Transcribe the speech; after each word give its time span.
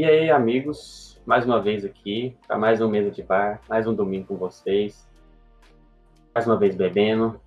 E 0.00 0.04
aí, 0.06 0.30
amigos, 0.30 1.20
mais 1.26 1.44
uma 1.44 1.60
vez 1.60 1.84
aqui, 1.84 2.34
para 2.46 2.56
mais 2.56 2.80
um 2.80 2.88
mesa 2.88 3.10
de 3.10 3.22
bar, 3.22 3.60
mais 3.68 3.86
um 3.86 3.94
domingo 3.94 4.28
com 4.28 4.36
vocês. 4.38 5.06
Mais 6.34 6.46
uma 6.46 6.56
vez 6.56 6.74
bebendo. 6.74 7.38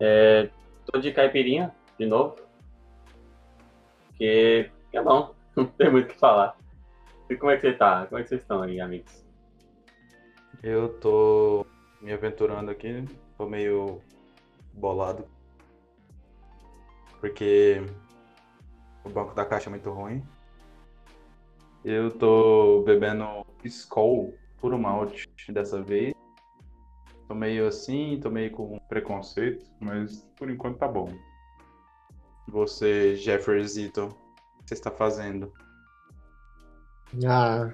É, 0.00 0.48
tô 0.86 0.98
de 0.98 1.12
caipirinha, 1.12 1.70
de 1.98 2.06
novo. 2.06 2.36
Porque 4.06 4.70
é 4.90 5.02
bom, 5.02 5.34
não 5.54 5.66
tem 5.66 5.90
muito 5.90 6.06
o 6.06 6.08
que 6.14 6.18
falar. 6.18 6.56
E 7.28 7.36
como 7.36 7.52
é 7.52 7.56
que 7.56 7.60
você 7.60 7.74
tá? 7.74 8.06
Como 8.06 8.18
é 8.18 8.22
que 8.22 8.30
vocês 8.30 8.40
estão 8.40 8.62
aí, 8.62 8.80
amigos? 8.80 9.22
Eu 10.62 10.98
tô 10.98 11.66
me 12.00 12.10
aventurando 12.10 12.70
aqui, 12.70 13.04
tô 13.36 13.44
meio 13.44 14.00
bolado. 14.72 15.26
Porque 17.20 17.82
o 19.04 19.10
banco 19.10 19.34
da 19.34 19.44
caixa 19.44 19.68
é 19.68 19.72
muito 19.72 19.90
ruim. 19.90 20.26
Eu 21.84 22.10
tô 22.10 22.82
bebendo 22.82 23.44
Skol 23.62 24.34
puro 24.58 24.78
malte 24.78 25.28
dessa 25.50 25.82
vez. 25.82 26.14
Tô 27.28 27.34
meio 27.34 27.68
assim, 27.68 28.18
tô 28.22 28.30
meio 28.30 28.50
com 28.50 28.78
preconceito, 28.88 29.66
mas 29.78 30.26
por 30.36 30.50
enquanto 30.50 30.78
tá 30.78 30.88
bom. 30.88 31.08
Você, 32.48 33.16
Jeffersito, 33.16 34.04
o 34.04 34.62
que 34.62 34.68
você 34.68 34.74
está 34.74 34.90
fazendo? 34.90 35.52
Ah, 37.26 37.70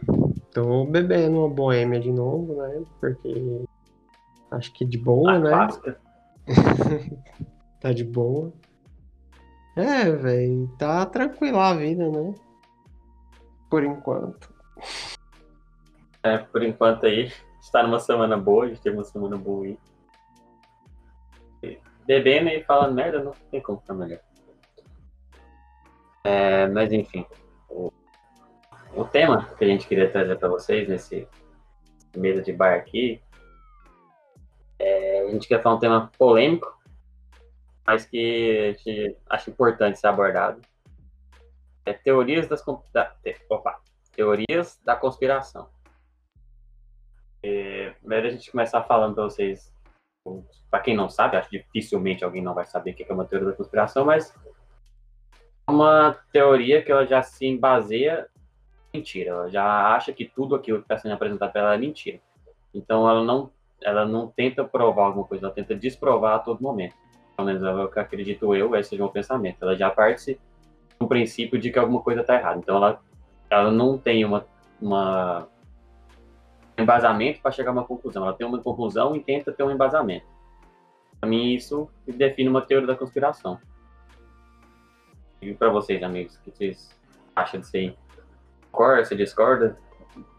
tô 0.53 0.85
bebendo 0.87 1.39
uma 1.39 1.49
boêmia 1.49 2.01
de 2.01 2.11
novo, 2.11 2.55
né? 2.57 2.83
Porque 3.01 3.65
acho 4.51 4.73
que 4.73 4.85
de 4.85 4.99
boa, 4.99 5.35
Ah, 5.35 5.39
né? 5.39 5.97
Tá 7.81 7.93
de 7.93 8.05
boa. 8.05 8.53
É, 9.77 10.11
velho, 10.11 10.69
tá 10.77 11.07
tranquila 11.07 11.71
a 11.71 11.75
vida, 11.75 12.11
né? 12.11 12.35
Por 13.71 13.85
enquanto. 13.85 14.53
É, 16.23 16.39
por 16.39 16.63
enquanto 16.63 17.07
aí, 17.07 17.33
está 17.61 17.83
numa 17.83 18.01
semana 18.01 18.37
boa, 18.37 18.65
a 18.65 18.69
gente 18.69 18.83
teve 18.83 18.97
uma 18.97 19.05
semana 19.05 19.37
boa 19.37 19.65
aí. 19.65 19.79
Bebendo 22.05 22.49
e 22.49 22.65
falando 22.65 22.95
merda, 22.95 23.23
não 23.23 23.33
tem 23.51 23.63
como 23.63 23.79
ficar 23.79 23.95
melhor. 23.95 24.19
É, 26.25 26.67
mas 26.67 26.93
enfim, 26.93 27.25
o, 27.69 27.93
o 28.95 29.05
tema 29.05 29.49
que 29.57 29.65
a 29.65 29.69
gente 29.69 29.87
queria 29.87 30.11
trazer 30.11 30.37
para 30.37 30.49
vocês 30.49 30.89
nesse 30.89 31.29
mesa 32.17 32.43
de 32.43 32.53
bar 32.53 32.75
aqui, 32.75 33.23
é, 34.79 35.21
a 35.21 35.31
gente 35.31 35.47
quer 35.47 35.63
falar 35.63 35.77
um 35.77 35.79
tema 35.79 36.11
polêmico, 36.19 36.77
mas 37.87 38.05
que 38.05 38.59
a 38.59 38.73
gente 38.73 39.17
acha 39.29 39.51
importante 39.51 39.99
ser 39.99 40.09
abordado. 40.09 40.61
É 41.85 41.93
teorias 41.93 42.47
das 42.47 42.65
da, 42.93 43.15
opa, 43.49 43.81
teorias 44.13 44.81
da 44.85 44.95
conspiração. 44.95 45.69
É, 47.43 47.95
melhor 48.03 48.27
a 48.27 48.31
gente 48.31 48.51
começar 48.51 48.83
falando 48.83 49.15
para 49.15 49.25
vocês, 49.25 49.73
para 50.71 50.81
quem 50.81 50.95
não 50.95 51.09
sabe, 51.09 51.37
acho 51.37 51.49
que 51.49 51.59
dificilmente 51.59 52.23
alguém 52.23 52.43
não 52.43 52.55
vai 52.55 52.67
saber 52.67 52.91
o 52.91 52.95
que 52.95 53.07
é 53.09 53.13
uma 53.13 53.25
teoria 53.25 53.49
da 53.49 53.57
conspiração, 53.57 54.05
mas 54.05 54.35
é 55.67 55.71
uma 55.71 56.19
teoria 56.33 56.83
que 56.83 56.93
ela 56.93 57.07
já 57.07 57.23
se 57.23 57.57
baseia 57.57 58.29
em 58.93 58.99
mentira, 58.99 59.31
ela 59.31 59.49
já 59.49 59.95
acha 59.95 60.13
que 60.13 60.25
tudo 60.25 60.55
aquilo 60.55 60.79
que 60.79 60.85
está 60.85 60.99
sendo 60.99 61.15
apresentado 61.15 61.53
para 61.53 61.61
ela 61.63 61.75
é 61.75 61.79
mentira. 61.79 62.21
Então 62.75 63.09
ela 63.09 63.25
não, 63.25 63.51
ela 63.83 64.05
não 64.05 64.29
tenta 64.29 64.65
provar 64.65 65.07
alguma 65.07 65.27
coisa, 65.27 65.47
ela 65.47 65.55
tenta 65.55 65.75
desprovar 65.75 66.37
a 66.37 66.39
todo 66.41 66.63
momento. 66.63 66.95
Pelo 67.37 67.47
menos 67.47 67.63
é 67.63 67.71
o 67.73 67.89
que 67.89 67.99
acredito 67.99 68.55
eu, 68.55 68.77
esse 68.77 68.95
é 68.95 68.99
o 68.99 69.01
meu 69.01 69.09
pensamento. 69.09 69.63
Ela 69.63 69.77
já 69.77 69.91
parte 69.91 70.39
do 71.01 71.09
princípio 71.09 71.59
de 71.59 71.73
que 71.73 71.79
alguma 71.79 72.03
coisa 72.03 72.21
está 72.21 72.35
errada. 72.35 72.59
Então 72.59 72.77
ela, 72.77 73.01
ela 73.49 73.71
não 73.73 73.97
tem 73.97 74.25
uma, 74.25 74.47
uma 74.81 75.49
embasamento 76.79 77.41
para 77.41 77.51
chegar 77.51 77.71
a 77.71 77.73
uma 77.73 77.85
conclusão. 77.85 78.25
Ela 78.25 78.35
tem 78.35 78.47
uma 78.47 78.63
conclusão 78.63 79.17
e 79.17 79.21
tenta 79.21 79.51
ter 79.51 79.63
um 79.63 79.71
embasamento. 79.71 80.27
Para 81.19 81.29
mim, 81.29 81.55
isso 81.55 81.89
define 82.07 82.49
uma 82.49 82.63
teoria 82.63 82.87
da 82.87 82.97
conspiração. 82.97 83.59
E 85.41 85.55
para 85.55 85.71
vocês, 85.71 86.03
amigos, 86.03 86.37
o 86.37 86.43
que 86.43 86.51
vocês 86.51 87.01
acham 87.35 87.61
disso 87.61 87.77
aí? 87.77 87.97
Concorda? 88.71 89.05
Você 89.05 89.17
discorda? 89.17 89.79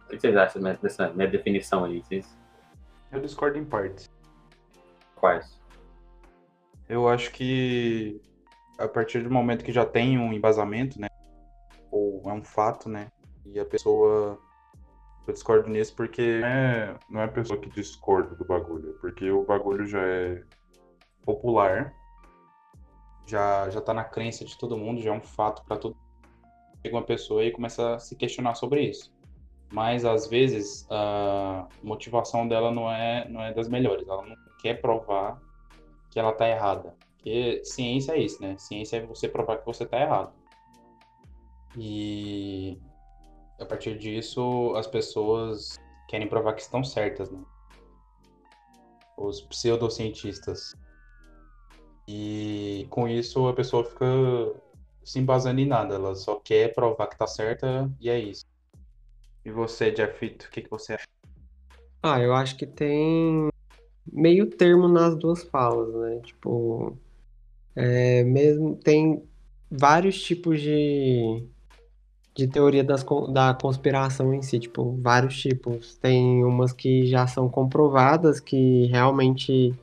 O 0.06 0.10
que 0.10 0.20
vocês 0.20 0.36
acham 0.36 0.62
dessa 0.62 1.10
minha 1.10 1.28
definição 1.28 1.86
aí? 1.86 2.04
Vocês 2.04 2.38
Eu 3.12 3.20
discordo 3.20 3.58
em 3.58 3.66
partes. 3.66 4.10
quais? 5.16 5.60
Eu 6.88 7.08
acho 7.08 7.32
que 7.32 8.22
a 8.78 8.88
partir 8.88 9.24
do 9.24 9.32
momento 9.32 9.64
que 9.64 9.72
já 9.72 9.86
tem 9.86 10.18
um 10.18 10.34
embasamento, 10.34 11.00
né? 11.00 11.08
Ou 11.92 12.22
é 12.26 12.34
um 12.34 12.44
fato, 12.44 12.90
né? 12.90 13.08
E 13.46 13.59
a 13.59 13.66
pessoa. 13.66 14.40
Eu 15.28 15.34
discordo 15.34 15.70
nisso 15.70 15.96
porque 15.96 16.40
não 16.40 16.48
é, 16.48 16.96
não 17.09 17.22
é 17.22 17.26
a 17.26 17.28
pessoa 17.28 17.59
que 17.59 17.70
discorda 17.70 18.36
do 18.36 18.44
bagulho, 18.44 18.90
é 18.90 18.94
porque 19.00 19.30
o 19.30 19.44
bagulho 19.44 19.86
já 19.86 20.02
é 20.02 20.44
popular, 21.24 21.94
já, 23.28 23.70
já 23.70 23.80
tá 23.80 23.94
na 23.94 24.04
crença 24.04 24.44
de 24.44 24.58
todo 24.58 24.76
mundo, 24.76 25.00
já 25.00 25.12
é 25.12 25.14
um 25.14 25.22
fato 25.22 25.64
para 25.64 25.78
todo 25.78 25.96
Chega 26.84 26.96
uma 26.96 27.03
pessoa 27.03 27.44
e 27.44 27.52
começa 27.52 27.96
a 27.96 28.00
se 28.00 28.16
questionar 28.16 28.56
sobre 28.56 28.82
isso. 28.82 29.14
Mas 29.72 30.03
às 30.03 30.28
vezes 30.28 30.88
a 30.90 31.68
motivação 31.84 32.48
dela 32.48 32.72
não 32.72 32.92
é, 32.92 33.28
não 33.30 33.42
é 33.42 33.53
das 33.53 33.70
melhores, 33.70 34.08
ela 34.08 34.26
não 34.26 34.36
quer 34.59 34.82
provar 34.82 35.40
que 36.09 36.20
ela 36.20 36.34
tá 36.34 36.50
errada. 36.50 36.96
Porque 37.22 37.62
ciência 37.64 38.14
é 38.14 38.20
isso, 38.20 38.42
né? 38.42 38.58
Ciência 38.58 38.98
é 38.98 39.06
você 39.06 39.30
provar 39.30 39.58
que 39.58 39.66
você 39.66 39.86
tá 39.86 40.02
errado. 40.02 40.34
E 41.78 42.80
a 43.59 43.66
partir 43.66 43.96
disso, 43.98 44.74
as 44.76 44.88
pessoas 44.88 45.80
querem 46.09 46.28
provar 46.28 46.54
que 46.54 46.64
estão 46.64 46.84
certas, 46.84 47.30
né? 47.30 47.40
Os 49.16 49.40
pseudocientistas. 49.42 50.76
E 52.08 52.88
com 52.90 53.08
isso 53.08 53.48
a 53.48 53.53
pessoa 53.53 53.86
fica 53.86 54.06
se 55.03 55.20
embasando 55.20 55.62
em 55.62 55.68
nada, 55.68 55.96
ela 55.96 56.16
só 56.16 56.40
quer 56.40 56.74
provar 56.74 57.08
que 57.08 57.18
tá 57.18 57.28
certa 57.28 57.90
e 58.00 58.09
é 58.09 58.20
isso. 58.20 58.46
E 59.46 59.52
você, 59.52 59.96
Jeffito, 59.96 60.48
o 60.48 60.50
que, 60.50 60.62
que 60.62 60.70
você 60.70 60.94
acha? 60.94 61.08
Ah, 62.02 62.20
eu 62.20 62.34
acho 62.34 62.58
que 62.58 62.66
tem 62.66 63.50
meio 64.12 64.50
termo 64.50 64.88
nas 64.88 65.16
duas 65.16 65.44
falas, 65.44 65.94
né? 65.94 66.20
Tipo, 66.24 66.98
é, 67.76 68.24
mesmo 68.24 68.76
tem 68.76 69.24
vários 69.70 70.22
tipos 70.22 70.62
de, 70.62 71.44
de 72.36 72.48
teoria 72.48 72.84
das, 72.84 73.06
da 73.32 73.54
conspiração 73.54 74.34
em 74.34 74.42
si, 74.42 74.59
tipo, 74.59 74.98
vários 75.02 75.40
tipos. 75.40 75.96
Tem 75.98 76.44
umas 76.44 76.74
que 76.74 77.06
já 77.06 77.26
são 77.28 77.50
comprovadas, 77.50 78.40
que 78.40 78.86
realmente 78.88 79.74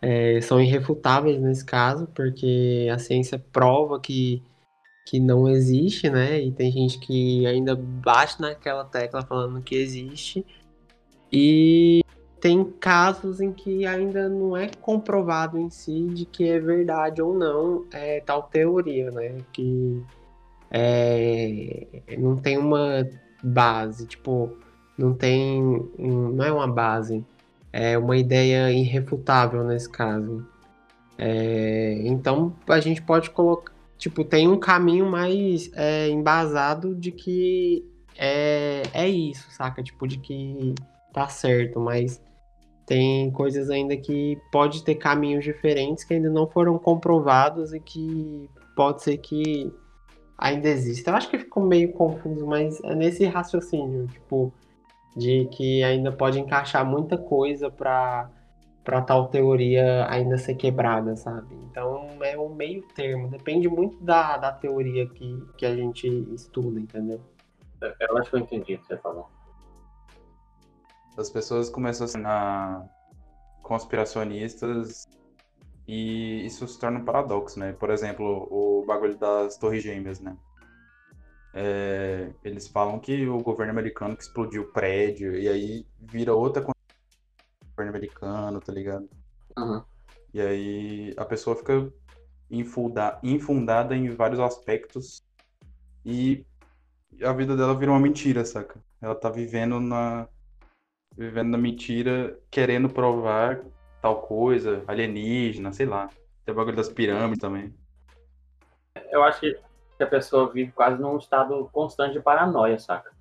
é, 0.00 0.40
são 0.40 0.60
irrefutáveis 0.60 1.40
nesse 1.40 1.64
caso, 1.64 2.06
porque 2.14 2.88
a 2.92 2.98
ciência 2.98 3.38
prova 3.38 3.98
que, 3.98 4.42
que 5.06 5.18
não 5.18 5.48
existe, 5.48 6.10
né? 6.10 6.40
E 6.40 6.52
tem 6.52 6.70
gente 6.70 6.98
que 6.98 7.46
ainda 7.46 7.74
bate 7.74 8.40
naquela 8.40 8.84
tecla 8.84 9.22
falando 9.22 9.62
que 9.62 9.74
existe. 9.74 10.44
E 11.32 12.02
tem 12.42 12.64
casos 12.64 13.40
em 13.40 13.52
que 13.52 13.86
ainda 13.86 14.28
não 14.28 14.56
é 14.56 14.68
comprovado 14.80 15.56
em 15.56 15.70
si 15.70 16.08
de 16.08 16.24
que 16.26 16.48
é 16.48 16.58
verdade 16.58 17.22
ou 17.22 17.32
não 17.32 17.84
é, 17.92 18.20
tal 18.20 18.42
teoria, 18.42 19.12
né? 19.12 19.36
Que 19.52 20.02
é, 20.68 21.86
não 22.18 22.36
tem 22.36 22.58
uma 22.58 23.08
base, 23.44 24.08
tipo, 24.08 24.56
não 24.98 25.14
tem, 25.14 25.62
não 25.96 26.44
é 26.44 26.52
uma 26.52 26.66
base, 26.66 27.24
é 27.72 27.96
uma 27.96 28.16
ideia 28.16 28.72
irrefutável 28.72 29.62
nesse 29.62 29.88
caso. 29.88 30.44
É, 31.16 32.02
então 32.04 32.56
a 32.66 32.80
gente 32.80 33.00
pode 33.02 33.30
colocar, 33.30 33.72
tipo, 33.96 34.24
tem 34.24 34.48
um 34.48 34.58
caminho 34.58 35.08
mais 35.08 35.70
é, 35.76 36.08
embasado 36.08 36.92
de 36.92 37.12
que 37.12 37.88
é, 38.18 38.82
é 38.92 39.08
isso, 39.08 39.48
saca? 39.52 39.80
Tipo, 39.80 40.08
de 40.08 40.18
que 40.18 40.74
tá 41.12 41.28
certo, 41.28 41.78
mas 41.78 42.20
tem 42.86 43.30
coisas 43.30 43.70
ainda 43.70 43.96
que 43.96 44.38
pode 44.50 44.82
ter 44.84 44.96
caminhos 44.96 45.44
diferentes 45.44 46.04
que 46.04 46.14
ainda 46.14 46.30
não 46.30 46.46
foram 46.46 46.78
comprovados 46.78 47.72
e 47.72 47.80
que 47.80 48.48
pode 48.74 49.02
ser 49.02 49.18
que 49.18 49.72
ainda 50.36 50.68
exista. 50.68 51.10
Eu 51.10 51.16
acho 51.16 51.30
que 51.30 51.38
ficou 51.38 51.62
meio 51.64 51.92
confuso, 51.92 52.46
mas 52.46 52.82
é 52.82 52.94
nesse 52.94 53.24
raciocínio, 53.24 54.08
tipo, 54.08 54.52
de 55.16 55.46
que 55.52 55.82
ainda 55.82 56.10
pode 56.10 56.40
encaixar 56.40 56.84
muita 56.84 57.16
coisa 57.16 57.70
pra, 57.70 58.28
pra 58.82 59.00
tal 59.00 59.28
teoria 59.28 60.06
ainda 60.10 60.36
ser 60.36 60.54
quebrada, 60.56 61.14
sabe? 61.16 61.54
Então 61.70 62.08
é 62.22 62.36
um 62.36 62.54
meio 62.54 62.82
termo, 62.94 63.28
depende 63.28 63.68
muito 63.68 64.02
da, 64.02 64.36
da 64.36 64.52
teoria 64.52 65.06
que, 65.06 65.40
que 65.56 65.64
a 65.64 65.74
gente 65.76 66.08
estuda, 66.34 66.80
entendeu? 66.80 67.20
Eu 67.80 68.18
acho 68.18 68.30
que 68.30 68.36
eu 68.36 68.40
entendi 68.40 68.74
o 68.74 68.78
que 68.78 68.86
você 68.86 68.96
falou. 68.96 69.28
As 71.16 71.30
pessoas 71.30 71.68
começam 71.68 72.04
a 72.04 72.08
se 72.08 72.14
tornar 72.14 72.88
conspiracionistas 73.62 75.06
e 75.86 76.46
isso 76.46 76.66
se 76.66 76.78
torna 76.78 76.98
um 76.98 77.04
paradoxo, 77.04 77.58
né? 77.58 77.72
Por 77.72 77.90
exemplo, 77.90 78.48
o 78.50 78.84
bagulho 78.86 79.16
das 79.16 79.56
torres 79.58 79.82
gêmeas, 79.82 80.20
né? 80.20 80.36
É, 81.54 82.32
eles 82.42 82.66
falam 82.68 82.98
que 82.98 83.28
o 83.28 83.38
governo 83.38 83.72
americano 83.72 84.16
que 84.16 84.22
explodiu 84.22 84.62
o 84.62 84.72
prédio, 84.72 85.36
e 85.36 85.48
aí 85.48 85.86
vira 86.00 86.34
outra 86.34 86.62
governo 86.62 87.90
americano, 87.90 88.60
tá 88.60 88.72
ligado? 88.72 89.08
Uhum. 89.58 89.82
E 90.32 90.40
aí 90.40 91.14
a 91.16 91.24
pessoa 91.24 91.54
fica 91.56 91.92
infunda, 92.50 93.18
infundada 93.22 93.94
em 93.94 94.08
vários 94.10 94.40
aspectos 94.40 95.22
e 96.04 96.46
a 97.22 97.32
vida 97.32 97.54
dela 97.56 97.74
vira 97.74 97.90
uma 97.90 98.00
mentira, 98.00 98.44
saca? 98.44 98.82
Ela 99.00 99.14
tá 99.14 99.28
vivendo 99.28 99.78
na 99.78 100.26
vivendo 101.16 101.50
na 101.50 101.58
mentira, 101.58 102.38
querendo 102.50 102.88
provar 102.88 103.60
tal 104.00 104.22
coisa, 104.22 104.82
alienígena, 104.86 105.72
sei 105.72 105.86
lá. 105.86 106.08
Tem 106.44 106.52
o 106.52 106.56
bagulho 106.56 106.76
das 106.76 106.88
pirâmides 106.88 107.38
também. 107.38 107.72
Eu 109.10 109.22
acho 109.22 109.40
que 109.40 109.56
a 110.00 110.06
pessoa 110.06 110.50
vive 110.52 110.72
quase 110.72 111.00
num 111.00 111.16
estado 111.16 111.68
constante 111.72 112.14
de 112.14 112.20
paranoia, 112.20 112.78
saca? 112.78 113.12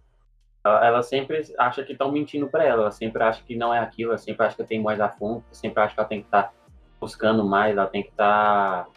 Ela, 0.63 1.01
sempre 1.01 1.41
acha 1.57 1.83
que 1.83 1.93
estão 1.93 2.11
mentindo 2.11 2.47
para 2.47 2.63
ela, 2.63 2.83
ela 2.83 2.91
sempre 2.91 3.23
acha 3.23 3.43
que 3.43 3.55
não 3.55 3.73
é 3.73 3.79
aquilo, 3.79 4.11
ela 4.11 4.17
sempre 4.17 4.45
acha 4.45 4.55
que 4.55 4.63
tem 4.63 4.81
mais 4.81 4.99
a 4.99 5.09
fundo, 5.09 5.43
sempre 5.51 5.81
acha 5.81 5.93
que 5.93 5.99
ela 5.99 6.09
tem 6.09 6.21
que 6.21 6.27
estar 6.27 6.43
tá 6.43 6.53
buscando 6.99 7.43
mais, 7.43 7.75
ela 7.75 7.87
tem 7.87 8.03
que 8.03 8.09
estar 8.09 8.85
tá, 8.85 8.87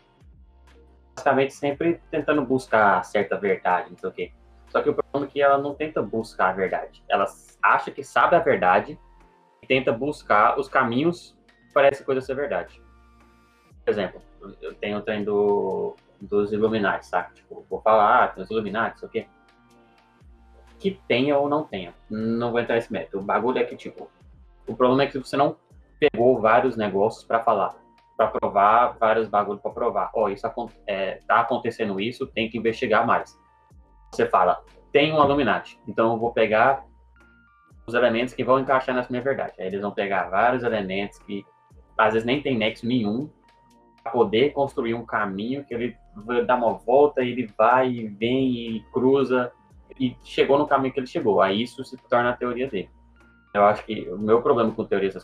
basicamente 1.15 1.55
sempre 1.55 2.01
tentando 2.11 2.45
buscar 2.45 3.03
certa 3.03 3.39
verdade, 3.39 3.91
não 3.91 3.97
sei 3.97 4.09
o 4.09 4.13
quê. 4.13 4.33
Só 4.75 4.83
que 4.83 4.91
o 4.91 4.95
problema 4.95 5.27
é 5.27 5.31
que 5.31 5.41
ela 5.41 5.57
não 5.57 5.73
tenta 5.73 6.03
buscar 6.03 6.49
a 6.49 6.53
verdade. 6.53 7.01
Ela 7.09 7.27
acha 7.63 7.93
que 7.93 8.03
sabe 8.03 8.35
a 8.35 8.41
verdade 8.41 8.99
e 9.63 9.67
tenta 9.69 9.93
buscar 9.93 10.59
os 10.59 10.69
caminhos 10.69 11.39
para 11.73 11.87
essa 11.87 12.03
coisa 12.03 12.21
ser 12.21 12.35
verdade. 12.35 12.83
Por 13.85 13.91
exemplo, 13.93 14.21
eu 14.61 14.75
tenho 14.75 14.99
o 14.99 15.01
trem 15.01 15.23
do, 15.23 15.95
dos 16.21 16.53
Illuminati, 16.53 17.07
sabe? 17.07 17.35
Tipo, 17.35 17.65
vou 17.71 17.81
falar, 17.83 18.25
ah, 18.25 18.29
tem 18.29 18.43
os 18.43 18.51
Illuminati, 18.51 18.99
sei 18.99 19.09
o 19.09 19.13
quê. 19.13 19.27
Que 20.81 21.01
tenha 21.07 21.39
ou 21.39 21.49
não 21.49 21.63
tenha. 21.63 21.95
Não 22.11 22.51
vou 22.51 22.59
entrar 22.59 22.75
nesse 22.75 22.93
método. 22.93 23.23
O 23.23 23.25
bagulho 23.25 23.59
é 23.59 23.65
que, 23.65 23.77
tipo, 23.77 24.11
o 24.67 24.75
problema 24.75 25.05
é 25.05 25.07
que 25.07 25.19
você 25.19 25.37
não 25.37 25.57
pegou 26.01 26.41
vários 26.41 26.77
negócios 26.77 27.23
para 27.23 27.45
falar, 27.45 27.77
para 28.17 28.27
provar, 28.27 28.97
vários 28.99 29.29
bagulhos 29.29 29.63
para 29.63 29.71
provar. 29.71 30.11
Ó, 30.13 30.25
oh, 30.25 30.29
isso 30.29 30.45
é, 30.85 31.21
tá 31.29 31.43
acontecendo 31.43 32.01
isso, 32.01 32.27
tem 32.27 32.51
que 32.51 32.59
investigar 32.59 33.07
mais. 33.07 33.39
Você 34.15 34.27
fala, 34.27 34.63
tem 34.93 35.13
um 35.13 35.23
Illuminati, 35.23 35.81
então 35.89 36.13
eu 36.13 36.19
vou 36.19 36.33
pegar 36.33 36.85
os 37.87 37.95
elementos 37.95 38.33
que 38.33 38.45
vão 38.45 38.61
encaixar 38.61 38.95
nessa 38.95 39.11
minha 39.11 39.23
verdade. 39.23 39.55
Aí 39.59 39.67
eles 39.67 39.81
vão 39.81 39.91
pegar 39.91 40.31
vários 40.31 40.63
elementos 40.63 41.19
que 41.19 41.45
às 41.99 42.13
vezes 42.13 42.25
nem 42.25 42.41
tem 42.41 42.57
nexo 42.57 42.87
nenhum, 42.87 43.29
para 44.03 44.13
poder 44.13 44.53
construir 44.53 44.95
um 44.95 45.05
caminho 45.05 45.65
que 45.65 45.75
ele 45.75 45.97
dá 46.47 46.57
uma 46.57 46.75
volta, 46.75 47.23
ele 47.23 47.51
vai 47.57 47.91
e 47.91 48.07
vem 48.07 48.77
e 48.77 48.81
cruza 48.93 49.51
e 49.99 50.17
chegou 50.23 50.59
no 50.59 50.67
caminho 50.67 50.93
que 50.93 51.01
ele 51.01 51.07
chegou. 51.07 51.41
Aí 51.41 51.63
isso 51.63 51.85
se 51.85 51.97
torna 51.97 52.31
a 52.31 52.37
teoria 52.37 52.69
dele. 52.69 52.91
Eu 53.53 53.65
acho 53.65 53.85
que 53.85 54.09
o 54.11 54.19
meu 54.19 54.43
problema 54.43 54.71
com 54.73 54.85
teorias 54.85 55.15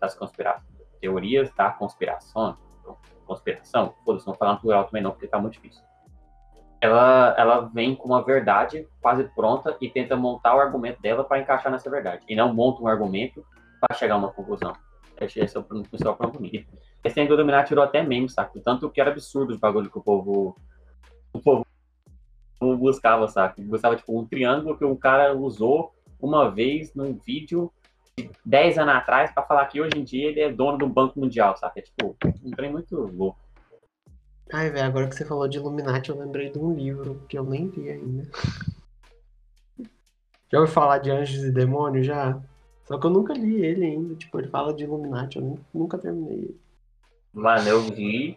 das 0.00 0.14
conspirações, 0.14 0.64
teorias 1.00 1.52
da 1.54 1.70
conspiração, 1.70 2.56
conspiração, 3.26 3.94
foda-se, 4.04 4.26
não 4.26 4.34
falar 4.34 4.54
no 4.54 4.60
plural 4.60 4.84
também 4.84 5.02
não, 5.02 5.10
porque 5.10 5.26
tá 5.26 5.38
muito 5.38 5.54
difícil. 5.54 5.82
Ela, 6.80 7.34
ela 7.36 7.60
vem 7.60 7.94
com 7.94 8.08
uma 8.08 8.24
verdade 8.24 8.88
quase 9.02 9.24
pronta 9.34 9.76
e 9.80 9.90
tenta 9.90 10.16
montar 10.16 10.56
o 10.56 10.60
argumento 10.60 11.00
dela 11.02 11.22
para 11.22 11.38
encaixar 11.38 11.70
nessa 11.70 11.90
verdade. 11.90 12.24
E 12.28 12.34
não 12.34 12.54
monta 12.54 12.82
um 12.82 12.86
argumento 12.86 13.44
para 13.80 13.96
chegar 13.96 14.14
a 14.14 14.18
uma 14.18 14.32
conclusão. 14.32 14.72
Esse 15.20 15.56
é 15.56 15.60
o 15.60 15.62
principal 15.62 16.16
problema 16.16 16.38
comigo. 16.38 16.70
Esse 17.04 17.20
ainda 17.20 17.36
dominar 17.36 17.64
tirou 17.64 17.84
até 17.84 18.02
meme, 18.02 18.28
saca? 18.28 18.58
Tanto 18.64 18.88
que 18.88 19.00
era 19.00 19.10
absurdo 19.10 19.52
os 19.52 19.58
bagulho 19.58 19.90
que 19.90 19.98
o 19.98 20.02
povo. 20.02 20.56
O 21.32 21.38
povo 21.38 21.66
buscava, 22.78 23.28
saca? 23.28 23.60
Buscava, 23.62 23.96
tipo, 23.96 24.18
um 24.18 24.26
triângulo 24.26 24.76
que 24.76 24.84
um 24.84 24.96
cara 24.96 25.34
usou 25.34 25.94
uma 26.20 26.50
vez 26.50 26.94
num 26.94 27.14
vídeo 27.14 27.70
de 28.16 28.30
10 28.44 28.78
anos 28.78 28.94
atrás 28.94 29.30
para 29.32 29.42
falar 29.42 29.66
que 29.66 29.80
hoje 29.80 29.98
em 29.98 30.04
dia 30.04 30.28
ele 30.28 30.40
é 30.40 30.52
dono 30.52 30.78
do 30.78 30.88
Banco 30.88 31.20
Mundial, 31.20 31.56
saca? 31.56 31.78
É 31.78 31.82
tipo, 31.82 32.16
um 32.44 32.50
trem 32.50 32.70
muito 32.70 32.96
louco. 32.96 33.38
Ai, 34.52 34.70
velho, 34.70 34.86
agora 34.86 35.08
que 35.08 35.14
você 35.14 35.24
falou 35.24 35.46
de 35.46 35.58
Illuminati, 35.58 36.10
eu 36.10 36.18
lembrei 36.18 36.50
de 36.50 36.58
um 36.58 36.74
livro 36.74 37.22
que 37.28 37.38
eu 37.38 37.44
nem 37.44 37.66
li 37.66 37.90
ainda. 37.90 38.28
Já 40.50 40.58
ouviu 40.58 40.74
falar 40.74 40.98
de 40.98 41.10
Anjos 41.10 41.44
e 41.44 41.52
Demônios 41.52 42.04
já? 42.04 42.36
Só 42.84 42.98
que 42.98 43.06
eu 43.06 43.10
nunca 43.10 43.32
li 43.32 43.64
ele 43.64 43.84
ainda. 43.84 44.16
Tipo, 44.16 44.40
ele 44.40 44.48
fala 44.48 44.74
de 44.74 44.82
Illuminati, 44.82 45.38
eu 45.38 45.56
nunca 45.72 45.96
terminei 45.96 46.38
ele. 46.38 46.60
Mano, 47.32 47.68
eu 47.68 47.80
vi. 47.82 48.36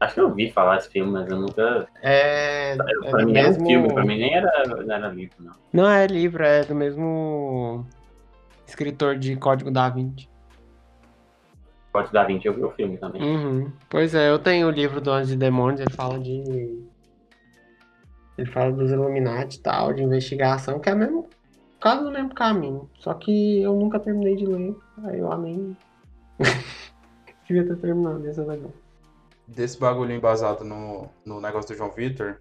Acho 0.00 0.14
que 0.14 0.20
eu 0.20 0.34
vi 0.34 0.50
falar 0.50 0.78
esse 0.78 0.88
filme, 0.88 1.12
mas 1.12 1.28
eu 1.28 1.38
nunca. 1.38 1.86
É. 2.00 2.74
Pra 2.74 3.20
é 3.20 3.24
mim 3.26 3.32
mesmo... 3.32 3.38
era 3.38 3.62
um 3.62 3.66
filme, 3.66 3.92
pra 3.92 4.02
mim 4.02 4.18
nem 4.18 4.34
era, 4.34 4.64
não 4.66 4.94
era 4.94 5.08
livro, 5.08 5.36
não. 5.40 5.52
Não 5.70 5.90
é 5.90 6.06
livro, 6.06 6.42
é 6.42 6.64
do 6.64 6.74
mesmo 6.74 7.86
escritor 8.66 9.18
de 9.18 9.36
Código 9.36 9.70
da 9.70 9.90
Vinci. 9.90 10.29
Código 11.92 12.12
da 12.12 12.24
Vinci 12.24 12.46
eu 12.46 12.54
vi 12.54 12.62
o 12.62 12.70
filme 12.70 12.96
também. 12.98 13.22
Uhum. 13.22 13.72
Pois 13.88 14.14
é, 14.14 14.30
eu 14.30 14.38
tenho 14.38 14.68
o 14.68 14.70
livro 14.70 15.00
do 15.00 15.10
Anjos 15.10 15.32
e 15.32 15.36
Demônios, 15.36 15.80
ele 15.80 15.90
fala 15.90 16.18
de. 16.18 16.88
Ele 18.38 18.50
fala 18.50 18.72
dos 18.72 18.90
Illuminati 18.90 19.58
e 19.58 19.60
tal, 19.60 19.92
de 19.92 20.02
investigação, 20.02 20.78
que 20.78 20.88
é 20.88 20.94
mesmo. 20.94 21.28
Quase 21.80 22.04
no 22.04 22.10
mesmo 22.10 22.34
caminho. 22.34 22.88
Só 22.98 23.14
que 23.14 23.60
eu 23.62 23.74
nunca 23.74 23.98
terminei 23.98 24.36
de 24.36 24.46
ler. 24.46 24.76
Aí 25.04 25.18
eu 25.18 25.32
amei. 25.32 25.76
devia 27.46 27.66
ter 27.66 27.76
terminado, 27.76 28.24
ia 28.24 28.32
ser 28.32 28.46
legal. 28.46 28.72
Desse 29.46 29.78
bagulho 29.78 30.12
embasado 30.12 30.64
no, 30.64 31.08
no 31.24 31.40
negócio 31.40 31.74
do 31.74 31.76
João 31.76 31.90
Vitor, 31.90 32.40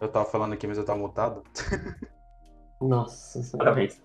eu 0.00 0.08
tava 0.08 0.24
falando 0.24 0.54
aqui, 0.54 0.66
mas 0.66 0.78
eu 0.78 0.84
tava 0.84 0.98
mutado. 0.98 1.42
Nossa 2.82 3.56
Parabéns. 3.56 4.02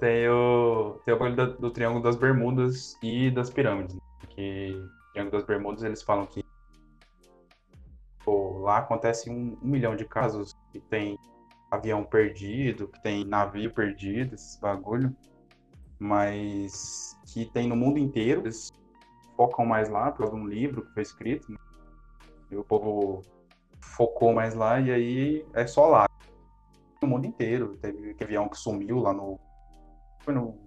Tem 0.00 0.28
o, 0.28 1.00
tem 1.04 1.14
o 1.14 1.18
bagulho 1.18 1.36
do, 1.36 1.58
do 1.58 1.70
Triângulo 1.70 2.02
das 2.02 2.16
Bermudas 2.16 2.96
e 3.02 3.30
das 3.30 3.50
Pirâmides. 3.50 3.94
Né? 3.94 4.00
O 4.24 4.26
Triângulo 5.12 5.30
das 5.32 5.44
Bermudas, 5.44 5.82
eles 5.82 6.02
falam 6.02 6.26
que 6.26 6.44
pô, 8.24 8.58
lá 8.58 8.78
acontece 8.78 9.30
um, 9.30 9.56
um 9.62 9.68
milhão 9.68 9.96
de 9.96 10.04
casos 10.04 10.54
que 10.72 10.80
tem 10.80 11.18
avião 11.70 12.04
perdido, 12.04 12.88
que 12.88 13.02
tem 13.02 13.24
navio 13.24 13.72
perdido, 13.72 14.34
esses 14.34 14.58
bagulho. 14.58 15.14
Mas 15.98 17.16
que 17.26 17.44
tem 17.44 17.68
no 17.68 17.76
mundo 17.76 17.98
inteiro. 17.98 18.42
Eles 18.42 18.72
focam 19.36 19.64
mais 19.64 19.88
lá 19.88 20.10
por 20.10 20.34
um 20.34 20.46
livro 20.46 20.82
que 20.86 20.94
foi 20.94 21.02
escrito. 21.02 21.50
Né? 21.52 21.58
E 22.50 22.56
o 22.56 22.64
povo 22.64 23.22
focou 23.80 24.32
mais 24.32 24.54
lá 24.54 24.80
e 24.80 24.90
aí 24.90 25.46
é 25.54 25.66
só 25.66 25.86
lá. 25.86 26.09
No 27.02 27.08
mundo 27.08 27.26
inteiro. 27.26 27.78
Teve 27.78 28.16
avião 28.22 28.48
que 28.48 28.56
sumiu 28.56 28.98
lá 28.98 29.12
no. 29.12 29.38
Foi 30.20 30.34
no. 30.34 30.58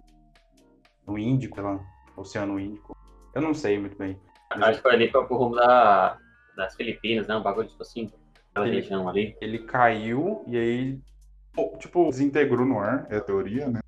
No 1.06 1.18
Índico, 1.18 1.60
lá, 1.60 1.74
no 1.74 2.22
Oceano 2.22 2.58
Índico. 2.58 2.96
Eu 3.34 3.42
não 3.42 3.52
sei 3.52 3.78
muito 3.78 3.96
bem. 3.96 4.18
Acho 4.50 4.76
que 4.76 4.82
foi 4.82 4.94
ali 4.94 5.10
pro 5.10 5.26
rumo 5.26 5.56
da, 5.56 6.18
das 6.56 6.74
Filipinas, 6.76 7.26
né? 7.26 7.36
Um 7.36 7.42
bagulho 7.42 7.68
tipo 7.68 7.82
assim. 7.82 8.10
Aquela 8.50 8.68
ele, 8.68 8.76
região 8.76 9.08
ali. 9.08 9.36
Ele 9.40 9.58
caiu 9.60 10.44
e 10.46 10.56
aí. 10.56 11.00
Tipo, 11.78 12.08
desintegrou 12.08 12.66
no 12.66 12.80
ar, 12.80 13.06
é 13.10 13.16
a 13.16 13.20
teoria, 13.20 13.68
né? 13.68 13.80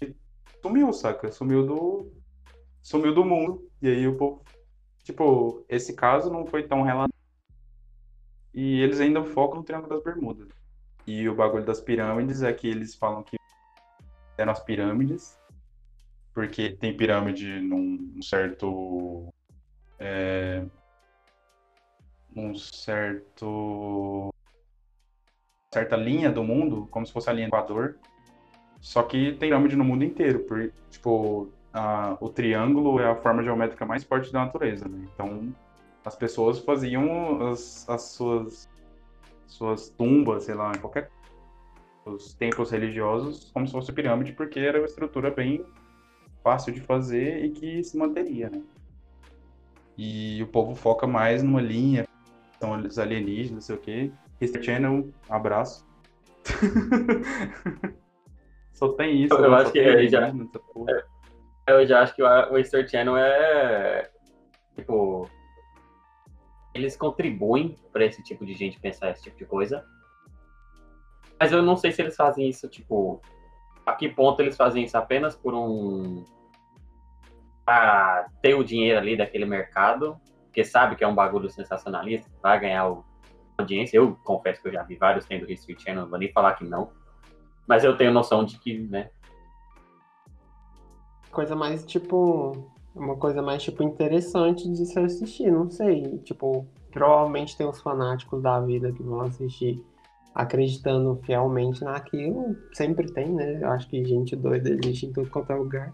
E 0.00 0.14
sumiu, 0.62 0.92
saca? 0.92 1.32
Sumiu 1.32 1.66
do, 1.66 2.12
sumiu 2.80 3.14
do 3.14 3.24
mundo. 3.24 3.68
E 3.82 3.88
aí 3.88 4.06
o 4.06 4.16
povo. 4.16 4.44
Tipo, 5.02 5.64
esse 5.68 5.94
caso 5.94 6.30
não 6.30 6.46
foi 6.46 6.66
tão 6.66 6.82
relatado. 6.82 7.12
E 8.52 8.80
eles 8.80 9.00
ainda 9.00 9.22
focam 9.22 9.58
no 9.58 9.64
Triângulo 9.64 9.94
das 9.94 10.02
Bermudas. 10.02 10.48
E 11.06 11.28
o 11.28 11.34
bagulho 11.34 11.64
das 11.64 11.80
pirâmides 11.80 12.42
é 12.42 12.52
que 12.52 12.66
eles 12.68 12.94
falam 12.94 13.22
que 13.22 13.36
eram 14.36 14.52
as 14.52 14.60
pirâmides. 14.60 15.38
Porque 16.34 16.70
tem 16.70 16.96
pirâmide 16.96 17.60
num 17.60 18.20
certo. 18.20 19.32
É, 19.98 20.64
num 22.34 22.54
certo. 22.54 24.30
certa 25.72 25.96
linha 25.96 26.30
do 26.30 26.42
mundo, 26.42 26.86
como 26.90 27.06
se 27.06 27.12
fosse 27.12 27.30
a 27.30 27.32
linha 27.32 27.48
do 27.48 27.56
Equador. 27.56 27.96
Só 28.80 29.02
que 29.02 29.32
tem 29.32 29.48
pirâmide 29.48 29.76
no 29.76 29.84
mundo 29.84 30.04
inteiro. 30.04 30.40
Por, 30.40 30.72
tipo, 30.90 31.50
a, 31.72 32.16
o 32.20 32.28
triângulo 32.28 32.98
é 32.98 33.06
a 33.06 33.14
forma 33.16 33.42
geométrica 33.42 33.86
mais 33.86 34.04
forte 34.04 34.32
da 34.32 34.44
natureza. 34.44 34.88
Né? 34.88 35.08
Então, 35.14 35.54
as 36.04 36.16
pessoas 36.16 36.58
faziam 36.58 37.48
as, 37.48 37.88
as 37.88 38.02
suas, 38.02 38.68
suas 39.46 39.88
tumbas, 39.90 40.44
sei 40.44 40.54
lá, 40.54 40.72
em 40.72 40.78
qualquer 40.78 41.10
os 42.04 42.34
templos 42.34 42.70
religiosos 42.70 43.50
como 43.52 43.66
se 43.66 43.72
fosse 43.72 43.92
pirâmide, 43.92 44.32
porque 44.32 44.60
era 44.60 44.78
uma 44.78 44.86
estrutura 44.86 45.30
bem 45.30 45.64
fácil 46.42 46.72
de 46.72 46.80
fazer 46.80 47.44
e 47.44 47.50
que 47.50 47.82
se 47.82 47.96
manteria, 47.96 48.48
né? 48.48 48.62
E 49.98 50.40
o 50.42 50.46
povo 50.46 50.74
foca 50.74 51.06
mais 51.06 51.42
numa 51.42 51.60
linha, 51.60 52.06
são 52.60 52.80
os 52.80 52.98
alienígenas, 52.98 53.52
não 53.52 53.60
sei 53.60 53.74
o 53.76 53.78
quê. 53.78 54.12
History 54.40 54.64
Channel, 54.64 55.08
abraço. 55.28 55.86
só 58.72 58.88
tem 58.92 59.24
isso. 59.24 59.34
Eu 59.34 59.50
né? 59.50 59.56
acho 59.56 59.72
que 59.72 60.08
já-. 60.08 60.32
Eu 61.66 61.86
já 61.86 62.02
acho 62.02 62.14
que 62.14 62.22
o 62.22 62.52
o 62.52 62.58
History 62.58 62.88
Channel 62.88 63.16
é. 63.16 64.10
Tipo. 64.74 65.28
Eles 66.76 66.96
contribuem 66.96 67.74
para 67.90 68.04
esse 68.04 68.22
tipo 68.22 68.44
de 68.44 68.52
gente 68.52 68.78
pensar 68.78 69.10
esse 69.10 69.22
tipo 69.22 69.38
de 69.38 69.46
coisa. 69.46 69.84
Mas 71.40 71.52
eu 71.52 71.62
não 71.62 71.76
sei 71.76 71.90
se 71.90 72.02
eles 72.02 72.14
fazem 72.14 72.48
isso, 72.48 72.68
tipo. 72.68 73.20
A 73.84 73.94
que 73.94 74.08
ponto 74.08 74.40
eles 74.40 74.56
fazem 74.56 74.84
isso 74.84 74.96
apenas 74.96 75.34
por 75.34 75.54
um. 75.54 76.24
Pra 77.64 78.28
ter 78.42 78.54
o 78.54 78.62
dinheiro 78.62 78.98
ali 78.98 79.16
daquele 79.16 79.44
mercado, 79.44 80.20
porque 80.44 80.64
sabe 80.64 80.96
que 80.96 81.02
é 81.02 81.08
um 81.08 81.14
bagulho 81.14 81.50
sensacionalista, 81.50 82.30
vai 82.42 82.60
ganhar 82.60 82.94
audiência. 83.58 83.96
Eu 83.96 84.16
confesso 84.22 84.60
que 84.60 84.68
eu 84.68 84.72
já 84.72 84.82
vi 84.82 84.96
vários 84.96 85.24
tendo 85.24 85.50
History 85.50 85.80
Channel, 85.80 86.02
não 86.02 86.10
vou 86.10 86.18
nem 86.18 86.30
falar 86.30 86.54
que 86.54 86.64
não. 86.64 86.92
Mas 87.66 87.82
eu 87.84 87.96
tenho 87.96 88.12
noção 88.12 88.44
de 88.44 88.58
que, 88.58 88.78
né? 88.78 89.10
Coisa 91.30 91.56
mais, 91.56 91.84
tipo. 91.84 92.70
Uma 92.96 93.16
coisa 93.16 93.42
mais, 93.42 93.62
tipo, 93.62 93.82
interessante 93.82 94.68
de 94.68 94.86
se 94.86 94.98
assistir, 94.98 95.52
não 95.52 95.70
sei. 95.70 96.18
Tipo, 96.18 96.66
provavelmente 96.90 97.56
tem 97.56 97.68
os 97.68 97.80
fanáticos 97.80 98.42
da 98.42 98.58
vida 98.60 98.90
que 98.90 99.02
vão 99.02 99.20
assistir 99.20 99.84
acreditando 100.34 101.20
fielmente 101.22 101.84
naquilo. 101.84 102.56
Sempre 102.72 103.12
tem, 103.12 103.28
né? 103.28 103.62
Eu 103.62 103.68
acho 103.70 103.88
que 103.88 104.02
gente 104.04 104.34
doida 104.34 104.70
existe 104.70 105.06
em 105.06 105.12
todo 105.12 105.30
quanto 105.30 105.52
é 105.52 105.54
lugar. 105.54 105.92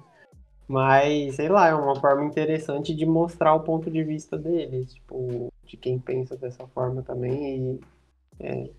Mas, 0.69 1.35
sei 1.35 1.49
lá, 1.49 1.69
é 1.69 1.75
uma 1.75 1.97
forma 1.97 2.25
interessante 2.25 2.95
de 2.95 3.05
mostrar 3.05 3.55
o 3.55 3.61
ponto 3.61 3.91
de 3.91 4.03
vista 4.05 4.39
deles, 4.39 4.95
tipo, 4.95 5.53
de 5.67 5.77
quem 5.77 5.99
pensa 5.99 6.37
dessa 6.37 6.67
forma 6.69 7.03
também. 7.03 7.75
E, 7.75 7.81
é, 8.41 8.71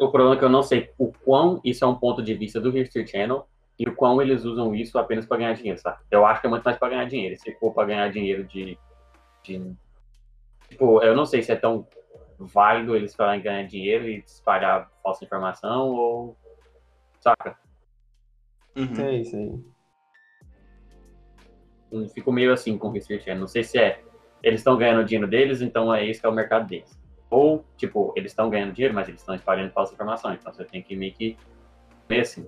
O 0.00 0.10
problema 0.10 0.34
é 0.34 0.38
que 0.38 0.44
eu 0.44 0.50
não 0.50 0.62
sei 0.62 0.90
o 0.98 1.12
quão 1.24 1.60
isso 1.64 1.84
é 1.84 1.88
um 1.88 1.94
ponto 1.94 2.22
de 2.22 2.34
vista 2.34 2.60
do 2.60 2.76
History 2.76 3.06
Channel 3.06 3.46
e 3.78 3.88
o 3.88 3.94
quão 3.94 4.22
eles 4.22 4.44
usam 4.44 4.74
isso 4.74 4.98
apenas 4.98 5.26
para 5.26 5.38
ganhar 5.38 5.54
dinheiro, 5.54 5.80
sabe? 5.80 5.98
Eu 6.10 6.24
acho 6.24 6.40
que 6.40 6.46
é 6.46 6.50
muito 6.50 6.62
mais 6.62 6.78
para 6.78 6.90
ganhar 6.90 7.06
dinheiro. 7.06 7.36
Se 7.36 7.52
for 7.54 7.72
para 7.72 7.88
ganhar 7.88 8.08
dinheiro 8.10 8.44
de, 8.44 8.78
de. 9.42 9.74
Tipo, 10.68 11.02
eu 11.02 11.14
não 11.16 11.26
sei 11.26 11.42
se 11.42 11.52
é 11.52 11.56
tão 11.56 11.86
válido 12.38 12.94
eles 12.94 13.14
falarem 13.14 13.42
ganhar 13.42 13.66
dinheiro 13.66 14.08
e 14.08 14.18
espalhar 14.18 14.90
falsa 15.02 15.24
informação 15.24 15.88
ou. 15.88 16.36
Saca? 17.20 17.58
Uhum. 18.76 19.00
é 19.00 19.16
isso 19.16 19.36
aí. 19.36 19.74
Eu 21.90 22.08
Fico 22.08 22.32
meio 22.32 22.52
assim 22.52 22.76
com 22.76 22.90
o 22.90 22.96
History 22.96 23.20
Channel. 23.20 23.40
Não 23.40 23.48
sei 23.48 23.64
se 23.64 23.78
é. 23.78 24.02
Eles 24.42 24.60
estão 24.60 24.76
ganhando 24.76 25.00
o 25.00 25.04
dinheiro 25.04 25.28
deles, 25.28 25.62
então 25.62 25.92
é 25.94 26.04
isso 26.04 26.20
que 26.20 26.26
é 26.26 26.28
o 26.28 26.34
mercado 26.34 26.66
deles. 26.66 27.00
Ou, 27.30 27.64
tipo, 27.76 28.12
eles 28.14 28.32
estão 28.32 28.50
ganhando 28.50 28.72
dinheiro, 28.72 28.94
mas 28.94 29.08
eles 29.08 29.20
estão 29.20 29.34
espalhando 29.34 29.72
falsa 29.72 29.94
informação. 29.94 30.32
Então 30.34 30.52
você 30.52 30.64
tem 30.64 30.82
que 30.82 30.94
meio 30.94 31.14
que. 31.14 31.36
meio 32.08 32.22
assim. 32.22 32.46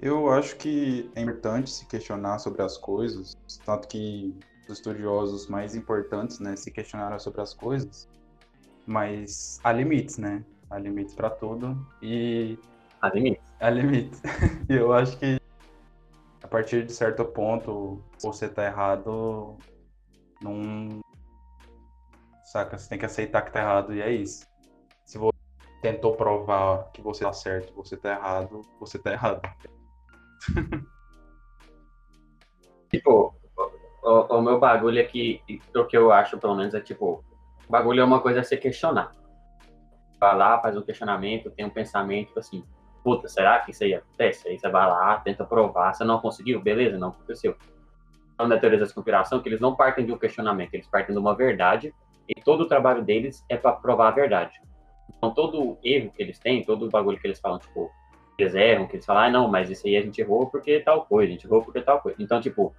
Eu 0.00 0.30
acho 0.30 0.56
que 0.56 1.10
é 1.14 1.22
importante 1.22 1.70
se 1.70 1.86
questionar 1.86 2.38
sobre 2.38 2.62
as 2.62 2.76
coisas, 2.76 3.36
tanto 3.64 3.88
que 3.88 4.34
os 4.68 4.78
estudiosos 4.78 5.46
mais 5.48 5.74
importantes, 5.74 6.38
né, 6.38 6.54
se 6.54 6.70
questionaram 6.70 7.18
sobre 7.18 7.40
as 7.40 7.54
coisas, 7.54 8.08
mas 8.86 9.58
há 9.64 9.72
limites, 9.72 10.18
né? 10.18 10.44
Há 10.68 10.78
limites 10.78 11.14
para 11.14 11.30
tudo 11.30 11.76
e 12.02 12.58
Há 13.00 13.08
limites. 13.08 13.42
há 13.60 13.70
limites. 13.70 14.22
E 14.68 14.74
eu 14.74 14.92
acho 14.92 15.16
que 15.18 15.40
a 16.42 16.48
partir 16.48 16.84
de 16.84 16.92
certo 16.92 17.24
ponto 17.24 18.02
você 18.20 18.48
tá 18.48 18.64
errado, 18.66 19.56
não 20.42 21.00
saca, 22.44 22.76
você 22.76 22.88
tem 22.88 22.98
que 22.98 23.06
aceitar 23.06 23.42
que 23.42 23.52
tá 23.52 23.60
errado 23.60 23.94
e 23.94 24.02
é 24.02 24.10
isso. 24.12 24.46
Se 25.04 25.16
você 25.18 25.36
tentou 25.80 26.16
provar 26.16 26.90
que 26.92 27.00
você 27.00 27.24
tá 27.24 27.32
certo, 27.32 27.72
você 27.74 27.96
tá 27.96 28.12
errado, 28.12 28.60
você 28.78 28.98
tá 28.98 29.12
errado. 29.12 29.40
Tipo, 32.88 33.34
o, 34.02 34.36
o 34.36 34.40
meu 34.40 34.58
bagulho 34.58 35.00
aqui, 35.00 35.42
o 35.74 35.84
que 35.84 35.96
eu 35.96 36.12
acho, 36.12 36.38
pelo 36.38 36.54
menos, 36.54 36.74
é 36.74 36.80
tipo, 36.80 37.24
o 37.68 37.70
bagulho 37.70 38.00
é 38.00 38.04
uma 38.04 38.20
coisa 38.20 38.40
a 38.40 38.44
se 38.44 38.56
questionar. 38.56 39.12
Vai 40.18 40.36
lá, 40.36 40.60
faz 40.60 40.76
um 40.76 40.82
questionamento, 40.82 41.50
tem 41.50 41.66
um 41.66 41.70
pensamento, 41.70 42.28
tipo 42.28 42.38
assim, 42.38 42.64
puta, 43.02 43.28
será 43.28 43.60
que 43.60 43.72
isso 43.72 43.84
aí 43.84 43.94
acontece? 43.94 44.48
Aí 44.48 44.58
você 44.58 44.68
vai 44.68 44.86
lá, 44.86 45.16
tenta 45.18 45.44
provar, 45.44 45.92
você 45.92 46.04
não 46.04 46.20
conseguiu, 46.20 46.60
beleza, 46.60 46.98
não 46.98 47.08
aconteceu. 47.08 47.56
Então, 48.34 48.46
na 48.46 48.58
teoria 48.58 48.78
da 48.78 48.88
conspiração, 48.92 49.40
que 49.40 49.48
eles 49.48 49.60
não 49.60 49.74
partem 49.74 50.06
de 50.06 50.12
um 50.12 50.18
questionamento, 50.18 50.74
eles 50.74 50.86
partem 50.86 51.14
de 51.14 51.20
uma 51.20 51.34
verdade, 51.34 51.92
e 52.28 52.34
todo 52.40 52.62
o 52.62 52.68
trabalho 52.68 53.02
deles 53.04 53.44
é 53.48 53.56
para 53.56 53.72
provar 53.72 54.08
a 54.08 54.10
verdade. 54.12 54.60
Então, 55.16 55.32
todo 55.32 55.78
erro 55.82 56.10
que 56.12 56.22
eles 56.22 56.38
têm, 56.38 56.64
todo 56.64 56.86
o 56.86 56.90
bagulho 56.90 57.18
que 57.18 57.26
eles 57.26 57.40
falam, 57.40 57.58
tipo, 57.58 57.90
eles 58.38 58.54
erram, 58.54 58.86
que 58.86 58.96
eles 58.96 59.06
falam, 59.06 59.22
ah, 59.22 59.30
não, 59.30 59.48
mas 59.48 59.70
isso 59.70 59.86
aí 59.86 59.96
a 59.96 60.02
gente 60.02 60.20
errou 60.20 60.48
porque 60.48 60.80
tal 60.80 61.06
coisa, 61.06 61.28
a 61.28 61.32
gente 61.32 61.46
errou 61.46 61.62
porque 61.62 61.80
tal 61.80 62.00
coisa. 62.00 62.20
Então, 62.20 62.40
tipo, 62.40 62.74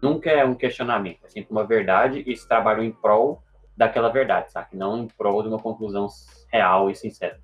nunca 0.00 0.30
é 0.30 0.44
um 0.44 0.54
questionamento, 0.54 1.24
é 1.24 1.28
sempre 1.28 1.50
uma 1.50 1.66
verdade 1.66 2.20
e 2.20 2.30
eles 2.30 2.44
trabalham 2.44 2.84
em 2.84 2.92
prol 2.92 3.42
daquela 3.76 4.08
verdade, 4.08 4.50
sabe? 4.52 4.76
Não 4.76 4.98
em 4.98 5.08
prol 5.08 5.42
de 5.42 5.48
uma 5.48 5.58
conclusão 5.58 6.06
real 6.48 6.90
e 6.90 6.94
sincera. 6.94 7.40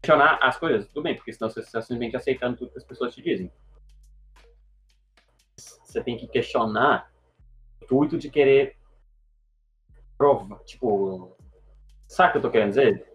Questionar 0.00 0.38
as 0.42 0.56
coisas, 0.56 0.88
tudo 0.88 1.02
bem, 1.02 1.14
porque 1.14 1.32
senão 1.32 1.50
você 1.50 1.60
está 1.60 1.80
simplesmente 1.80 2.16
aceitando 2.16 2.56
tudo 2.56 2.72
que 2.72 2.78
as 2.78 2.84
pessoas 2.84 3.14
te 3.14 3.22
dizem. 3.22 3.52
Você 5.56 6.02
tem 6.02 6.16
que 6.16 6.26
questionar 6.26 7.10
o 7.80 7.84
intuito 7.84 8.18
de 8.18 8.30
querer 8.30 8.76
provar, 10.16 10.58
tipo, 10.64 11.36
sabe 12.06 12.30
o 12.30 12.32
que 12.32 12.38
eu 12.38 12.42
tô 12.42 12.50
querendo 12.50 12.70
dizer? 12.70 13.12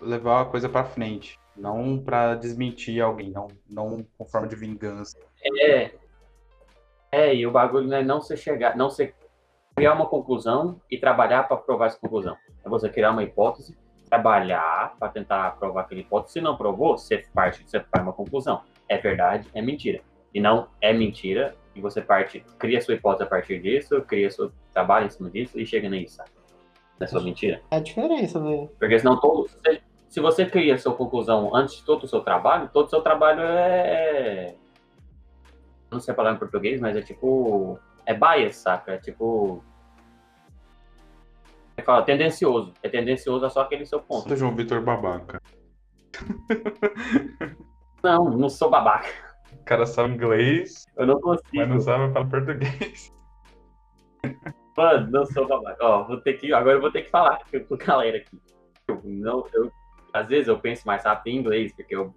levar 0.00 0.42
a 0.42 0.44
coisa 0.44 0.68
pra 0.68 0.84
frente, 0.84 1.38
não 1.56 1.98
pra 1.98 2.34
desmentir 2.34 3.00
alguém, 3.00 3.30
não, 3.30 3.48
não 3.68 4.06
com 4.18 4.24
forma 4.24 4.46
de 4.46 4.56
vingança. 4.56 5.18
É. 5.44 5.92
É, 7.12 7.34
e 7.34 7.46
o 7.46 7.50
bagulho 7.50 7.86
não 7.86 7.96
é 7.96 8.02
não 8.02 8.20
você 8.20 8.36
chegar, 8.36 8.76
não 8.76 8.90
você 8.90 9.14
criar 9.76 9.94
uma 9.94 10.06
conclusão 10.06 10.80
e 10.90 10.98
trabalhar 10.98 11.46
para 11.46 11.56
provar 11.56 11.86
essa 11.86 11.98
conclusão. 11.98 12.36
É 12.64 12.68
você 12.68 12.88
criar 12.88 13.12
uma 13.12 13.22
hipótese, 13.22 13.76
trabalhar 14.08 14.96
para 14.98 15.08
tentar 15.08 15.56
provar 15.58 15.82
aquela 15.82 16.00
hipótese. 16.00 16.34
Se 16.34 16.40
não 16.40 16.56
provou, 16.56 16.96
você 16.98 17.24
parte, 17.32 17.64
você 17.66 17.80
faz 17.80 18.02
uma 18.02 18.12
conclusão. 18.12 18.62
É 18.88 18.98
verdade, 18.98 19.48
é 19.54 19.62
mentira. 19.62 20.00
E 20.32 20.40
não 20.40 20.68
é 20.80 20.92
mentira, 20.92 21.56
e 21.74 21.80
você 21.80 22.00
parte, 22.00 22.44
cria 22.58 22.80
sua 22.80 22.94
hipótese 22.94 23.22
a 23.22 23.26
partir 23.26 23.60
disso, 23.60 24.02
cria 24.02 24.30
seu 24.30 24.50
trabalho 24.72 25.06
em 25.06 25.10
cima 25.10 25.30
disso 25.30 25.58
e 25.58 25.66
chega 25.66 25.88
nisso, 25.88 26.16
sabe? 26.16 26.30
É 27.00 27.06
sua 27.06 27.22
mentira. 27.22 27.60
É 27.70 27.76
a 27.76 27.80
diferença, 27.80 28.40
né? 28.40 28.68
Porque 28.78 28.98
senão 28.98 29.20
todo. 29.20 29.48
Se, 30.14 30.20
você 30.20 30.46
cria 30.46 30.78
sua 30.78 30.94
conclusão 30.94 31.52
antes 31.56 31.78
de 31.78 31.82
todo 31.82 32.04
o 32.04 32.06
seu 32.06 32.20
trabalho, 32.20 32.70
todo 32.72 32.86
o 32.86 32.88
seu 32.88 33.02
trabalho 33.02 33.40
é. 33.42 34.54
Não 35.90 35.98
sei 35.98 36.12
a 36.12 36.14
palavra 36.14 36.36
em 36.36 36.38
português, 36.38 36.80
mas 36.80 36.96
é 36.96 37.02
tipo. 37.02 37.80
É 38.06 38.14
bias, 38.14 38.54
saca? 38.54 38.92
É 38.92 38.98
tipo. 38.98 39.60
É 41.76 41.82
fala, 41.82 42.04
tendencioso. 42.04 42.72
É 42.80 42.88
tendencioso 42.88 43.44
a 43.44 43.50
só 43.50 43.62
aquele 43.62 43.84
seu 43.84 44.00
ponto. 44.00 44.28
Sou 44.28 44.36
João 44.36 44.54
Vitor 44.54 44.80
babaca. 44.82 45.42
Não, 48.00 48.24
não 48.24 48.50
sou 48.50 48.68
babaca. 48.68 49.08
O 49.50 49.64
cara 49.64 49.86
sabe 49.86 50.12
inglês, 50.12 50.84
Eu 50.94 51.06
não 51.06 51.18
consigo. 51.18 51.56
mas 51.56 51.68
não 51.70 51.80
sabe 51.80 52.12
falar 52.12 52.28
português. 52.28 53.10
Mano, 54.76 55.10
não 55.10 55.24
sou 55.24 55.48
babaca. 55.48 55.82
Ó, 55.82 56.04
vou 56.04 56.20
ter 56.20 56.34
que. 56.34 56.52
Agora 56.52 56.76
eu 56.76 56.82
vou 56.82 56.92
ter 56.92 57.00
que 57.02 57.10
falar 57.10 57.38
com 57.50 57.74
a 57.74 57.76
galera 57.78 58.18
aqui. 58.18 58.38
Eu 58.86 59.00
não, 59.04 59.46
eu, 59.54 59.72
às 60.14 60.28
vezes 60.28 60.46
eu 60.48 60.58
penso 60.58 60.86
mais 60.86 61.04
rápido 61.04 61.34
em 61.34 61.38
inglês, 61.38 61.72
porque 61.72 61.94
eu 61.94 62.14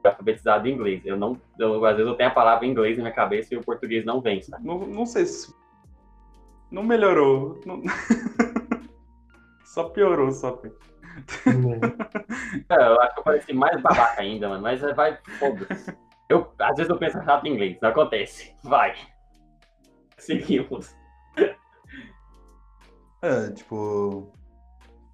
fui 0.00 0.08
alfabetizado 0.10 0.68
em 0.68 0.72
inglês. 0.72 1.02
Eu 1.04 1.16
não. 1.16 1.38
Eu, 1.58 1.84
às 1.84 1.96
vezes 1.96 2.08
eu 2.10 2.16
tenho 2.16 2.30
a 2.30 2.32
palavra 2.32 2.64
em 2.64 2.70
inglês 2.70 2.96
na 2.96 3.02
minha 3.02 3.14
cabeça 3.14 3.52
e 3.52 3.56
o 3.58 3.64
português 3.64 4.04
não 4.04 4.20
vem, 4.20 4.40
sabe? 4.40 4.64
Não, 4.64 4.78
não 4.78 5.04
sei 5.04 5.26
se. 5.26 5.52
Não 6.70 6.84
melhorou. 6.84 7.60
Não- 7.66 7.82
só 9.66 9.88
piorou, 9.88 10.30
só. 10.30 10.60
É, 12.68 12.74
eu 12.74 13.00
acho 13.00 13.14
que 13.14 13.20
eu 13.20 13.24
pareci 13.24 13.52
mais 13.52 13.82
babaca 13.82 14.20
ainda, 14.20 14.48
mano. 14.48 14.62
Mas 14.62 14.82
é, 14.82 14.94
vai, 14.94 15.18
foda-se. 15.38 15.96
Eu, 16.28 16.52
às 16.60 16.76
vezes 16.76 16.88
eu 16.88 16.96
penso 16.96 17.18
rápido 17.18 17.50
em 17.50 17.54
inglês, 17.56 17.78
não 17.82 17.88
acontece. 17.90 18.54
Vai. 18.62 18.94
Seguimos. 20.16 20.94
É, 23.22 23.50
tipo. 23.50 24.32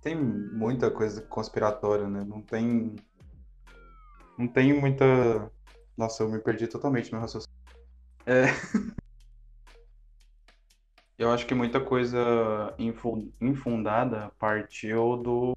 Tem 0.07 0.15
muita 0.15 0.89
coisa 0.89 1.21
conspiratória, 1.23 2.07
né? 2.07 2.23
Não 2.23 2.41
tem. 2.41 3.03
Não 4.39 4.47
tem 4.47 4.73
muita. 4.73 5.05
Nossa, 5.97 6.23
eu 6.23 6.29
me 6.29 6.39
perdi 6.39 6.69
totalmente 6.69 7.11
no 7.11 7.19
raciocínio. 7.19 7.51
É. 8.25 8.45
Eu 11.19 11.33
acho 11.33 11.45
que 11.45 11.55
muita 11.55 11.85
coisa 11.85 12.73
infu- 12.79 13.33
infundada 13.41 14.31
partiu 14.39 15.17
do 15.17 15.57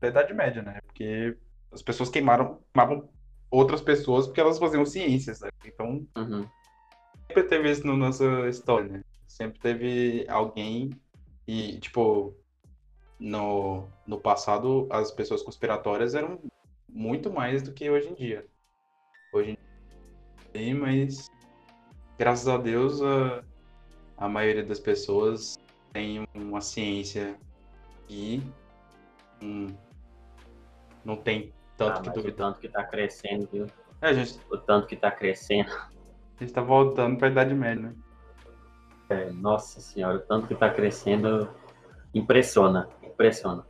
da 0.00 0.08
Idade 0.08 0.32
Média, 0.32 0.62
né? 0.62 0.78
Porque 0.86 1.36
as 1.70 1.82
pessoas 1.82 2.08
queimaram, 2.08 2.62
queimavam 2.72 3.06
outras 3.50 3.82
pessoas 3.82 4.26
porque 4.26 4.40
elas 4.40 4.58
faziam 4.58 4.86
ciências, 4.86 5.40
né? 5.40 5.48
Então 5.62 6.06
Uhum. 6.16 6.48
sempre 7.28 7.42
teve 7.48 7.70
isso 7.70 7.86
na 7.86 7.94
nossa 7.94 8.48
história, 8.48 8.88
né? 8.88 9.00
Sempre 9.26 9.60
teve 9.60 10.26
alguém 10.28 10.98
e, 11.46 11.78
tipo, 11.80 12.39
no, 13.20 13.86
no 14.06 14.18
passado 14.18 14.88
as 14.90 15.12
pessoas 15.12 15.42
conspiratórias 15.42 16.14
eram 16.14 16.40
muito 16.88 17.30
mais 17.30 17.62
do 17.62 17.72
que 17.72 17.88
hoje 17.90 18.08
em 18.08 18.14
dia. 18.14 18.46
Hoje 19.30 19.58
em 20.54 20.58
dia, 20.58 20.74
mas 20.74 21.30
graças 22.18 22.48
a 22.48 22.56
Deus 22.56 23.02
a, 23.02 23.44
a 24.16 24.28
maioria 24.28 24.64
das 24.64 24.80
pessoas 24.80 25.58
tem 25.92 26.26
uma 26.34 26.62
ciência 26.62 27.38
e 28.08 28.42
hum, 29.42 29.68
não 31.04 31.16
tem 31.16 31.52
tanto 31.76 31.98
Ah, 31.98 32.02
que 32.02 32.08
mas 32.08 32.24
o 32.24 32.32
tanto 32.32 32.60
que 32.60 32.68
tá 32.68 32.84
crescendo, 32.84 33.48
viu? 33.52 33.66
É, 34.00 34.14
gente, 34.14 34.40
O 34.50 34.56
tanto 34.56 34.86
que 34.86 34.96
tá 34.96 35.10
crescendo. 35.10 35.70
a 35.70 36.40
gente 36.40 36.52
tá 36.52 36.62
voltando 36.62 37.18
pra 37.18 37.28
Idade 37.28 37.54
Média, 37.54 37.82
né? 37.82 37.94
É, 39.10 39.30
nossa 39.30 39.80
senhora, 39.80 40.16
o 40.16 40.20
tanto 40.20 40.46
que 40.46 40.54
tá 40.54 40.70
crescendo 40.70 41.48
impressiona, 42.14 42.88
impressiona. 43.02 43.64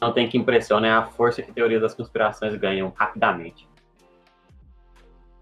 Não 0.00 0.12
tem 0.12 0.28
que 0.28 0.38
impressiona 0.38 0.86
é 0.86 0.92
a 0.92 1.06
força 1.06 1.42
que 1.42 1.50
a 1.50 1.54
teoria 1.54 1.80
das 1.80 1.94
conspirações 1.94 2.54
ganham 2.54 2.92
rapidamente. 2.94 3.68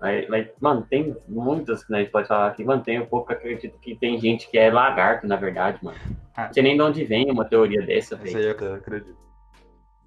Aí, 0.00 0.26
mas, 0.28 0.48
mano, 0.60 0.86
tem 0.88 1.16
muitas 1.26 1.84
que 1.84 1.94
a 1.94 1.98
gente 1.98 2.10
pode 2.10 2.28
falar 2.28 2.48
aqui. 2.48 2.64
Mano, 2.64 2.82
tem 2.82 3.00
um 3.00 3.06
pouco 3.06 3.28
que 3.28 3.32
acredita 3.32 3.76
que 3.78 3.96
tem 3.96 4.18
gente 4.18 4.48
que 4.50 4.58
é 4.58 4.70
lagarto, 4.70 5.26
na 5.26 5.36
verdade, 5.36 5.78
mano. 5.82 5.98
Ah. 6.36 6.46
Não 6.46 6.52
sei 6.52 6.62
nem 6.62 6.76
de 6.76 6.82
onde 6.82 7.04
vem 7.04 7.30
uma 7.30 7.44
teoria 7.44 7.80
dessa, 7.84 8.14
Essa 8.14 8.24
velho. 8.24 8.38
aí 8.38 8.68
eu 8.68 8.74
acredito. 8.74 9.16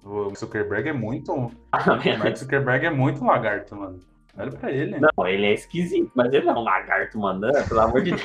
O 0.04 0.34
Zuckerberg 0.34 0.88
é 0.88 0.92
muito. 0.92 1.32
O 1.32 1.50
Ah, 1.72 1.84
Mark 2.18 2.36
Zuckerberg 2.36 2.86
é 2.86 2.90
muito 2.90 3.24
lagarto, 3.24 3.76
mano. 3.76 4.00
Olha 4.38 4.50
pra 4.52 4.70
ele. 4.70 4.96
Não, 4.98 5.26
ele 5.26 5.46
é 5.46 5.52
esquisito, 5.52 6.10
mas 6.14 6.32
ele 6.32 6.48
é 6.48 6.52
um 6.52 6.62
lagarto, 6.62 7.18
mano. 7.18 7.48
Pelo 7.68 7.80
amor 7.80 8.02
de 8.02 8.10
Deus. 8.12 8.22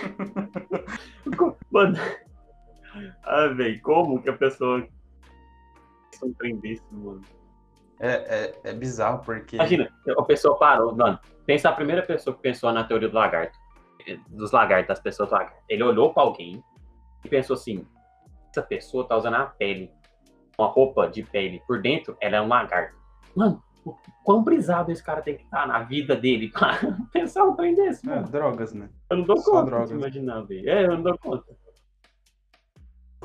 Mano. 1.71 1.97
Ah, 3.23 3.47
velho, 3.47 3.81
como 3.81 4.21
que 4.21 4.29
a 4.29 4.33
pessoa 4.33 4.85
isso, 6.63 6.83
mano? 6.91 7.21
É, 7.99 8.09
é, 8.11 8.59
é 8.71 8.73
bizarro, 8.73 9.21
porque. 9.23 9.55
Imagina, 9.55 9.89
a 10.17 10.23
pessoa 10.23 10.57
parou, 10.57 10.95
mano. 10.95 11.19
Pensa 11.45 11.69
a 11.69 11.73
primeira 11.73 12.01
pessoa 12.01 12.35
que 12.35 12.41
pensou 12.41 12.71
na 12.71 12.83
teoria 12.83 13.07
do 13.09 13.15
lagarto. 13.15 13.57
Dos 14.27 14.51
lagartos, 14.51 14.87
das 14.87 14.99
pessoas 14.99 15.29
do 15.29 15.33
lagarto. 15.33 15.57
Ele 15.69 15.83
olhou 15.83 16.13
pra 16.13 16.23
alguém 16.23 16.63
e 17.23 17.29
pensou 17.29 17.53
assim: 17.55 17.85
essa 18.49 18.61
pessoa 18.61 19.07
tá 19.07 19.15
usando 19.15 19.35
a 19.35 19.45
pele, 19.45 19.91
uma 20.57 20.67
roupa 20.67 21.07
de 21.07 21.23
pele. 21.23 21.61
Por 21.67 21.81
dentro, 21.81 22.17
ela 22.21 22.37
é 22.37 22.41
um 22.41 22.47
lagarto. 22.47 22.95
Mano, 23.35 23.63
o 23.85 23.95
quão 24.23 24.43
brisado 24.43 24.91
esse 24.91 25.03
cara 25.03 25.21
tem 25.21 25.37
que 25.37 25.43
estar 25.43 25.67
na 25.67 25.79
vida 25.83 26.15
dele 26.15 26.49
pra 26.49 26.77
pensar 27.13 27.43
um 27.45 27.55
trem 27.55 27.75
desse, 27.75 28.05
É, 28.09 28.15
mano? 28.15 28.27
drogas, 28.27 28.73
né? 28.73 28.89
Eu 29.09 29.17
não 29.17 29.23
dou 29.25 29.37
só 29.37 29.51
conta 29.51 29.65
drogas. 29.65 29.89
de 29.89 29.95
imaginar, 29.95 30.41
velho. 30.41 30.69
É, 30.69 30.85
eu 30.85 30.91
não 30.95 31.01
dou 31.03 31.17
conta. 31.17 31.45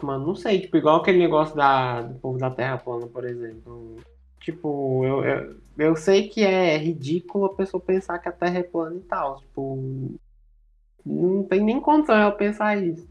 Mano, 0.06 0.26
não 0.26 0.34
sei, 0.34 0.60
tipo, 0.60 0.76
igual 0.76 0.96
aquele 0.96 1.18
negócio 1.18 1.54
da, 1.56 2.02
do 2.02 2.18
povo 2.18 2.38
da 2.38 2.50
Terra 2.50 2.78
plana, 2.78 3.06
por 3.06 3.24
exemplo. 3.24 3.96
Tipo, 4.40 5.04
eu, 5.04 5.24
eu, 5.24 5.56
eu 5.78 5.96
sei 5.96 6.28
que 6.28 6.42
é 6.42 6.76
ridículo 6.76 7.46
a 7.46 7.54
pessoa 7.54 7.80
pensar 7.80 8.18
que 8.18 8.28
a 8.28 8.32
Terra 8.32 8.58
é 8.58 8.62
plana 8.62 8.96
e 8.96 9.00
tal. 9.00 9.38
Tipo, 9.40 10.14
não 11.04 11.44
tem 11.44 11.62
nem 11.62 11.80
condição 11.80 12.16
ela 12.16 12.32
pensar 12.32 12.82
isso. 12.82 13.08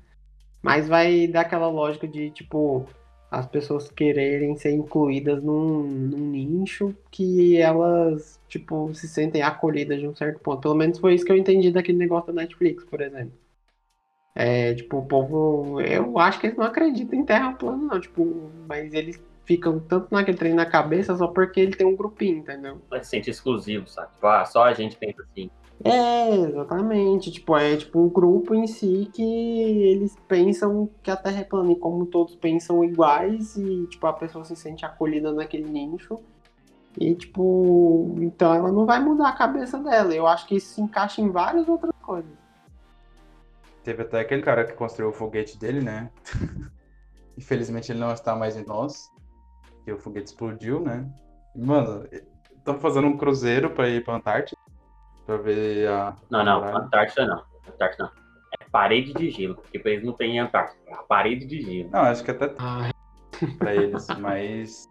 Mas 0.62 0.88
vai 0.88 1.28
daquela 1.28 1.70
lógica 1.70 2.08
de, 2.08 2.32
tipo, 2.32 2.86
as 3.32 3.46
pessoas 3.46 3.90
quererem 3.92 4.56
ser 4.56 4.72
incluídas 4.72 5.42
num, 5.44 5.84
num 5.84 6.32
nicho 6.32 6.96
que 7.12 7.58
elas, 7.58 8.40
tipo, 8.48 8.94
se 8.94 9.08
sentem 9.08 9.42
acolhidas 9.42 10.00
de 10.00 10.08
um 10.08 10.16
certo 10.16 10.40
ponto. 10.40 10.62
Pelo 10.62 10.76
menos 10.76 10.98
foi 10.98 11.14
isso 11.14 11.26
que 11.26 11.32
eu 11.32 11.38
entendi 11.38 11.72
daquele 11.72 11.98
negócio 11.98 12.34
da 12.34 12.42
Netflix, 12.42 12.84
por 12.84 13.02
exemplo. 13.02 13.34
É, 14.42 14.74
tipo, 14.74 15.00
o 15.00 15.06
povo. 15.06 15.82
Eu 15.82 16.18
acho 16.18 16.40
que 16.40 16.48
eles 16.48 16.58
não 16.58 16.66
acreditam 16.66 17.20
em 17.20 17.26
terra 17.26 17.52
plana, 17.52 17.76
não. 17.76 18.00
Tipo, 18.00 18.50
mas 18.70 18.94
eles 18.94 19.22
ficam 19.44 19.82
tanto 19.82 20.08
naquele 20.12 20.38
trem 20.38 20.54
na 20.54 20.66
cabeça 20.66 21.14
só 21.18 21.28
porque 21.28 21.60
ele 21.60 21.76
tem 21.76 21.86
um 21.86 21.96
grupinho, 21.96 22.38
entendeu? 22.38 22.78
Mas 22.90 23.04
se 23.04 23.10
sente 23.10 23.30
exclusivo, 23.30 23.90
sabe? 23.90 24.14
Tipo, 24.14 24.28
ah, 24.28 24.46
só 24.46 24.64
a 24.64 24.74
gente 24.74 24.96
pensa 24.96 25.22
assim. 25.24 25.50
É, 25.84 26.30
exatamente. 26.36 27.32
Tipo, 27.32 27.58
é 27.58 27.76
tipo 27.76 28.00
um 28.00 28.08
grupo 28.08 28.56
em 28.56 28.66
si 28.66 29.10
que 29.14 29.22
eles 29.22 30.16
pensam 30.26 30.90
que 31.04 31.12
a 31.12 31.18
Terra 31.18 31.42
é 31.42 31.44
plana. 31.44 31.74
E 31.74 31.76
como 31.76 32.06
todos 32.06 32.34
pensam 32.36 32.82
iguais, 32.82 33.58
e 33.58 33.88
tipo, 33.88 34.08
a 34.08 34.14
pessoa 34.14 34.46
se 34.46 34.56
sente 34.56 34.86
acolhida 34.86 35.34
naquele 35.34 35.70
nicho. 35.70 36.18
E 36.98 37.14
tipo, 37.14 38.16
então 38.20 38.54
ela 38.54 38.72
não 38.72 38.86
vai 38.86 39.02
mudar 39.02 39.28
a 39.28 39.34
cabeça 39.34 39.78
dela. 39.80 40.16
Eu 40.16 40.26
acho 40.26 40.48
que 40.48 40.56
isso 40.56 40.76
se 40.76 40.82
encaixa 40.82 41.20
em 41.22 41.30
várias 41.30 41.68
outras 41.68 41.94
coisas. 42.02 42.39
Teve 43.90 44.04
até 44.04 44.20
aquele 44.20 44.44
cara 44.44 44.66
que 44.66 44.74
construiu 44.74 45.10
o 45.10 45.14
foguete 45.14 45.58
dele, 45.58 45.82
né? 45.82 46.12
Infelizmente 47.36 47.92
ele 47.92 48.00
não 48.00 48.14
está 48.14 48.36
mais 48.36 48.56
em 48.56 48.64
nós. 48.64 49.10
Que 49.84 49.92
o 49.92 49.98
foguete 49.98 50.28
explodiu, 50.28 50.80
né? 50.80 51.12
E, 51.56 51.60
Mano, 51.60 52.08
estamos 52.56 52.84
fazendo 52.84 53.08
um 53.08 53.18
cruzeiro 53.18 53.72
pra 53.72 53.90
ir 53.90 54.04
pra 54.04 54.18
Antártida. 54.18 54.62
Pra 55.26 55.38
ver 55.38 55.88
a. 55.88 56.16
Não, 56.30 56.46
não. 56.46 56.64
Antártida 56.78 57.26
não. 57.26 57.44
Antártida 57.68 58.04
não. 58.04 58.12
É 58.62 58.70
parede 58.72 59.12
de 59.12 59.32
gelo. 59.32 59.58
Tipo, 59.72 59.88
eles 59.88 60.06
não 60.06 60.14
têm 60.14 60.40
Antártida. 60.40 60.80
É 60.86 60.94
a 60.94 61.02
parede 61.02 61.48
de 61.48 61.60
gelo. 61.60 61.90
Não, 61.90 62.02
acho 62.02 62.24
que 62.24 62.30
até 62.30 62.54
Ah, 62.60 62.92
pra 63.58 63.74
eles, 63.74 64.06
mas. 64.20 64.88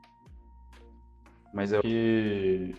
Mas 1.55 1.73
é 1.73 1.81
que. 1.83 2.75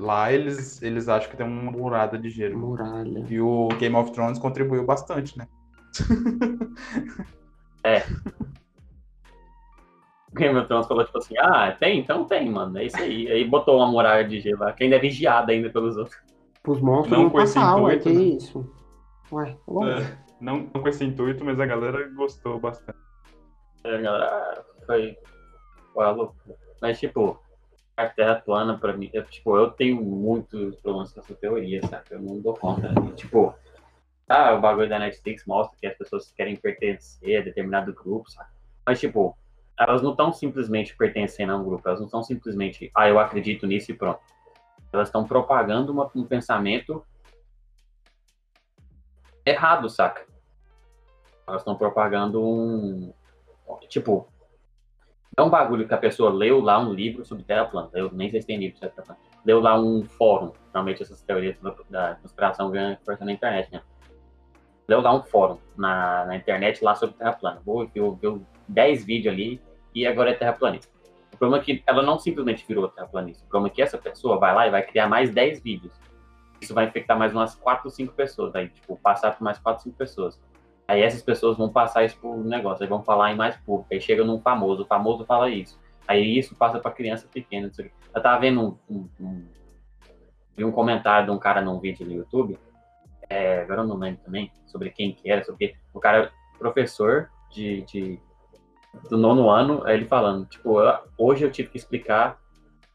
Lá 0.00 0.32
eles, 0.32 0.80
eles 0.80 1.10
acham 1.10 1.30
que 1.30 1.36
tem 1.36 1.46
uma 1.46 1.70
murada 1.70 2.16
de 2.16 2.30
gelo. 2.30 2.58
muralha. 2.58 3.26
E 3.28 3.38
o 3.38 3.68
Game 3.78 3.94
of 3.94 4.10
Thrones 4.12 4.38
contribuiu 4.38 4.84
bastante, 4.84 5.36
né? 5.36 5.46
O 10.32 10.36
Game 10.36 10.56
of 10.56 10.68
Thrones 10.68 10.86
falou, 10.86 11.04
tipo 11.04 11.18
assim, 11.18 11.34
ah, 11.38 11.76
tem? 11.78 11.98
Então 11.98 12.24
tem, 12.24 12.48
mano. 12.48 12.78
É 12.78 12.84
isso 12.84 12.96
aí. 12.96 13.30
Aí 13.30 13.44
botou 13.44 13.78
uma 13.78 13.90
muralha 13.90 14.26
de 14.26 14.40
gelo 14.40 14.60
lá, 14.60 14.72
que 14.72 14.84
ainda 14.84 14.96
é 14.96 15.00
vigiada 15.00 15.50
ainda 15.50 15.68
pelos 15.70 15.96
outros. 15.96 16.16
Os 16.66 16.80
monstros 16.80 17.10
Não 17.10 17.24
não, 17.24 17.30
com 17.30 17.40
esse 17.40 17.54
passar, 17.54 17.76
ué, 17.82 17.96
intuito, 17.96 18.08
que 18.08 18.14
né? 18.14 18.36
isso? 18.36 18.74
Ué, 19.32 19.56
bom. 19.66 19.88
É, 19.88 20.18
não 20.40 20.66
com 20.66 20.88
esse 20.88 21.04
intuito, 21.04 21.44
mas 21.44 21.58
a 21.58 21.66
galera 21.66 22.08
gostou 22.10 22.60
bastante. 22.60 22.98
Aí 23.82 23.94
a 23.94 24.00
galera, 24.00 24.26
ah, 24.26 24.62
foi. 24.86 25.16
Foi 25.92 26.04
a 26.04 26.10
loucura. 26.10 26.56
Mas, 26.80 27.00
tipo, 27.00 27.40
a 28.00 28.08
Terra 28.08 28.36
plana, 28.36 28.78
pra 28.78 28.92
mim, 28.96 29.10
eu, 29.12 29.24
tipo, 29.24 29.56
eu 29.56 29.70
tenho 29.70 30.02
muitos 30.02 30.76
problemas 30.76 31.12
com 31.12 31.20
essa 31.20 31.34
teoria, 31.34 31.80
sabe? 31.86 32.04
Eu 32.10 32.20
não 32.20 32.40
dou 32.40 32.54
conta. 32.54 32.92
E, 33.08 33.12
tipo, 33.14 33.54
ah, 34.28 34.54
o 34.54 34.60
bagulho 34.60 34.88
da 34.88 34.98
Netflix 34.98 35.44
mostra 35.46 35.76
que 35.78 35.86
as 35.86 35.96
pessoas 35.96 36.32
querem 36.32 36.56
pertencer 36.56 37.40
a 37.40 37.44
determinado 37.44 37.92
grupo, 37.92 38.30
sabe? 38.30 38.50
Mas, 38.86 39.00
tipo, 39.00 39.36
elas 39.78 40.02
não 40.02 40.10
estão 40.10 40.32
simplesmente 40.32 40.96
pertencendo 40.96 41.52
a 41.52 41.56
um 41.56 41.64
grupo, 41.64 41.88
elas 41.88 42.00
não 42.00 42.06
estão 42.06 42.22
simplesmente, 42.22 42.90
ah, 42.94 43.08
eu 43.08 43.18
acredito 43.18 43.66
nisso 43.66 43.90
e 43.90 43.94
pronto. 43.94 44.20
Elas 44.92 45.08
estão 45.08 45.24
propagando 45.26 45.92
uma- 45.92 46.10
um 46.14 46.24
pensamento 46.24 47.04
errado, 49.44 49.88
saca? 49.88 50.26
Elas 51.46 51.62
estão 51.62 51.76
propagando 51.76 52.42
um. 52.44 53.12
Tipo, 53.88 54.28
é 55.36 55.42
um 55.42 55.50
bagulho 55.50 55.86
que 55.86 55.94
a 55.94 55.98
pessoa 55.98 56.30
leu 56.30 56.60
lá 56.60 56.78
um 56.78 56.92
livro 56.92 57.24
sobre 57.24 57.44
Terra 57.44 57.64
plana. 57.64 57.88
Eu 57.94 58.10
nem 58.12 58.30
sei 58.30 58.40
se 58.40 58.46
tem 58.46 58.58
livro 58.58 58.78
sobre 58.78 58.94
Terra 58.94 59.06
plana. 59.06 59.20
Leu 59.44 59.60
lá 59.60 59.80
um 59.80 60.04
fórum. 60.04 60.52
Normalmente 60.74 61.02
essas 61.02 61.22
teorias 61.22 61.56
da, 61.88 62.16
conspiração 62.16 62.70
ganham 62.70 62.98
força 63.04 63.24
na 63.24 63.32
internet, 63.32 63.72
né? 63.72 63.80
Leu 64.88 65.00
lá 65.00 65.14
um 65.14 65.22
fórum 65.22 65.58
na, 65.76 66.26
na 66.26 66.36
internet 66.36 66.82
lá 66.82 66.94
sobre 66.94 67.16
Terra 67.16 67.32
plana. 67.32 67.60
Vou 67.64 67.86
viu, 67.86 68.14
viu 68.16 68.46
10 68.68 69.04
vídeos 69.04 69.32
ali 69.32 69.60
e 69.94 70.06
agora 70.06 70.30
é 70.30 70.34
terraplanista. 70.34 70.90
O 71.32 71.36
problema 71.36 71.62
é 71.62 71.64
que 71.64 71.82
ela 71.86 72.02
não 72.02 72.18
simplesmente 72.18 72.66
virou 72.66 72.88
terraplanista. 72.88 73.44
O 73.44 73.48
problema 73.48 73.72
é 73.72 73.74
que 73.74 73.82
essa 73.82 73.96
pessoa 73.96 74.38
vai 74.38 74.54
lá 74.54 74.66
e 74.66 74.70
vai 74.70 74.82
criar 74.82 75.08
mais 75.08 75.30
10 75.30 75.62
vídeos. 75.62 75.92
Isso 76.60 76.74
vai 76.74 76.86
infectar 76.86 77.18
mais 77.18 77.32
umas 77.32 77.54
4 77.54 77.86
ou 77.86 77.90
5 77.90 78.12
pessoas. 78.12 78.52
Vai, 78.52 78.68
tipo, 78.68 78.96
passar 78.96 79.30
por 79.30 79.42
mais 79.42 79.58
4 79.58 79.80
ou 79.80 79.84
5 79.84 79.96
pessoas. 79.96 80.40
Aí 80.90 81.02
essas 81.02 81.22
pessoas 81.22 81.56
vão 81.56 81.68
passar 81.70 82.04
isso 82.04 82.18
pro 82.18 82.42
negócio, 82.42 82.82
aí 82.82 82.88
vão 82.88 83.00
falar 83.00 83.30
em 83.32 83.36
mais 83.36 83.56
público. 83.58 83.86
Aí 83.92 84.00
chega 84.00 84.24
num 84.24 84.40
famoso, 84.40 84.82
o 84.82 84.86
famoso 84.86 85.24
fala 85.24 85.48
isso. 85.48 85.78
Aí 86.08 86.36
isso 86.36 86.56
passa 86.56 86.80
pra 86.80 86.90
criança 86.90 87.28
pequena. 87.32 87.70
Eu 88.12 88.20
tava 88.20 88.40
vendo 88.40 88.76
um, 88.90 89.08
um, 89.20 89.44
um, 90.58 90.66
um 90.66 90.72
comentário 90.72 91.26
de 91.26 91.30
um 91.30 91.38
cara 91.38 91.60
num 91.60 91.78
vídeo 91.78 92.04
no 92.04 92.12
YouTube, 92.12 92.58
é, 93.28 93.60
agora 93.62 93.82
eu 93.82 93.86
não 93.86 93.96
lembro 93.96 94.20
também, 94.24 94.50
sobre 94.66 94.90
quem 94.90 95.12
que 95.12 95.30
era, 95.30 95.44
sobre 95.44 95.76
o 95.94 96.00
cara, 96.00 96.32
professor 96.58 97.30
de, 97.50 97.82
de 97.82 98.18
do 99.08 99.16
nono 99.16 99.48
ano, 99.48 99.88
ele 99.88 100.04
falando, 100.06 100.44
tipo, 100.46 100.80
eu- 100.80 100.98
hoje 101.16 101.44
eu 101.44 101.52
tive 101.52 101.68
que 101.68 101.76
explicar 101.76 102.40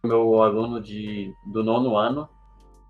pro 0.01 0.09
meu 0.09 0.43
aluno 0.43 0.81
de, 0.81 1.33
do 1.45 1.63
nono 1.63 1.95
ano 1.95 2.27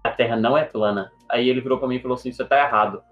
a 0.04 0.10
Terra 0.10 0.36
não 0.36 0.58
é 0.58 0.64
plana. 0.64 1.12
Aí 1.30 1.48
ele 1.48 1.62
virou 1.62 1.78
pra 1.78 1.88
mim 1.88 1.96
e 1.98 2.02
falou 2.02 2.16
assim, 2.16 2.32
você 2.32 2.44
tá 2.44 2.60
errado. 2.60 3.04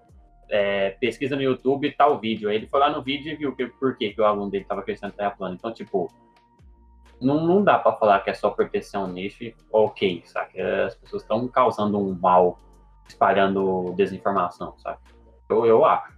É, 0.50 0.90
pesquisa 1.00 1.36
no 1.36 1.42
YouTube 1.42 1.90
tal 1.92 2.18
vídeo. 2.18 2.48
Aí 2.48 2.56
ele 2.56 2.66
foi 2.66 2.80
lá 2.80 2.90
no 2.90 3.02
vídeo 3.02 3.32
e 3.32 3.36
viu 3.36 3.54
que, 3.54 3.66
por 3.66 3.96
que, 3.96 4.12
que 4.12 4.20
o 4.20 4.24
aluno 4.24 4.50
dele 4.50 4.64
tava 4.64 4.80
acreditando 4.80 5.14
Terra 5.14 5.30
plana. 5.30 5.54
Então, 5.54 5.72
tipo, 5.72 6.10
não, 7.20 7.46
não 7.46 7.62
dá 7.62 7.78
pra 7.78 7.92
falar 7.92 8.20
que 8.20 8.30
é 8.30 8.34
só 8.34 8.54
um 8.96 9.06
nicho 9.06 9.52
ok, 9.72 10.22
sabe? 10.26 10.60
As 10.60 10.94
pessoas 10.94 11.22
estão 11.22 11.46
causando 11.48 11.98
um 11.98 12.14
mal, 12.18 12.58
espalhando 13.08 13.92
desinformação, 13.96 14.74
sabe? 14.78 14.98
Eu, 15.48 15.64
eu 15.64 15.84
acho. 15.84 16.14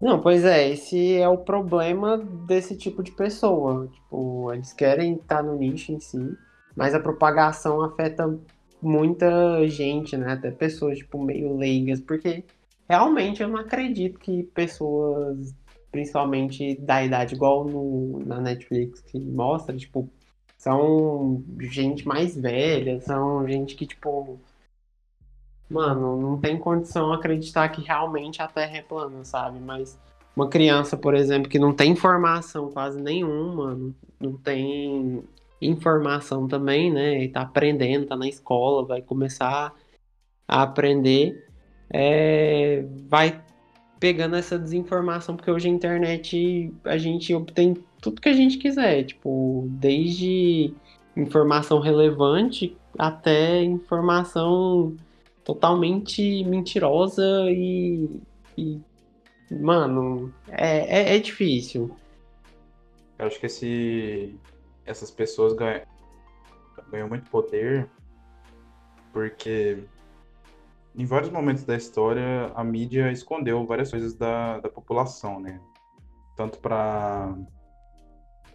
Não, 0.00 0.20
pois 0.20 0.44
é, 0.44 0.68
esse 0.68 1.16
é 1.16 1.28
o 1.28 1.38
problema 1.38 2.18
desse 2.18 2.76
tipo 2.76 3.02
de 3.02 3.12
pessoa. 3.12 3.88
Tipo, 3.88 4.52
eles 4.52 4.72
querem 4.72 5.14
estar 5.14 5.42
no 5.42 5.56
nicho 5.56 5.92
em 5.92 6.00
si, 6.00 6.36
mas 6.76 6.94
a 6.94 7.00
propagação 7.00 7.82
afeta 7.82 8.38
muita 8.82 9.66
gente, 9.68 10.16
né? 10.16 10.32
Até 10.32 10.50
pessoas, 10.50 10.98
tipo, 10.98 11.22
meio 11.22 11.56
leigas, 11.56 12.00
porque 12.00 12.44
realmente 12.88 13.42
eu 13.42 13.48
não 13.48 13.58
acredito 13.58 14.18
que 14.18 14.44
pessoas, 14.44 15.54
principalmente 15.90 16.76
da 16.80 17.04
idade 17.04 17.34
igual 17.34 17.64
no, 17.64 18.20
na 18.24 18.40
Netflix 18.40 19.00
que 19.00 19.18
mostra, 19.18 19.76
tipo, 19.76 20.10
são 20.56 21.44
gente 21.60 22.06
mais 22.06 22.34
velha, 22.34 23.00
são 23.00 23.46
gente 23.46 23.74
que, 23.76 23.86
tipo. 23.86 24.40
Mano, 25.68 26.20
não 26.20 26.40
tem 26.40 26.58
condição 26.58 27.12
acreditar 27.12 27.68
que 27.68 27.82
realmente 27.82 28.40
a 28.40 28.46
Terra 28.46 28.76
é 28.76 28.82
plana, 28.82 29.24
sabe? 29.24 29.58
Mas 29.58 29.98
uma 30.34 30.48
criança, 30.48 30.96
por 30.96 31.14
exemplo, 31.14 31.48
que 31.48 31.58
não 31.58 31.72
tem 31.72 31.92
informação 31.92 32.70
quase 32.70 33.00
nenhuma, 33.00 33.78
não 34.20 34.36
tem 34.36 35.24
informação 35.60 36.46
também, 36.46 36.92
né? 36.92 37.24
E 37.24 37.28
tá 37.28 37.42
aprendendo, 37.42 38.06
tá 38.06 38.16
na 38.16 38.28
escola, 38.28 38.84
vai 38.84 39.02
começar 39.02 39.72
a 40.46 40.62
aprender, 40.62 41.45
é, 41.90 42.84
vai 43.08 43.42
pegando 43.98 44.36
essa 44.36 44.58
desinformação, 44.58 45.36
porque 45.36 45.50
hoje 45.50 45.68
a 45.68 45.72
internet 45.72 46.72
a 46.84 46.98
gente 46.98 47.34
obtém 47.34 47.76
tudo 48.00 48.20
que 48.20 48.28
a 48.28 48.32
gente 48.32 48.58
quiser, 48.58 49.04
tipo, 49.04 49.66
desde 49.70 50.74
informação 51.16 51.80
relevante 51.80 52.76
até 52.98 53.62
informação 53.62 54.94
totalmente 55.44 56.44
mentirosa 56.44 57.24
e, 57.48 58.08
e 58.56 58.80
mano, 59.50 60.32
é, 60.48 61.12
é, 61.12 61.16
é, 61.16 61.18
difícil. 61.18 61.96
Eu 63.18 63.26
acho 63.26 63.40
que 63.40 63.46
esse, 63.46 64.34
essas 64.84 65.10
pessoas 65.10 65.54
ganham, 65.54 65.82
ganham 66.90 67.08
muito 67.08 67.30
poder 67.30 67.88
porque 69.12 69.78
em 70.96 71.04
vários 71.04 71.30
momentos 71.30 71.64
da 71.64 71.76
história, 71.76 72.50
a 72.54 72.64
mídia 72.64 73.12
escondeu 73.12 73.64
várias 73.66 73.90
coisas 73.90 74.14
da, 74.14 74.60
da 74.60 74.68
população, 74.68 75.38
né? 75.38 75.60
Tanto 76.36 76.58
para 76.58 77.34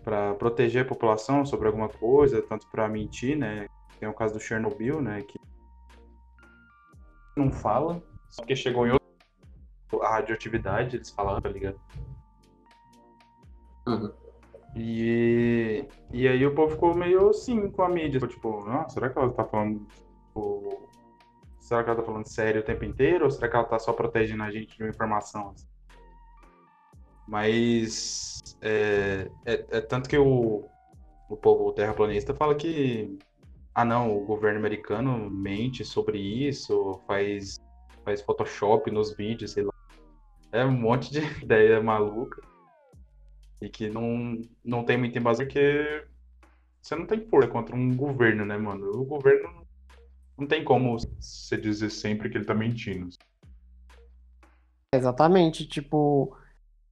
para 0.03 0.33
proteger 0.33 0.81
a 0.81 0.87
população 0.87 1.45
sobre 1.45 1.67
alguma 1.67 1.87
coisa, 1.87 2.41
tanto 2.41 2.67
para 2.71 2.89
mentir, 2.89 3.37
né? 3.37 3.67
Tem 3.99 4.09
o 4.09 4.13
caso 4.15 4.33
do 4.33 4.39
Chernobyl, 4.39 4.99
né? 4.99 5.21
Que 5.21 5.39
não 7.37 7.51
fala, 7.51 8.01
só 8.27 8.43
que 8.43 8.55
chegou 8.55 8.87
em 8.87 8.93
outro... 8.93 10.03
a 10.03 10.09
radioatividade, 10.09 10.97
eles 10.97 11.11
falaram, 11.11 11.39
tá 11.39 11.49
ligado? 11.49 11.79
Uhum. 13.87 14.11
E, 14.75 15.85
e 16.11 16.27
aí 16.27 16.43
o 16.45 16.55
povo 16.55 16.73
ficou 16.73 16.95
meio 16.95 17.29
assim 17.29 17.69
com 17.69 17.83
a 17.83 17.89
mídia. 17.89 18.19
Tipo, 18.27 18.67
ah, 18.67 18.89
será 18.89 19.09
que 19.09 19.19
ela 19.19 19.31
tá 19.31 19.45
falando 19.45 19.85
tipo, 19.85 20.89
Será 21.71 21.85
que 21.85 21.89
ela 21.89 21.99
tá 22.01 22.05
falando 22.05 22.27
sério 22.27 22.59
o 22.59 22.65
tempo 22.65 22.83
inteiro? 22.83 23.23
Ou 23.23 23.31
será 23.31 23.47
que 23.47 23.55
ela 23.55 23.63
tá 23.63 23.79
só 23.79 23.93
protegendo 23.93 24.43
a 24.43 24.51
gente 24.51 24.75
de 24.75 24.83
uma 24.83 24.89
informação? 24.89 25.55
Mas 27.25 28.41
é, 28.61 29.31
é, 29.45 29.65
é 29.77 29.79
tanto 29.79 30.09
que 30.09 30.17
o, 30.17 30.65
o 31.29 31.37
povo 31.37 31.71
terraplanista 31.71 32.35
fala 32.35 32.55
que 32.55 33.17
ah 33.73 33.85
não, 33.85 34.13
o 34.13 34.25
governo 34.25 34.59
americano 34.59 35.29
mente 35.29 35.85
sobre 35.85 36.19
isso, 36.19 36.99
faz, 37.07 37.57
faz 38.03 38.21
Photoshop 38.21 38.91
nos 38.91 39.15
vídeos, 39.15 39.51
sei 39.51 39.63
lá. 39.63 39.73
É 40.51 40.65
um 40.65 40.73
monte 40.73 41.09
de 41.09 41.19
ideia 41.41 41.81
maluca. 41.81 42.41
E 43.61 43.69
que 43.69 43.89
não, 43.89 44.41
não 44.61 44.83
tem 44.83 44.97
muito 44.97 45.17
embasamento 45.17 45.53
porque 45.53 46.05
você 46.81 46.97
não 46.97 47.05
tem 47.05 47.25
força 47.29 47.47
contra 47.47 47.73
um 47.73 47.95
governo, 47.95 48.43
né, 48.43 48.57
mano? 48.57 48.91
O 48.91 49.05
governo 49.05 49.60
não 50.41 50.47
tem 50.47 50.63
como 50.63 50.97
você 50.97 51.55
dizer 51.55 51.91
sempre 51.91 52.27
que 52.27 52.35
ele 52.35 52.45
tá 52.45 52.55
mentindo. 52.55 53.09
Exatamente, 54.93 55.67
tipo, 55.67 56.35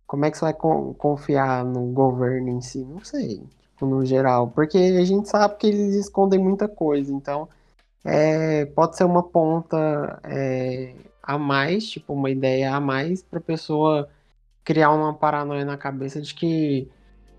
como 0.05 0.23
é 0.23 0.31
que 0.31 0.37
você 0.37 0.45
vai 0.45 0.53
confiar 0.53 1.65
no 1.65 1.87
governo 1.87 2.47
em 2.49 2.61
si? 2.61 2.85
Não 2.85 3.03
sei, 3.03 3.43
tipo, 3.71 3.87
no 3.87 4.05
geral, 4.05 4.49
porque 4.51 4.77
a 4.77 5.03
gente 5.03 5.27
sabe 5.27 5.57
que 5.57 5.67
eles 5.67 5.95
escondem 5.95 6.39
muita 6.39 6.67
coisa, 6.67 7.11
então 7.11 7.49
é, 8.05 8.65
pode 8.67 8.95
ser 8.95 9.03
uma 9.03 9.23
ponta 9.23 10.21
é, 10.23 10.93
a 11.23 11.37
mais, 11.37 11.89
tipo, 11.89 12.13
uma 12.13 12.29
ideia 12.29 12.73
a 12.73 12.79
mais 12.79 13.23
pra 13.23 13.41
pessoa 13.41 14.07
criar 14.63 14.91
uma 14.91 15.13
paranoia 15.13 15.65
na 15.65 15.75
cabeça 15.75 16.21
de 16.21 16.35
que 16.35 16.87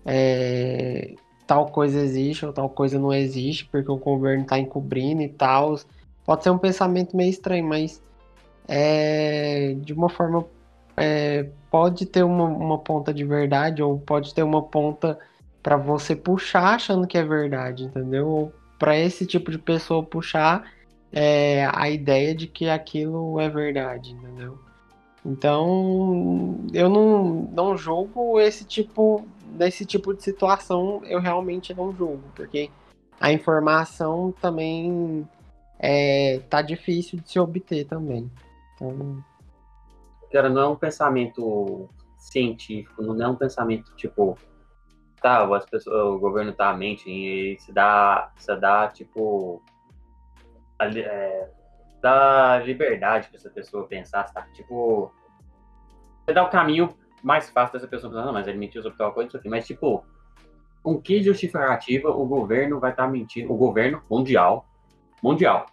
é, 0.05 1.15
tal 1.47 1.67
coisa 1.67 1.99
existe 1.99 2.45
ou 2.45 2.53
tal 2.53 2.69
coisa 2.69 2.99
não 2.99 3.13
existe, 3.13 3.65
porque 3.65 3.89
o 3.89 3.97
governo 3.97 4.45
tá 4.45 4.59
encobrindo 4.59 5.21
e 5.21 5.29
tal. 5.29 5.77
Pode 6.25 6.43
ser 6.43 6.49
um 6.49 6.57
pensamento 6.57 7.15
meio 7.15 7.29
estranho, 7.29 7.65
mas 7.65 8.01
é, 8.67 9.75
de 9.79 9.93
uma 9.93 10.09
forma 10.09 10.45
é, 10.95 11.47
pode 11.69 12.05
ter 12.05 12.23
uma, 12.23 12.45
uma 12.45 12.77
ponta 12.77 13.13
de 13.13 13.23
verdade 13.23 13.81
ou 13.81 13.99
pode 13.99 14.33
ter 14.33 14.43
uma 14.43 14.61
ponta 14.61 15.17
para 15.61 15.77
você 15.77 16.15
puxar 16.15 16.75
achando 16.75 17.07
que 17.07 17.17
é 17.17 17.23
verdade, 17.23 17.85
entendeu? 17.85 18.27
Ou 18.27 18.53
para 18.77 18.97
esse 18.97 19.25
tipo 19.25 19.51
de 19.51 19.57
pessoa 19.57 20.03
puxar 20.03 20.71
é, 21.11 21.69
a 21.73 21.89
ideia 21.89 22.33
de 22.33 22.47
que 22.47 22.69
aquilo 22.69 23.39
é 23.39 23.49
verdade, 23.49 24.11
entendeu? 24.11 24.57
Então, 25.25 26.57
eu 26.73 26.89
não, 26.89 27.49
não 27.53 27.77
julgo 27.77 28.39
esse 28.39 28.65
tipo, 28.65 29.25
nesse 29.53 29.85
tipo 29.85 30.13
de 30.13 30.23
situação, 30.23 31.01
eu 31.05 31.19
realmente 31.19 31.73
não 31.75 31.93
julgo, 31.95 32.23
porque 32.35 32.71
a 33.19 33.31
informação 33.31 34.33
também 34.41 35.27
é, 35.81 36.39
tá 36.47 36.61
difícil 36.61 37.19
de 37.19 37.31
se 37.31 37.39
obter 37.39 37.85
também. 37.85 38.31
Então... 38.75 39.23
Cara, 40.31 40.47
não 40.47 40.61
é 40.61 40.67
um 40.67 40.75
pensamento 40.75 41.89
científico, 42.17 43.01
não 43.01 43.19
é 43.21 43.27
um 43.27 43.35
pensamento 43.35 43.93
tipo, 43.95 44.37
tá, 45.21 45.43
as 45.55 45.65
pessoas, 45.65 46.15
o 46.15 46.19
governo 46.19 46.53
tá 46.53 46.71
mente 46.73 47.09
e 47.09 47.59
se 47.59 47.73
dá, 47.73 48.31
se 48.37 48.55
dá 48.55 48.87
tipo, 48.89 49.61
a, 50.77 50.85
é, 50.85 51.49
dá 51.99 52.59
liberdade 52.59 53.27
para 53.27 53.37
essa 53.37 53.49
pessoa 53.49 53.87
pensar, 53.87 54.31
tá? 54.31 54.43
Tipo, 54.53 55.11
você 56.23 56.33
dá 56.33 56.43
o 56.43 56.49
caminho 56.49 56.95
mais 57.23 57.49
fácil 57.49 57.73
dessa 57.73 57.87
pessoa 57.87 58.13
pensar, 58.13 58.25
não, 58.25 58.33
mas 58.33 58.47
ele 58.47 58.59
mentiu 58.59 58.83
sobre 58.83 58.99
tal 58.99 59.13
coisa, 59.13 59.29
isso 59.29 59.37
aqui, 59.37 59.49
mas 59.49 59.65
tipo, 59.65 60.05
com 60.83 61.01
que 61.01 61.23
justificativa 61.23 62.09
o 62.09 62.25
governo 62.25 62.79
vai 62.79 62.91
estar 62.91 63.05
tá 63.05 63.11
mentindo, 63.11 63.51
o 63.51 63.57
governo 63.57 64.01
mundial 64.09 64.67
mundial. 65.21 65.65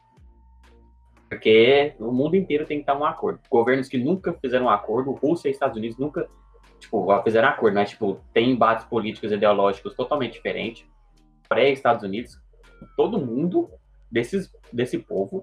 Porque 1.29 1.95
o 1.99 2.11
mundo 2.11 2.37
inteiro 2.37 2.65
tem 2.65 2.79
que 2.79 2.83
estar 2.83 2.97
um 2.97 3.05
acordo. 3.05 3.41
Governos 3.51 3.89
que 3.89 3.99
nunca 3.99 4.33
fizeram 4.33 4.67
um 4.67 4.71
acordo, 4.71 5.13
Rússia 5.13 5.49
e 5.49 5.51
Estados 5.51 5.77
Unidos 5.77 5.99
nunca, 5.99 6.29
tipo, 6.79 7.23
fizeram 7.23 7.49
acordo, 7.49 7.75
mas, 7.75 7.91
tipo, 7.91 8.21
tem 8.33 8.51
embates 8.51 8.87
políticos 8.87 9.31
e 9.31 9.35
ideológicos 9.35 9.95
totalmente 9.95 10.35
diferentes. 10.35 10.87
Pré-Estados 11.49 12.03
Unidos, 12.03 12.41
todo 12.97 13.19
mundo 13.19 13.71
desses, 14.11 14.51
desse 14.73 14.99
povo 14.99 15.43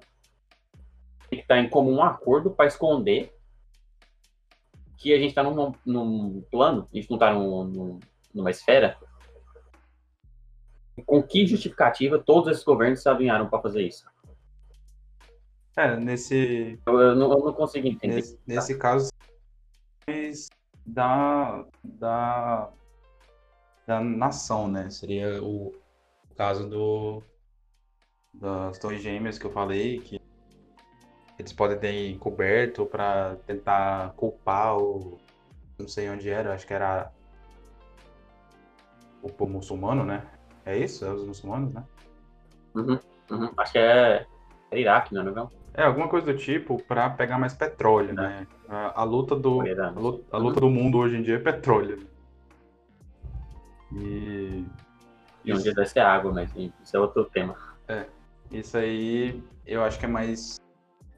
tem 1.29 1.39
que 1.39 1.43
estar 1.45 1.59
em 1.59 1.69
comum 1.69 2.01
acordo 2.01 2.51
para 2.51 2.67
esconder 2.67 3.33
que 4.97 5.13
a 5.13 5.17
gente 5.17 5.29
está 5.29 5.43
num, 5.43 5.73
num, 5.85 6.41
plano, 6.49 6.87
a 6.91 6.95
gente 6.95 7.09
não 7.09 7.17
está 7.17 7.33
num, 7.33 7.63
num, 7.65 7.99
numa 8.33 8.49
esfera. 8.49 8.97
Com 11.05 11.21
que 11.21 11.45
justificativa 11.45 12.19
todos 12.19 12.51
esses 12.51 12.63
governos 12.63 13.01
se 13.01 13.09
alinharam 13.09 13.49
para 13.49 13.61
fazer 13.61 13.81
isso? 13.81 14.05
É, 15.77 15.97
nesse. 15.99 16.79
Eu, 16.85 16.99
eu, 16.99 17.15
não, 17.15 17.31
eu 17.31 17.39
não, 17.45 17.53
consigo 17.53 17.87
entender. 17.87 18.15
Nesse, 18.15 18.39
nesse 18.47 18.77
caso, 18.77 19.09
da, 20.85 21.65
da, 21.83 22.69
da 23.85 23.99
nação, 23.99 24.69
né? 24.69 24.89
Seria 24.89 25.43
o, 25.43 25.67
o 26.29 26.35
caso 26.35 26.69
do 26.69 27.23
das 28.33 28.77
Torres 28.79 29.01
Gêmeas 29.01 29.37
que 29.37 29.45
eu 29.45 29.51
falei, 29.51 29.99
que 29.99 30.19
eles 31.39 31.53
podem 31.53 31.77
ter 31.77 32.09
encoberto 32.09 32.85
para 32.85 33.35
tentar 33.47 34.13
culpar 34.13 34.77
o. 34.77 35.17
Não 35.77 35.87
sei 35.87 36.09
onde 36.09 36.29
era, 36.29 36.53
acho 36.53 36.65
que 36.65 36.73
era 36.73 37.11
o 39.21 39.29
povo 39.29 39.53
muçulmano, 39.53 40.05
né? 40.05 40.25
É 40.65 40.77
isso? 40.77 41.05
É 41.05 41.11
os 41.11 41.25
muçulmanos, 41.25 41.73
né? 41.73 41.83
Uhum, 42.73 42.99
uhum. 43.31 43.49
Acho 43.57 43.71
que 43.71 43.77
é, 43.77 44.25
é 44.71 44.79
Iraque, 44.79 45.13
não 45.13 45.21
é? 45.21 45.47
É, 45.75 45.83
alguma 45.83 46.07
coisa 46.07 46.25
do 46.25 46.37
tipo 46.37 46.81
para 46.83 47.09
pegar 47.09 47.37
mais 47.37 47.53
petróleo, 47.53 48.13
né? 48.13 48.47
A, 48.67 49.01
a 49.01 49.03
luta 49.03 49.35
do 49.35 49.61
a 49.61 49.89
luta, 49.89 50.23
a 50.31 50.37
luta, 50.37 50.59
do 50.61 50.69
mundo 50.69 50.97
hoje 50.97 51.17
em 51.17 51.21
dia 51.21 51.35
é 51.35 51.39
petróleo. 51.39 52.07
E 53.93 54.65
e 55.43 55.53
um 55.53 55.57
dia 55.57 55.73
deve 55.73 55.87
ser 55.87 55.99
água, 55.99 56.31
mas 56.31 56.49
isso 56.55 56.95
é 56.95 56.99
outro 56.99 57.25
tema. 57.25 57.55
É. 57.87 58.05
Isso 58.51 58.77
aí 58.77 59.43
eu 59.65 59.83
acho 59.83 59.99
que 59.99 60.05
é 60.05 60.09
mais 60.09 60.59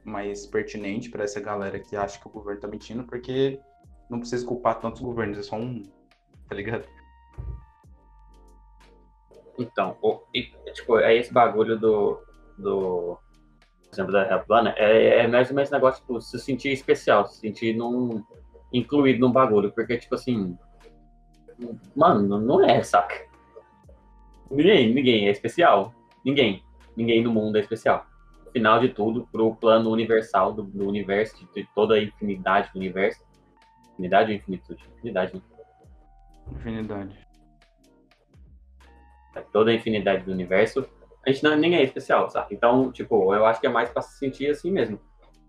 mais 0.04 0.46
pertinente 0.46 1.10
para 1.10 1.24
essa 1.24 1.38
galera 1.38 1.78
que 1.78 1.94
acha 1.94 2.18
que 2.18 2.26
o 2.26 2.30
governo 2.30 2.60
tá 2.60 2.68
mentindo, 2.68 3.04
porque 3.04 3.60
não 4.08 4.18
precisa 4.18 4.44
culpar 4.44 4.80
tantos 4.80 5.00
governos, 5.00 5.38
é 5.38 5.42
só 5.42 5.56
um, 5.56 5.82
tá 6.48 6.54
ligado? 6.54 6.88
Então, 9.58 9.96
o, 10.00 10.20
e, 10.34 10.50
tipo, 10.72 10.98
é 10.98 11.16
esse 11.16 11.32
bagulho 11.32 11.78
do, 11.78 12.22
do 12.56 13.18
exemplo, 13.92 14.12
da 14.12 14.24
Terra 14.24 14.38
plana, 14.40 14.74
é, 14.76 15.20
é 15.20 15.26
mais 15.26 15.50
ou 15.50 15.56
menos 15.56 15.70
negócio, 15.70 16.00
tipo, 16.00 16.20
se 16.20 16.38
sentir 16.38 16.72
especial, 16.72 17.26
se 17.26 17.40
sentir 17.40 17.74
num, 17.74 18.22
incluído 18.72 19.20
num 19.20 19.32
bagulho, 19.32 19.72
porque, 19.72 19.96
tipo 19.96 20.14
assim, 20.14 20.56
mano, 21.96 22.38
não 22.38 22.64
é, 22.64 22.82
saca? 22.82 23.26
Ninguém, 24.50 24.94
ninguém 24.94 25.28
é 25.28 25.30
especial. 25.30 25.92
Ninguém. 26.24 26.62
Ninguém 26.96 27.22
no 27.22 27.32
mundo 27.32 27.56
é 27.56 27.60
especial. 27.60 28.06
Final 28.52 28.80
de 28.80 28.88
tudo, 28.88 29.28
pro 29.30 29.54
plano 29.54 29.90
universal 29.90 30.52
do, 30.52 30.62
do 30.62 30.88
universo, 30.88 31.36
de, 31.38 31.46
de 31.52 31.68
toda 31.74 31.94
a 31.94 32.02
infinidade 32.02 32.70
do 32.72 32.78
universo. 32.78 33.22
Infinidade 33.92 34.30
ou 34.30 34.36
infinitude? 34.36 34.88
Infinidade, 34.96 35.34
né? 35.34 35.42
Infinidade. 36.52 37.27
Toda 39.52 39.70
a 39.70 39.74
infinidade 39.74 40.24
do 40.24 40.32
universo. 40.32 40.86
A 41.26 41.30
gente 41.30 41.42
não, 41.42 41.56
ninguém 41.56 41.78
é 41.78 41.82
especial, 41.82 42.28
sabe? 42.30 42.54
Então, 42.54 42.90
tipo, 42.92 43.34
eu 43.34 43.44
acho 43.44 43.60
que 43.60 43.66
é 43.66 43.70
mais 43.70 43.90
pra 43.90 44.02
se 44.02 44.18
sentir 44.18 44.50
assim 44.50 44.70
mesmo. 44.70 45.00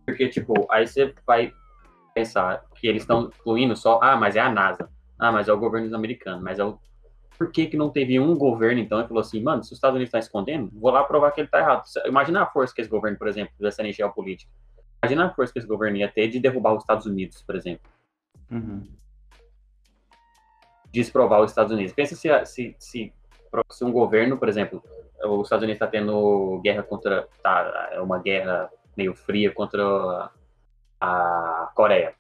Porque, 0.06 0.28
tipo, 0.28 0.54
aí 0.70 0.88
você 0.88 1.14
vai 1.26 1.54
pensar 2.14 2.66
que 2.76 2.88
eles 2.88 3.04
estão 3.04 3.26
incluindo 3.26 3.76
só, 3.76 4.00
ah, 4.02 4.16
mas 4.16 4.36
é 4.36 4.40
a 4.40 4.50
NASA. 4.50 4.90
Ah, 5.18 5.32
mas 5.32 5.48
é 5.48 5.54
o 5.54 5.60
governo 5.60 5.96
americano. 5.96 6.42
Mas 6.42 6.60
é 6.60 6.64
o. 6.64 6.80
Por 7.38 7.52
que, 7.52 7.68
que 7.68 7.78
não 7.78 7.90
teve 7.90 8.20
um 8.20 8.36
governo, 8.36 8.82
então, 8.82 9.00
e 9.00 9.08
falou 9.08 9.22
assim, 9.22 9.42
mano, 9.42 9.64
se 9.64 9.72
os 9.72 9.78
Estados 9.78 9.96
Unidos 9.96 10.10
estão 10.10 10.20
escondendo, 10.20 10.70
vou 10.74 10.92
lá 10.92 11.04
provar 11.06 11.32
que 11.32 11.40
ele 11.40 11.48
tá 11.48 11.60
errado. 11.60 11.84
Imagina 12.06 12.44
a 12.44 12.46
força 12.46 12.76
que 12.76 12.82
esse 12.82 12.90
governo, 12.90 13.18
por 13.18 13.30
exemplo, 13.30 13.54
dessa 13.60 13.82
em 13.82 13.94
geopolítica. 13.94 14.52
Imagina 15.02 15.28
a 15.28 15.34
força 15.34 15.54
que 15.54 15.60
esse 15.60 15.68
governo 15.68 15.98
ia 15.98 16.12
ter 16.12 16.28
de 16.28 16.40
derrubar 16.40 16.74
os 16.74 16.84
Estados 16.84 17.06
Unidos, 17.06 17.42
por 17.42 17.56
exemplo. 17.56 17.90
Uhum. 18.52 18.84
Desprovar 20.92 21.42
os 21.42 21.52
Estados 21.52 21.72
Unidos. 21.72 21.94
Pensa 21.94 22.16
se, 22.16 22.46
se, 22.46 22.76
se, 22.78 23.14
se 23.70 23.84
um 23.84 23.92
governo, 23.92 24.38
por 24.38 24.50
exemplo, 24.50 24.84
os 25.24 25.44
Estados 25.44 25.64
Unidos 25.64 25.76
está 25.76 25.88
tendo 25.88 26.60
guerra 26.64 26.84
contra. 26.84 27.28
Tá, 27.42 27.90
é 27.92 28.02
uma 28.02 28.20
guerra 28.20 28.70
meio 28.96 29.14
fria 29.16 29.52
contra 29.52 30.30
a 31.00 31.72
Coreia. 31.76 32.14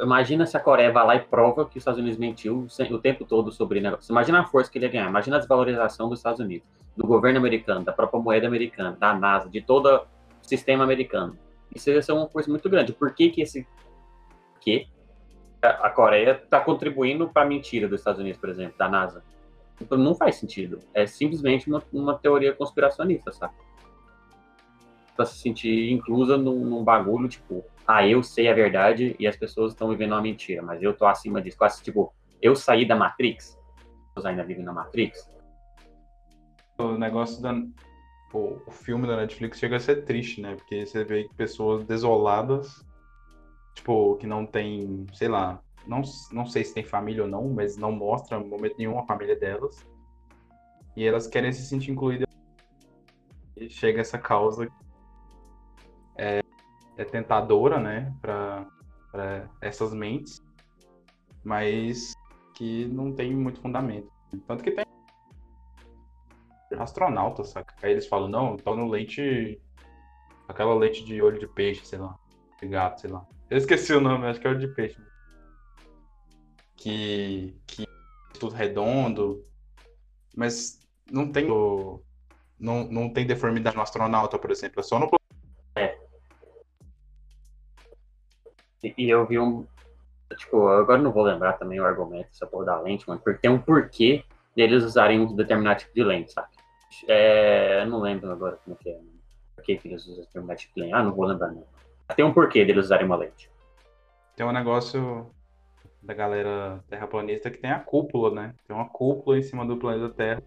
Imagina 0.00 0.46
se 0.46 0.56
a 0.56 0.60
Coreia 0.60 0.92
vai 0.92 1.04
lá 1.04 1.16
e 1.16 1.20
prova 1.20 1.64
que 1.64 1.76
os 1.76 1.80
Estados 1.80 1.98
Unidos 1.98 2.18
mentiu 2.18 2.66
o 2.90 2.98
tempo 2.98 3.24
todo 3.24 3.50
sobre 3.50 3.80
negócio. 3.80 4.12
Imagina 4.12 4.40
a 4.40 4.44
força 4.44 4.70
que 4.70 4.78
ele 4.78 4.86
ia 4.86 4.92
ganhar. 4.92 5.08
Imagina 5.08 5.36
a 5.36 5.38
desvalorização 5.40 6.08
dos 6.08 6.20
Estados 6.20 6.40
Unidos, 6.40 6.66
do 6.96 7.06
governo 7.06 7.38
americano, 7.38 7.84
da 7.84 7.92
própria 7.92 8.20
moeda 8.20 8.46
americana, 8.46 8.96
da 8.98 9.12
NASA, 9.12 9.48
de 9.48 9.60
todo 9.60 9.86
o 9.88 10.06
sistema 10.40 10.84
americano. 10.84 11.36
Isso 11.74 11.90
ia 11.90 12.00
ser 12.00 12.12
uma 12.12 12.28
força 12.28 12.48
muito 12.48 12.68
grande. 12.70 12.92
Por 12.92 13.12
que 13.12 13.30
que 13.30 13.42
esse... 13.42 13.66
que 14.60 14.86
a 15.62 15.90
Coreia 15.90 16.40
está 16.42 16.60
contribuindo 16.60 17.28
para 17.28 17.42
a 17.42 17.46
mentira 17.46 17.88
dos 17.88 18.00
Estados 18.00 18.20
Unidos, 18.20 18.40
por 18.40 18.48
exemplo, 18.48 18.76
da 18.78 18.88
NASA? 18.88 19.22
Então, 19.80 19.96
não 19.96 20.14
faz 20.14 20.36
sentido. 20.36 20.80
É 20.92 21.06
simplesmente 21.06 21.68
uma, 21.68 21.82
uma 21.92 22.18
teoria 22.18 22.52
conspiracionista, 22.52 23.32
sabe? 23.32 23.54
Pra 25.16 25.24
se 25.24 25.38
sentir 25.38 25.90
inclusa 25.90 26.36
num, 26.36 26.64
num, 26.64 26.84
bagulho, 26.84 27.28
tipo, 27.28 27.64
ah, 27.86 28.06
eu 28.06 28.22
sei 28.22 28.48
a 28.48 28.54
verdade 28.54 29.16
e 29.18 29.26
as 29.26 29.36
pessoas 29.36 29.72
estão 29.72 29.88
vivendo 29.88 30.12
uma 30.12 30.22
mentira, 30.22 30.62
mas 30.62 30.82
eu 30.82 30.94
tô 30.94 31.06
acima 31.06 31.42
disso. 31.42 31.58
Quase, 31.58 31.82
tipo, 31.82 32.12
eu 32.40 32.54
saí 32.54 32.86
da 32.86 32.94
Matrix, 32.94 33.58
as 33.76 34.14
pessoas 34.14 34.26
ainda 34.26 34.44
vivem 34.44 34.64
na 34.64 34.72
Matrix. 34.72 35.28
O 36.78 36.92
negócio 36.92 37.42
da. 37.42 37.54
Pô, 38.30 38.60
o 38.66 38.70
filme 38.70 39.06
da 39.06 39.16
Netflix 39.16 39.58
chega 39.58 39.76
a 39.76 39.80
ser 39.80 40.04
triste, 40.04 40.40
né? 40.40 40.54
Porque 40.54 40.86
você 40.86 41.02
vê 41.02 41.28
pessoas 41.36 41.84
desoladas, 41.84 42.84
tipo, 43.78 44.16
que 44.16 44.26
não 44.26 44.44
tem, 44.44 45.06
sei 45.12 45.28
lá, 45.28 45.60
não, 45.86 46.02
não 46.32 46.46
sei 46.46 46.64
se 46.64 46.74
tem 46.74 46.84
família 46.84 47.22
ou 47.22 47.28
não, 47.28 47.48
mas 47.48 47.76
não 47.76 47.90
mostra 47.90 48.38
em 48.38 48.46
momento 48.46 48.76
nenhum 48.76 48.98
a 48.98 49.06
família 49.06 49.36
delas. 49.36 49.86
E 50.96 51.04
elas 51.04 51.26
querem 51.26 51.52
se 51.52 51.64
sentir 51.66 51.92
incluídas. 51.92 52.26
E 53.56 53.68
chega 53.70 54.00
essa 54.00 54.18
causa 54.18 54.68
é, 56.16 56.40
é 56.96 57.04
tentadora, 57.04 57.78
né, 57.78 58.14
para 58.20 58.66
essas 59.60 59.94
mentes, 59.94 60.40
mas 61.44 62.12
que 62.54 62.86
não 62.86 63.12
tem 63.12 63.34
muito 63.34 63.60
fundamento. 63.60 64.10
Tanto 64.46 64.62
que 64.62 64.72
tem 64.72 64.84
astronautas, 66.78 67.48
saca? 67.48 67.74
Aí 67.82 67.92
eles 67.92 68.06
falam, 68.06 68.28
não, 68.28 68.56
tô 68.56 68.76
no 68.76 68.88
leite. 68.88 69.60
Aquela 70.48 70.74
leite 70.74 71.04
de 71.04 71.20
olho 71.22 71.38
de 71.38 71.46
peixe, 71.46 71.84
sei 71.84 71.98
lá. 71.98 72.16
De 72.60 72.66
gato, 72.66 73.00
sei 73.00 73.10
lá. 73.10 73.26
Eu 73.50 73.58
esqueci 73.58 73.92
o 73.92 74.00
nome, 74.00 74.26
acho 74.26 74.40
que 74.40 74.46
é 74.46 74.50
olho 74.50 74.58
de 74.58 74.68
peixe 74.68 75.00
que, 76.78 77.54
que 77.66 77.82
é 77.82 78.38
tudo 78.38 78.54
redondo, 78.54 79.44
mas 80.34 80.80
não 81.10 81.30
tem 81.30 81.46
não, 82.58 82.84
não 82.88 83.12
tem 83.12 83.26
deformidade 83.26 83.76
no 83.76 83.82
astronauta, 83.82 84.38
por 84.38 84.50
exemplo, 84.50 84.80
é 84.80 84.82
só 84.82 84.98
no 84.98 85.10
é. 85.76 85.98
E 88.82 89.10
eu 89.10 89.26
vi 89.26 89.38
um 89.38 89.66
tipo, 90.36 90.68
agora 90.68 91.02
não 91.02 91.12
vou 91.12 91.24
lembrar 91.24 91.54
também 91.54 91.80
o 91.80 91.84
argumento 91.84 92.28
essa 92.32 92.46
porra 92.46 92.66
da 92.66 92.80
lente, 92.80 93.06
mano, 93.08 93.20
porque 93.20 93.40
tem 93.40 93.50
um 93.50 93.60
porquê 93.60 94.24
deles 94.54 94.84
usarem 94.84 95.20
um 95.20 95.34
determinado 95.34 95.80
tipo 95.80 95.94
de 95.94 96.04
lente, 96.04 96.32
sabe? 96.32 96.48
É, 97.06 97.82
eu 97.82 97.86
não 97.86 98.00
lembro 98.00 98.30
agora 98.30 98.56
como 98.64 98.76
é 98.78 98.82
que 98.82 98.90
é. 98.90 99.00
Por 99.54 99.64
que, 99.64 99.76
que 99.76 99.88
eles 99.88 100.06
usam 100.06 100.24
determinado 100.24 100.60
tipo 100.60 100.74
de 100.74 100.82
lente? 100.82 100.94
Ah, 100.94 101.02
não 101.02 101.12
vou 101.12 101.26
lembrar 101.26 101.50
não. 101.50 101.64
Tem 102.16 102.24
um 102.24 102.32
porquê 102.32 102.64
deles 102.64 102.86
usarem 102.86 103.06
uma 103.06 103.16
lente. 103.16 103.50
Tem 104.36 104.46
um 104.46 104.52
negócio 104.52 105.30
da 106.02 106.14
galera 106.14 106.82
terraplanista 106.88 107.50
que 107.50 107.58
tem 107.58 107.70
a 107.70 107.80
cúpula, 107.80 108.30
né? 108.30 108.54
Tem 108.66 108.74
uma 108.74 108.88
cúpula 108.88 109.38
em 109.38 109.42
cima 109.42 109.66
do 109.66 109.76
planeta 109.76 110.08
Terra. 110.08 110.42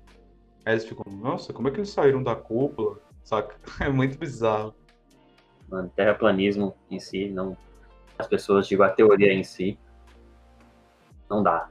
Aí 0.65 0.73
eles 0.73 0.85
ficam, 0.85 1.05
nossa, 1.11 1.53
como 1.53 1.67
é 1.67 1.71
que 1.71 1.77
eles 1.77 1.89
saíram 1.89 2.23
da 2.23 2.35
cúpula? 2.35 2.99
Saca? 3.23 3.55
É 3.79 3.89
muito 3.89 4.17
bizarro. 4.17 4.73
Mano, 5.69 5.89
terraplanismo 5.95 6.75
em 6.89 6.99
si, 6.99 7.29
não. 7.29 7.57
As 8.17 8.27
pessoas, 8.27 8.67
digo, 8.67 8.83
a 8.83 8.89
teoria 8.89 9.33
em 9.33 9.43
si, 9.43 9.79
não 11.29 11.41
dá. 11.41 11.69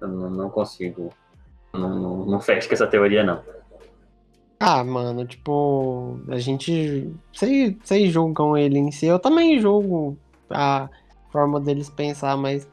Eu 0.00 0.08
não, 0.08 0.30
não 0.30 0.50
consigo. 0.50 1.10
Não, 1.72 1.88
não, 1.88 2.26
não 2.26 2.40
fecho 2.40 2.68
com 2.68 2.74
essa 2.74 2.86
teoria, 2.86 3.22
não. 3.22 3.42
Ah, 4.58 4.82
mano, 4.84 5.26
tipo, 5.26 6.20
a 6.28 6.38
gente. 6.38 7.12
Vocês, 7.32 8.12
julgam 8.12 8.56
ele 8.56 8.78
em 8.78 8.90
si. 8.90 9.06
Eu 9.06 9.18
também 9.18 9.60
julgo 9.60 10.16
a 10.50 10.88
forma 11.30 11.60
deles 11.60 11.90
pensar, 11.90 12.36
mas 12.36 12.68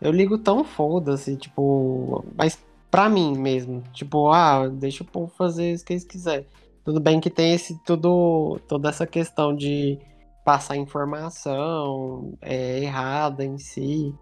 eu 0.00 0.10
ligo 0.10 0.38
tão 0.38 0.64
foda-se, 0.64 1.36
tipo, 1.36 2.24
mas 2.36 2.58
pra 2.90 3.08
mim 3.08 3.36
mesmo, 3.36 3.82
tipo, 3.92 4.30
ah, 4.30 4.68
deixa 4.68 5.02
o 5.02 5.06
povo 5.06 5.32
fazer 5.36 5.76
o 5.76 5.84
que 5.84 5.92
eles 5.92 6.04
quiserem. 6.04 6.46
Tudo 6.84 7.00
bem 7.00 7.20
que 7.20 7.30
tem 7.30 7.52
esse 7.52 7.78
tudo, 7.84 8.58
toda 8.66 8.88
essa 8.88 9.06
questão 9.06 9.54
de 9.54 9.98
passar 10.44 10.76
informação 10.76 12.38
é, 12.40 12.80
errada 12.80 13.44
em 13.44 13.58
si, 13.58 14.14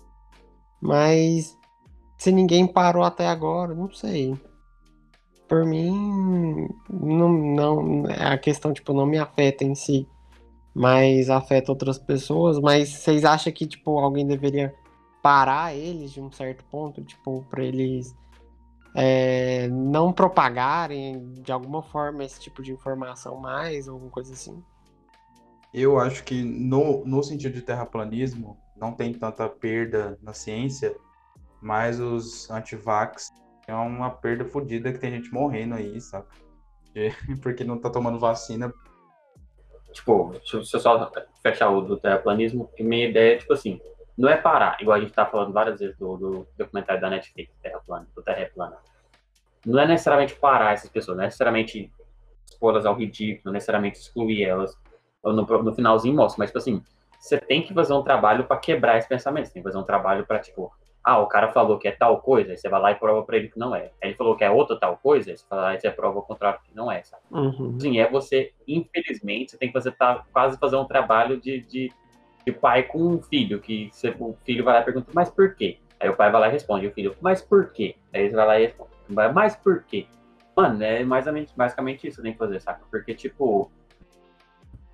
mas 0.81 1.57
se 2.19 2.33
ninguém 2.33 2.67
parou 2.67 3.05
até 3.05 3.29
agora, 3.29 3.75
não 3.75 3.91
sei. 3.93 4.35
Por 5.49 5.65
mim, 5.65 6.69
não, 6.91 7.33
não, 7.33 8.05
a 8.07 8.37
questão 8.37 8.73
tipo 8.73 8.93
não 8.93 9.07
me 9.07 9.19
afeta 9.19 9.65
em 9.65 9.75
si, 9.75 10.09
mas 10.75 11.31
afeta 11.31 11.71
outras 11.71 11.99
pessoas. 11.99 12.59
Mas 12.59 12.89
vocês 12.89 13.25
acham 13.25 13.53
que 13.53 13.67
tipo 13.67 13.99
alguém 13.99 14.27
deveria 14.27 14.75
parar 15.27 15.75
eles 15.75 16.13
de 16.13 16.21
um 16.21 16.31
certo 16.31 16.65
ponto, 16.67 17.03
tipo, 17.03 17.45
para 17.51 17.65
eles 17.65 18.15
é, 18.95 19.67
não 19.67 20.13
propagarem 20.13 21.33
de 21.43 21.51
alguma 21.51 21.83
forma 21.83 22.23
esse 22.23 22.39
tipo 22.39 22.63
de 22.63 22.73
informação 22.73 23.37
mais, 23.37 23.89
alguma 23.89 24.09
coisa 24.09 24.33
assim? 24.33 24.63
Eu 25.75 25.99
acho 25.99 26.23
que 26.23 26.45
no, 26.45 27.05
no 27.05 27.25
sentido 27.25 27.55
de 27.55 27.63
terraplanismo 27.63 28.57
não 28.77 28.93
tem 28.93 29.13
tanta 29.13 29.49
perda 29.49 30.17
na 30.23 30.33
ciência, 30.33 30.97
mas 31.61 31.99
os 31.99 32.49
antivax 32.49 33.33
é 33.67 33.75
uma 33.75 34.11
perda 34.11 34.45
fodida 34.45 34.93
que 34.93 34.99
tem 34.99 35.11
gente 35.11 35.33
morrendo 35.33 35.75
aí, 35.75 36.01
saca? 36.01 36.29
Porque 37.43 37.63
não 37.65 37.79
tá 37.79 37.91
tomando 37.91 38.19
vacina. 38.19 38.73
Tipo, 39.93 40.33
deixa 40.33 40.57
eu 40.59 40.65
só 40.65 41.11
fechar 41.43 41.71
o 41.71 41.81
do 41.81 41.97
terraplanismo, 41.97 42.71
minha 42.79 43.09
ideia 43.09 43.35
é, 43.35 43.39
tipo 43.39 43.53
assim, 43.53 43.81
não 44.17 44.29
é 44.29 44.37
parar, 44.37 44.77
igual 44.81 44.97
a 44.97 45.01
gente 45.01 45.11
está 45.11 45.27
falando 45.27 45.53
várias 45.53 45.81
vezes 45.81 45.97
do, 45.97 46.17
do, 46.17 46.49
documentário 46.57 47.01
da 47.01 47.11
Netflix, 47.11 47.53
Terra 47.63 47.81
Plana, 47.87 48.07
do 48.15 48.23
Terra 48.23 48.51
Plana. 48.55 48.77
Não 49.65 49.79
é 49.79 49.87
necessariamente 49.87 50.35
parar 50.35 50.75
essas 50.75 50.91
pessoas, 50.91 51.17
não 51.17 51.25
é 51.25 51.27
necessariamente 51.27 51.91
expô-las 52.51 52.87
ao 52.87 52.95
ridículo, 52.95 53.43
não 53.47 53.53
é 53.53 53.55
necessariamente 53.55 53.99
excluir 53.99 54.45
elas. 54.45 54.77
No, 55.25 55.33
no 55.33 55.75
finalzinho 55.75 56.15
mostra, 56.15 56.39
mas, 56.41 56.51
tipo 56.51 56.59
assim, 56.59 56.83
você 57.19 57.39
tem 57.39 57.63
que 57.63 57.75
fazer 57.75 57.93
um 57.93 58.03
trabalho 58.03 58.45
para 58.45 58.59
quebrar 58.59 58.99
esse 58.99 59.09
pensamento, 59.09 59.47
você 59.47 59.55
tem 59.55 59.63
que 59.63 59.69
fazer 59.69 59.79
um 59.79 59.85
trabalho 59.85 60.25
para, 60.25 60.39
tipo, 60.39 60.73
ah, 61.07 61.21
o 61.21 61.27
cara 61.27 61.53
falou 61.53 61.79
que 61.79 61.87
é 61.87 61.93
tal 61.93 62.21
coisa, 62.21 62.51
aí 62.51 62.57
você 62.57 62.69
vai 62.69 62.81
lá 62.81 62.91
e 62.91 62.97
prova 62.97 63.23
para 63.23 63.37
ele 63.37 63.49
que 63.49 63.59
não 63.59 63.75
é. 63.75 63.93
Aí 64.03 64.11
ele 64.11 64.15
falou 64.15 64.37
que 64.37 64.43
é 64.45 64.51
outra 64.51 64.79
tal 64.79 64.97
coisa, 64.97 65.31
aí 65.31 65.37
você 65.37 65.45
vai 65.49 65.59
lá 65.61 65.75
e 65.75 65.81
você 65.81 65.91
prova 65.91 66.19
o 66.19 66.23
contrário 66.23 66.61
que 66.65 66.75
não 66.75 66.91
é, 66.91 67.03
sabe? 67.05 67.23
Uhum. 67.31 67.79
Sim, 67.79 67.99
é 68.01 68.11
você, 68.11 68.53
infelizmente, 68.67 69.53
você 69.53 69.59
tem 69.59 69.69
que 69.69 69.73
fazer, 69.73 69.93
tá, 69.93 70.25
quase 70.33 70.59
fazer 70.59 70.77
um 70.77 70.85
trabalho 70.85 71.41
de, 71.41 71.61
de 71.61 71.93
de 72.47 72.53
pai 72.53 72.85
com 72.85 73.03
um 73.03 73.21
filho, 73.21 73.61
que 73.61 73.91
você, 73.93 74.15
o 74.21 74.37
filho 74.45 74.63
vai 74.63 74.75
lá 74.75 74.81
e 74.81 74.85
pergunta, 74.85 75.11
mas 75.13 75.29
por 75.29 75.57
quê? 75.57 75.79
Aí 75.99 76.09
o 76.09 76.15
pai 76.15 76.31
vai 76.31 76.41
lá 76.41 76.49
e 76.49 76.53
responde, 76.53 76.87
o 76.87 76.93
filho, 76.93 77.17
mas 77.21 77.43
por 77.43 77.73
quê? 77.73 77.97
Aí 78.15 78.23
ele 78.23 78.37
vai 78.37 78.47
lá 78.47 78.61
e 78.61 78.67
responde, 78.67 78.91
mas 79.35 79.57
por 79.57 79.83
quê? 79.83 80.07
Mano, 80.57 80.83
é 80.83 81.03
mais, 81.03 81.27
basicamente 81.57 82.07
isso 82.07 82.19
que 82.19 82.23
tem 82.23 82.33
que 82.33 82.39
fazer, 82.39 82.61
saca? 82.61 82.83
Porque, 82.89 83.15
tipo, 83.15 83.69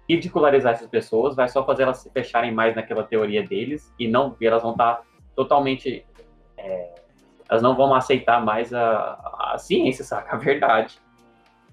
ridicularizar 0.08 0.72
essas 0.72 0.88
pessoas 0.88 1.36
vai 1.36 1.46
só 1.48 1.64
fazer 1.64 1.82
elas 1.82 1.98
se 1.98 2.10
fecharem 2.10 2.52
mais 2.52 2.74
naquela 2.74 3.04
teoria 3.04 3.46
deles 3.46 3.92
e 3.98 4.08
não, 4.08 4.34
elas 4.40 4.62
vão 4.62 4.72
estar 4.72 4.94
tá 4.96 5.02
totalmente 5.34 6.04
é, 6.56 6.94
elas 7.48 7.62
não 7.62 7.76
vão 7.76 7.94
aceitar 7.94 8.42
mais 8.44 8.72
a, 8.72 9.52
a 9.52 9.58
ciência, 9.58 10.04
saca? 10.04 10.34
A 10.34 10.38
verdade. 10.38 10.98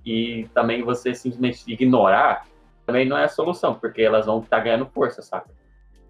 E 0.05 0.47
também 0.53 0.83
você 0.83 1.13
simplesmente 1.13 1.63
ignorar 1.71 2.45
também 2.89 3.07
não 3.07 3.15
é 3.15 3.25
a 3.25 3.29
solução, 3.29 3.75
porque 3.75 4.01
elas 4.01 4.25
vão 4.25 4.39
estar 4.39 4.57
tá 4.57 4.63
ganhando 4.63 4.87
força, 4.87 5.21
saca? 5.21 5.47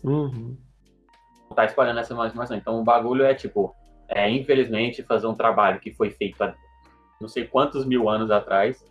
Uhum. 0.01 0.55
Tá 1.53 1.65
espalhando 1.65 1.99
essa 1.99 2.13
informação. 2.13 2.55
Então 2.55 2.79
o 2.79 2.85
bagulho 2.85 3.25
é 3.25 3.33
tipo, 3.33 3.75
é, 4.07 4.29
infelizmente, 4.29 5.03
fazer 5.03 5.27
um 5.27 5.35
trabalho 5.35 5.81
que 5.81 5.91
foi 5.91 6.09
feito 6.09 6.41
há 6.41 6.55
não 7.19 7.27
sei 7.27 7.45
quantos 7.45 7.85
mil 7.85 8.09
anos 8.09 8.31
atrás. 8.31 8.81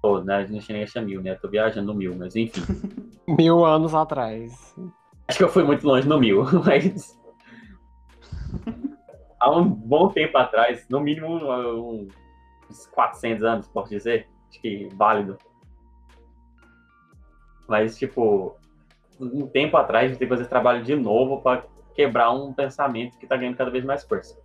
Pô, 0.00 0.20
né, 0.20 0.36
a 0.36 0.44
gente 0.46 0.72
nem 0.72 0.82
acha 0.82 1.02
mil, 1.02 1.20
né? 1.20 1.34
Tô 1.34 1.46
viajando 1.46 1.94
mil, 1.94 2.16
mas 2.16 2.34
enfim. 2.34 2.62
mil 3.28 3.62
anos 3.62 3.94
atrás. 3.94 4.74
Acho 5.28 5.38
que 5.38 5.44
eu 5.44 5.48
fui 5.48 5.64
muito 5.64 5.86
longe 5.86 6.08
no 6.08 6.18
mil, 6.18 6.44
mas. 6.64 7.18
há 9.40 9.50
um 9.50 9.64
bom 9.64 10.08
tempo 10.08 10.36
atrás, 10.38 10.86
no 10.88 11.00
mínimo 11.00 11.36
uns 12.70 12.86
400 12.92 13.44
anos, 13.44 13.68
posso 13.68 13.90
dizer. 13.90 14.28
Acho 14.48 14.60
que 14.60 14.88
válido. 14.94 15.36
Mas, 17.68 17.98
tipo, 17.98 18.56
um 19.20 19.46
tempo 19.46 19.76
atrás 19.76 20.04
a 20.04 20.08
gente 20.08 20.18
tem 20.18 20.28
que 20.28 20.34
fazer 20.34 20.48
trabalho 20.48 20.84
de 20.84 20.94
novo 20.94 21.40
para 21.40 21.64
quebrar 21.94 22.30
um 22.30 22.52
pensamento 22.52 23.18
que 23.18 23.24
está 23.24 23.36
ganhando 23.36 23.56
cada 23.56 23.70
vez 23.70 23.84
mais 23.84 24.04
força. 24.04 24.38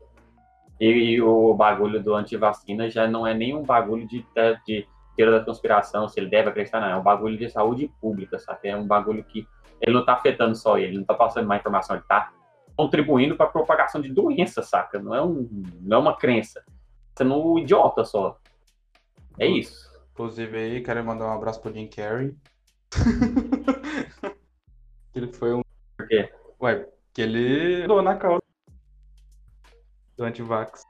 E, 0.80 0.88
e, 0.88 1.22
o 1.22 1.54
bagulho 1.54 2.02
do 2.02 2.16
antivacina 2.16 2.90
já 2.90 3.08
não 3.08 3.28
é 3.28 3.34
nem 3.34 3.56
um 3.56 3.62
bagulho 3.62 4.08
de, 4.08 4.26
de 4.66 4.88
da 5.18 5.40
conspiração, 5.42 6.10
se 6.10 6.20
ele 6.20 6.32
deve 6.32 6.50
acreditar, 6.50 6.82
não. 6.82 6.88
É 6.88 6.98
um 6.98 7.04
bagulho 7.04 7.38
de 7.38 7.48
saúde 7.48 7.92
pública, 8.02 8.40
sabe? 8.40 8.70
É 8.70 8.76
um 8.76 8.88
bagulho 8.88 9.24
que 9.24 9.48
ele 9.82 9.94
não 9.94 10.02
está 10.02 10.14
afetando 10.14 10.56
só 10.56 10.78
ele, 10.78 10.88
ele 10.88 10.96
não 10.96 11.02
está 11.02 11.14
passando 11.16 11.48
má 11.48 11.58
informação, 11.58 11.96
ele 11.96 12.04
está 12.04 12.32
contribuindo 12.78 13.36
para 13.36 13.48
a 13.48 13.50
propagação 13.50 14.02
de 14.02 14.10
doença, 14.10 14.62
saca? 14.62 15.00
Não 15.00 15.14
é, 15.14 15.22
um, 15.22 15.50
não 15.82 15.98
é 15.98 16.00
uma 16.00 16.18
crença. 16.18 16.64
Sendo 17.18 17.36
um 17.36 17.60
idiota 17.60 18.06
só. 18.06 18.40
É 19.38 19.46
isso. 19.46 19.92
Inclusive 20.14 20.58
aí, 20.58 20.82
quero 20.82 21.04
mandar 21.04 21.26
um 21.26 21.34
abraço 21.34 21.62
pro 21.62 21.74
Jim 21.74 21.88
Carrey. 21.88 22.36
ele 25.16 25.32
foi 25.34 25.54
um. 25.54 25.62
Por 25.98 26.08
quê? 26.08 26.32
Ué, 26.62 26.88
que 27.14 27.22
ele 27.22 27.84
andou 27.84 28.02
na 28.02 28.16
causa 28.16 28.42
do 30.18 30.24
antivax. 30.24 30.84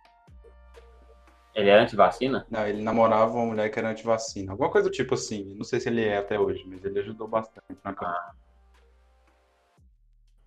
Ele 1.54 1.70
é 1.70 1.80
antivacina? 1.80 2.46
Não, 2.50 2.66
ele 2.66 2.82
namorava 2.82 3.34
uma 3.34 3.46
mulher 3.46 3.70
que 3.70 3.80
era 3.80 3.90
antivacina. 3.90 4.52
Alguma 4.52 4.70
coisa 4.70 4.90
do 4.90 4.94
tipo 4.94 5.16
assim. 5.16 5.54
Não 5.56 5.64
sei 5.64 5.80
se 5.80 5.90
ele 5.90 6.04
é 6.04 6.18
até 6.18 6.40
hoje, 6.40 6.64
mas 6.66 6.84
ele 6.84 7.00
ajudou 7.00 7.28
bastante 7.28 7.78
na 7.84 7.94
causa. 7.94 8.16
Ah. 8.16 8.51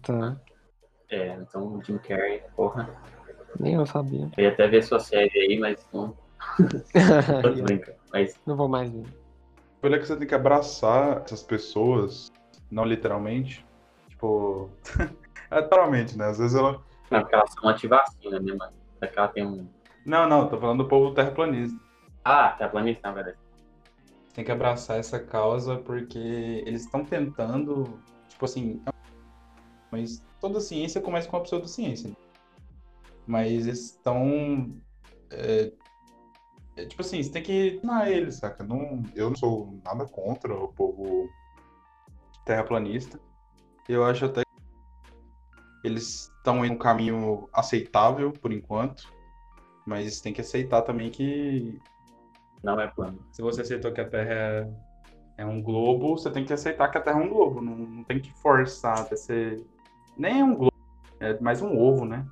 Tá. 0.04 0.36
É, 1.10 1.34
então 1.34 1.80
Jim 1.82 1.98
Carrey, 1.98 2.42
porra. 2.56 2.88
Nem 3.58 3.74
eu 3.74 3.86
sabia. 3.86 4.30
Eu 4.36 4.44
ia 4.44 4.50
até 4.50 4.66
ver 4.66 4.82
sua 4.82 4.98
série 4.98 5.38
aí, 5.38 5.58
mas 5.58 5.86
não. 5.92 6.16
mas... 8.12 8.40
Não 8.46 8.56
vou 8.56 8.68
mais 8.68 8.90
ver. 8.90 9.06
Olha 9.82 9.98
que 9.98 10.06
você 10.06 10.16
tem 10.16 10.26
que 10.26 10.34
abraçar 10.34 11.22
essas 11.24 11.42
pessoas, 11.42 12.32
não 12.70 12.84
literalmente. 12.84 13.64
Tipo. 14.08 14.70
é, 15.50 15.60
literalmente, 15.60 16.16
né? 16.16 16.26
Às 16.26 16.38
vezes 16.38 16.56
ela. 16.56 16.82
Não, 17.10 17.20
porque 17.20 17.34
elas 17.34 17.52
são 17.52 17.68
antivacina, 17.68 18.40
né, 18.40 18.54
mano? 18.54 18.72
É 19.00 19.06
que 19.06 19.18
ela 19.18 19.28
tem 19.28 19.46
um. 19.46 19.68
Não, 20.04 20.28
não, 20.28 20.48
tô 20.48 20.58
falando 20.58 20.82
do 20.82 20.88
povo 20.88 21.14
terraplanista. 21.14 21.78
Ah, 22.24 22.54
terraplanista, 22.56 23.08
na 23.08 23.14
verdade. 23.14 23.38
Tem 24.34 24.44
que 24.44 24.50
abraçar 24.50 24.98
essa 24.98 25.18
causa 25.18 25.76
porque 25.76 26.18
eles 26.66 26.82
estão 26.82 27.04
tentando, 27.04 28.00
tipo 28.28 28.44
assim, 28.46 28.82
mas 29.94 30.20
toda 30.40 30.60
ciência 30.60 31.00
começa 31.00 31.28
com 31.28 31.36
a 31.36 31.40
pseudociência. 31.40 32.10
Mas 33.26 33.66
eles 33.66 33.92
estão. 33.92 34.76
É, 35.30 35.72
é, 36.76 36.84
tipo 36.86 37.00
assim, 37.00 37.22
você 37.22 37.30
tem 37.30 37.42
que 37.42 37.76
ensinar 37.76 38.10
eles, 38.10 38.34
saca? 38.36 38.64
Não, 38.64 39.02
eu 39.14 39.30
não 39.30 39.36
sou 39.36 39.80
nada 39.84 40.04
contra 40.06 40.52
o 40.52 40.68
povo 40.68 41.30
terraplanista. 42.44 43.20
Eu 43.88 44.04
acho 44.04 44.24
até 44.24 44.42
que 44.42 45.86
eles 45.86 46.32
estão 46.36 46.64
em 46.64 46.72
um 46.72 46.78
caminho 46.78 47.48
aceitável 47.52 48.32
por 48.32 48.52
enquanto. 48.52 49.12
Mas 49.86 50.20
tem 50.20 50.32
que 50.32 50.40
aceitar 50.40 50.82
também 50.82 51.08
que. 51.08 51.78
Não 52.64 52.80
é 52.80 52.88
plano. 52.88 53.24
Se 53.30 53.42
você 53.42 53.60
aceitou 53.60 53.92
que 53.92 54.00
a 54.00 54.08
Terra 54.08 54.32
é, 54.32 54.68
é 55.38 55.46
um 55.46 55.62
globo, 55.62 56.18
você 56.18 56.30
tem 56.30 56.44
que 56.44 56.52
aceitar 56.52 56.90
que 56.90 56.98
a 56.98 57.00
Terra 57.00 57.20
é 57.20 57.24
um 57.24 57.28
globo. 57.28 57.60
Não, 57.60 57.76
não 57.76 58.04
tem 58.04 58.18
que 58.18 58.32
forçar 58.32 59.00
até 59.00 59.14
ser 59.14 59.64
nem 60.16 60.40
é 60.40 60.44
um 60.44 60.54
globo, 60.54 60.76
é 61.20 61.38
mais 61.40 61.62
um 61.62 61.78
ovo, 61.78 62.04
né? 62.04 62.26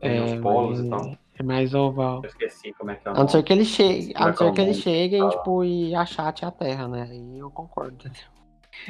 Tem 0.00 0.18
é, 0.18 0.22
os 0.22 0.40
polos 0.40 0.80
e 0.80 0.88
tal. 0.88 1.16
É 1.38 1.42
mais 1.42 1.74
oval. 1.74 2.20
Eu 2.22 2.28
esqueci 2.28 2.72
como 2.74 2.90
é 2.90 2.96
que 2.96 3.08
é. 3.08 3.10
A 3.10 3.14
não 3.14 3.28
ser 3.28 3.42
que 3.42 3.52
ele 3.52 3.64
chegue, 3.64 4.12
a 4.14 4.28
não 4.28 4.36
ser 4.36 4.52
que 4.52 4.60
ele 4.60 4.74
chegue 4.74 5.16
e, 5.16 5.30
tipo, 5.30 5.64
e 5.64 5.94
achate 5.94 6.44
a 6.44 6.50
Terra, 6.50 6.88
né? 6.88 7.08
Aí 7.10 7.38
eu 7.38 7.50
concordo. 7.50 8.10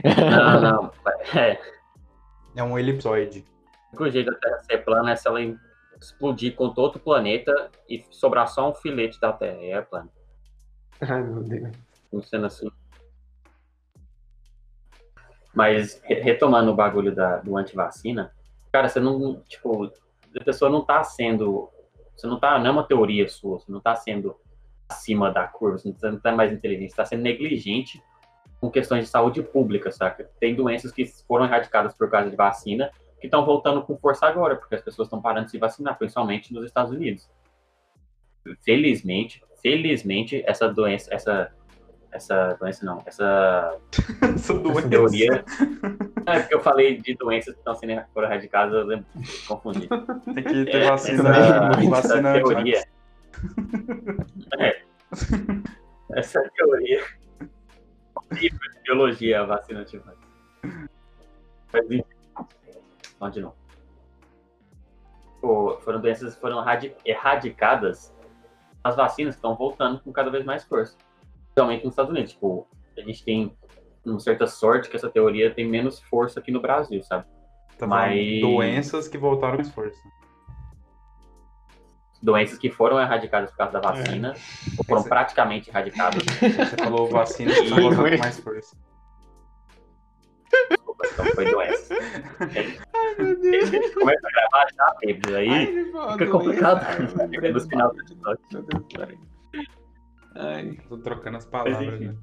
Não, 0.05 0.61
não. 0.61 0.93
É. 1.37 1.59
É 2.55 2.63
um 2.63 2.79
elipsoide. 2.79 3.45
O 3.99 4.11
jeito 4.11 4.31
da 4.31 4.39
Terra 4.39 4.59
ser 4.61 4.79
plana 4.79 5.13
é 5.13 5.17
se 5.17 5.29
ela 5.29 5.41
explodir 6.01 6.55
com 6.55 6.71
todo 6.71 6.97
o 6.97 7.01
planeta 7.01 7.71
e 7.89 8.05
sobrar 8.11 8.49
só 8.49 8.71
um 8.71 8.75
filete 8.75 9.21
da 9.21 9.33
Terra. 9.33 9.63
E 9.63 9.71
é 9.71 9.81
plano. 9.81 10.11
Ai, 11.01 11.23
meu 11.23 11.43
Deus. 11.43 11.71
Funciona 12.11 12.47
assim. 12.49 12.71
Mas, 15.55 16.01
retomando 16.05 16.71
o 16.71 16.75
bagulho 16.75 17.15
da, 17.15 17.37
do 17.37 17.57
antivacina, 17.57 18.33
cara, 18.73 18.89
você 18.89 18.99
não, 18.99 19.41
tipo, 19.43 19.93
a 20.41 20.45
pessoa 20.45 20.71
não 20.71 20.83
tá 20.83 21.05
sendo, 21.05 21.69
você 22.17 22.27
não 22.27 22.39
tá, 22.39 22.59
não 22.59 22.67
é 22.67 22.71
uma 22.71 22.87
teoria 22.87 23.29
sua, 23.29 23.59
você 23.59 23.71
não 23.71 23.81
tá 23.81 23.95
sendo 23.95 24.35
acima 24.89 25.31
da 25.31 25.47
curva, 25.47 25.79
você 25.79 26.11
não 26.11 26.19
tá 26.19 26.33
mais 26.33 26.53
inteligente, 26.53 26.91
você 26.91 26.97
tá 26.97 27.05
sendo 27.05 27.23
negligente 27.23 28.03
com 28.61 28.71
questões 28.71 29.05
de 29.05 29.11
saúde 29.11 29.43
pública, 29.43 29.91
saca? 29.91 30.31
Tem 30.39 30.55
doenças 30.55 30.93
que 30.93 31.05
foram 31.27 31.45
erradicadas 31.45 31.95
por 31.95 32.09
causa 32.11 32.31
de 32.31 32.37
vacina 32.37 32.91
que 33.21 33.27
estão 33.27 33.45
voltando 33.45 33.83
com 33.83 33.97
força 33.97 34.27
agora, 34.27 34.57
porque 34.57 34.75
as 34.75 34.83
pessoas 34.83 35.07
estão 35.07 35.21
parando 35.21 35.47
de 35.47 35.53
se 35.53 35.59
vacinar, 35.59 35.97
principalmente 35.97 36.53
nos 36.53 36.65
Estados 36.65 36.93
Unidos. 36.93 37.31
Felizmente, 38.65 39.43
felizmente, 39.63 40.43
essa 40.47 40.69
doença, 40.69 41.13
essa 41.15 41.53
essa 42.13 42.55
doença 42.61 42.85
não, 42.85 43.03
essa, 43.07 43.79
essa, 44.35 44.55
doença. 44.55 44.89
teoria. 44.89 45.45
É 46.27 46.41
porque 46.41 46.55
eu 46.55 46.61
falei 46.61 47.01
de 47.01 47.15
doenças 47.17 47.55
que 47.55 47.61
estão 47.61 47.75
sendo 47.75 48.05
erradicadas, 48.17 48.75
eu 48.75 48.85
lembro, 48.85 49.07
confundi. 49.49 49.89
Tem 50.35 50.45
que 50.45 50.65
ter 50.67 50.89
vacina, 50.89 51.31
essa, 51.31 51.71
vacina 51.89 51.99
essa 51.99 52.33
teoria. 52.33 52.85
É. 54.59 54.83
Essa 56.13 56.51
teoria. 56.55 57.03
Livro 58.33 58.59
de 58.59 58.83
biologia, 58.85 59.45
vacina 59.45 59.81
antivacina. 59.81 60.17
Mas 61.73 61.91
enfim. 61.91 62.05
Continua. 63.19 63.55
foram 65.41 66.01
doenças 66.01 66.35
que 66.35 66.41
foram 66.41 66.65
erradicadas, 67.05 68.15
as 68.85 68.97
vacinas 68.97 69.35
estão 69.35 69.55
voltando 69.55 70.01
com 70.01 70.13
cada 70.13 70.31
vez 70.31 70.45
mais 70.45 70.65
força 70.65 70.97
especialmente 71.53 71.85
nos 71.85 71.93
Estados 71.93 72.11
Unidos. 72.11 72.33
Tipo, 72.33 72.67
a 72.97 73.01
gente 73.03 73.25
tem 73.25 73.57
uma 74.05 74.19
certa 74.19 74.47
sorte 74.47 74.89
que 74.89 74.97
essa 74.97 75.09
teoria 75.09 75.55
tem 75.55 75.69
menos 75.69 76.01
força 76.01 76.41
aqui 76.41 76.51
no 76.51 76.61
Brasil, 76.61 77.03
sabe? 77.03 77.27
Tá 77.79 77.87
Mas... 77.87 78.41
Doenças 78.41 79.07
que 79.07 79.19
voltaram 79.19 79.59
com 79.59 79.65
força. 79.65 80.01
Doenças 82.23 82.57
que 82.57 82.71
foram 82.71 83.01
erradicadas 83.01 83.51
por 83.51 83.57
causa 83.57 83.73
da 83.73 83.81
vacina, 83.81 84.29
é. 84.29 84.33
ou 84.79 84.85
foram 84.85 85.01
Esse... 85.01 85.09
praticamente 85.09 85.71
erradicadas. 85.71 86.23
Você 86.39 86.77
falou 86.77 87.09
vacina 87.09 87.53
que 87.53 87.69
voltaram 87.69 87.97
com 87.97 88.19
mais 88.19 88.39
força. 88.39 88.77
Desculpa, 90.71 91.09
então 91.13 91.27
foi 91.27 91.51
doença. 91.51 91.95
Ai, 92.95 93.15
meu 93.19 93.41
Deus. 93.41 93.71
Gente 93.71 93.91
começa 93.93 94.21
a 94.25 94.31
gravar 94.31 94.67
já, 94.77 94.95
bêbado, 95.01 95.37
aí 95.37 95.49
Ai, 95.49 96.13
fica 96.13 96.27
complicado. 96.31 97.03
no 97.03 97.61
final 97.61 97.93
do 97.93 98.01
episódio. 98.01 98.45
Meu 98.53 98.63
Deus, 98.63 99.73
Ai. 100.35 100.79
Tô 100.89 100.99
trocando 100.99 101.37
as 101.37 101.45
palavras, 101.45 102.01
né? 102.01 102.17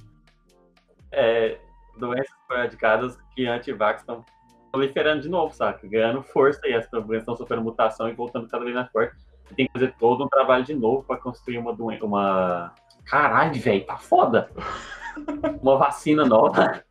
É, 1.12 1.60
doenças 1.98 2.34
erradicadas 2.50 3.18
que 3.36 3.46
anti-vax 3.46 4.02
estão 4.02 4.24
proliferando 4.72 5.22
de 5.22 5.30
novo, 5.30 5.54
saca? 5.54 5.88
Ganhando 5.88 6.22
força 6.22 6.68
e 6.68 6.74
as 6.74 6.90
doenças 6.90 7.22
estão 7.22 7.36
sofrendo 7.36 7.64
mutação 7.64 8.10
e 8.10 8.14
voltando 8.14 8.48
cada 8.48 8.64
vez 8.64 8.76
mais 8.76 8.92
forte. 8.92 9.16
E 9.52 9.56
tem 9.56 9.68
que 9.68 9.74
fazer 9.74 9.94
todo 9.98 10.24
um 10.24 10.30
trabalho 10.30 10.64
de 10.64 10.74
novo 10.74 11.04
para 11.04 11.18
construir 11.18 11.58
uma 11.58 11.74
doença. 11.74 12.06
Uma. 12.06 12.74
Caralho, 13.06 13.60
velho, 13.60 13.86
tá 13.86 13.98
foda! 13.98 14.50
uma 15.62 15.78
vacina 15.78 16.26
nova. 16.26 16.84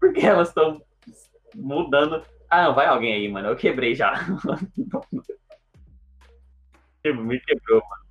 Porque 0.00 0.20
elas 0.20 0.48
estão 0.48 0.82
mudando. 1.54 2.22
Ah, 2.48 2.64
não, 2.64 2.74
vai 2.74 2.86
alguém 2.86 3.12
aí, 3.14 3.28
mano. 3.28 3.48
Eu 3.48 3.56
quebrei 3.56 3.94
já. 3.94 4.14
Me 7.04 7.38
quebrou, 7.40 7.82
mano. 7.88 8.03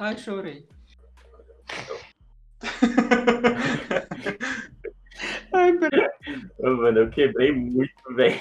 Ai, 0.00 0.16
chorei. 0.16 0.66
Ai, 5.52 5.72
peraí. 5.78 6.08
Ô, 6.58 6.70
mano, 6.76 6.98
eu 7.00 7.10
quebrei 7.10 7.52
muito, 7.52 7.92
velho. 8.14 8.40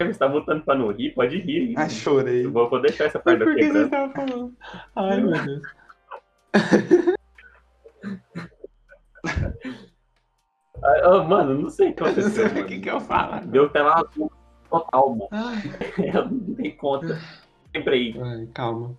Você 0.00 0.14
tá 0.18 0.28
botando 0.28 0.64
pra 0.64 0.74
não 0.76 0.90
rir? 0.92 1.12
Pode 1.14 1.38
rir. 1.38 1.74
Ai, 1.76 1.88
chorei. 1.90 2.44
Eu 2.46 2.52
vou, 2.52 2.68
vou 2.68 2.80
deixar 2.80 3.04
essa 3.04 3.18
parte 3.18 3.38
Por 3.44 3.52
do 3.54 3.56
que 3.56 3.72
você 3.72 3.88
tava 3.88 4.12
falando? 4.12 4.56
Ai, 4.96 5.20
meu 5.20 5.32
Deus. 5.44 5.62
Ah, 10.80 11.00
ah, 11.06 11.24
mano, 11.24 11.60
não 11.60 11.68
sei 11.68 11.90
o 11.90 11.94
que 11.94 12.02
Eu 12.02 12.06
não 12.06 12.12
aconteceu. 12.12 12.48
sei 12.50 12.62
o 12.62 12.66
que, 12.66 12.78
que 12.78 12.88
eu 12.88 13.00
falo. 13.00 13.44
Deu 13.48 13.68
tela 13.68 13.94
azul 13.94 14.30
total, 14.70 15.10
mano. 15.10 15.28
Ai, 15.32 15.56
Eu 16.14 16.24
não 16.26 16.38
dei 16.54 16.70
conta. 16.72 17.18
Lembrei. 17.74 18.14
ai, 18.22 18.46
calma. 18.54 18.94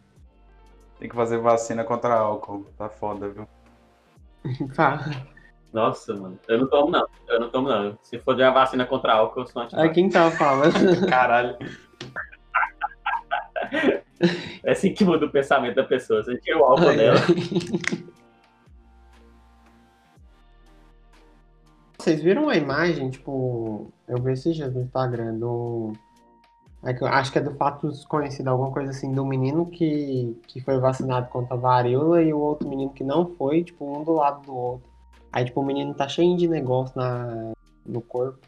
Tem 0.99 1.09
que 1.09 1.15
fazer 1.15 1.37
vacina 1.37 1.83
contra 1.83 2.13
álcool. 2.13 2.65
Tá 2.77 2.89
foda, 2.89 3.29
viu? 3.29 3.47
Fala. 4.75 5.05
Nossa, 5.71 6.13
mano. 6.15 6.37
Eu 6.47 6.59
não 6.59 6.67
tomo, 6.67 6.91
não. 6.91 7.07
Eu 7.27 7.39
não 7.39 7.49
tomo, 7.49 7.69
não. 7.69 7.97
Se 8.01 8.19
for 8.19 8.35
de 8.35 8.41
uma 8.43 8.51
vacina 8.51 8.85
contra 8.85 9.13
álcool, 9.13 9.41
eu 9.41 9.47
sou 9.47 9.61
Ai, 9.61 9.65
antibiótico. 9.67 9.93
quem 9.95 10.09
tava 10.09 10.31
falando? 10.31 10.73
Caralho. 11.07 11.57
É 14.65 14.71
assim 14.71 14.93
que 14.93 15.05
muda 15.05 15.25
o 15.25 15.31
pensamento 15.31 15.75
da 15.75 15.83
pessoa. 15.85 16.21
Você 16.21 16.37
tira 16.39 16.59
o 16.59 16.63
álcool 16.65 16.89
Ai, 16.89 16.97
dela. 16.97 17.17
Vocês 21.97 22.21
viram 22.21 22.49
a 22.49 22.55
imagem, 22.55 23.09
tipo, 23.09 23.91
eu 24.07 24.21
vi 24.21 24.33
esses 24.33 24.55
dias 24.55 24.73
no 24.73 24.81
Instagram 24.81 25.35
do. 25.35 25.93
É 26.84 26.93
que 26.93 27.03
eu 27.03 27.07
acho 27.07 27.32
que 27.32 27.38
é 27.38 27.41
do 27.41 27.53
fato 27.55 27.89
desconhecido, 27.89 28.47
alguma 28.47 28.71
coisa 28.71 28.91
assim, 28.91 29.11
do 29.11 29.25
menino 29.25 29.65
que, 29.65 30.39
que 30.47 30.61
foi 30.61 30.77
vacinado 30.80 31.27
contra 31.30 31.55
a 31.55 31.59
varíola 31.59 32.21
e 32.21 32.34
o 32.34 32.39
outro 32.39 32.67
menino 32.69 32.91
que 32.93 33.03
não 33.03 33.36
foi, 33.36 33.63
tipo, 33.63 33.86
um 33.86 34.03
do 34.03 34.13
lado 34.13 34.41
do 34.45 34.55
outro. 34.55 34.89
Aí, 35.32 35.45
tipo, 35.45 35.61
o 35.61 35.65
menino 35.65 35.93
tá 35.93 36.07
cheio 36.07 36.36
de 36.38 36.47
negócio 36.47 36.93
na, 36.97 37.51
no 37.86 38.01
corpo. 38.01 38.39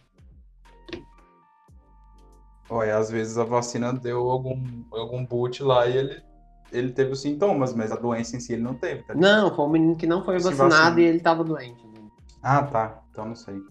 Olha, 2.70 2.98
às 2.98 3.12
vezes 3.12 3.38
a 3.38 3.44
vacina 3.44 3.92
deu 3.92 4.30
algum, 4.30 4.84
algum 4.92 5.26
boot 5.26 5.62
lá 5.62 5.86
e 5.88 5.98
ele, 5.98 6.24
ele 6.72 6.92
teve 6.94 7.12
os 7.12 7.22
sintomas, 7.22 7.74
mas 7.74 7.92
a 7.92 7.98
doença 7.98 8.38
em 8.38 8.40
si 8.40 8.54
ele 8.54 8.62
não 8.64 8.76
teve, 8.76 9.04
tá 9.04 9.14
ligado? 9.14 9.30
Não, 9.30 9.54
foi 9.56 9.66
um 9.66 9.70
menino 9.70 9.96
que 9.98 10.08
não 10.08 10.24
foi 10.24 10.40
Se 10.40 10.46
vacinado 10.46 10.70
vacinou. 10.76 11.00
e 11.00 11.04
ele 11.04 11.20
tava 11.20 11.44
doente. 11.44 11.86
né? 11.86 12.00
Ah, 12.42 12.64
tá. 12.64 13.02
Então 13.12 13.26
não 13.26 13.36
sei. 13.36 13.62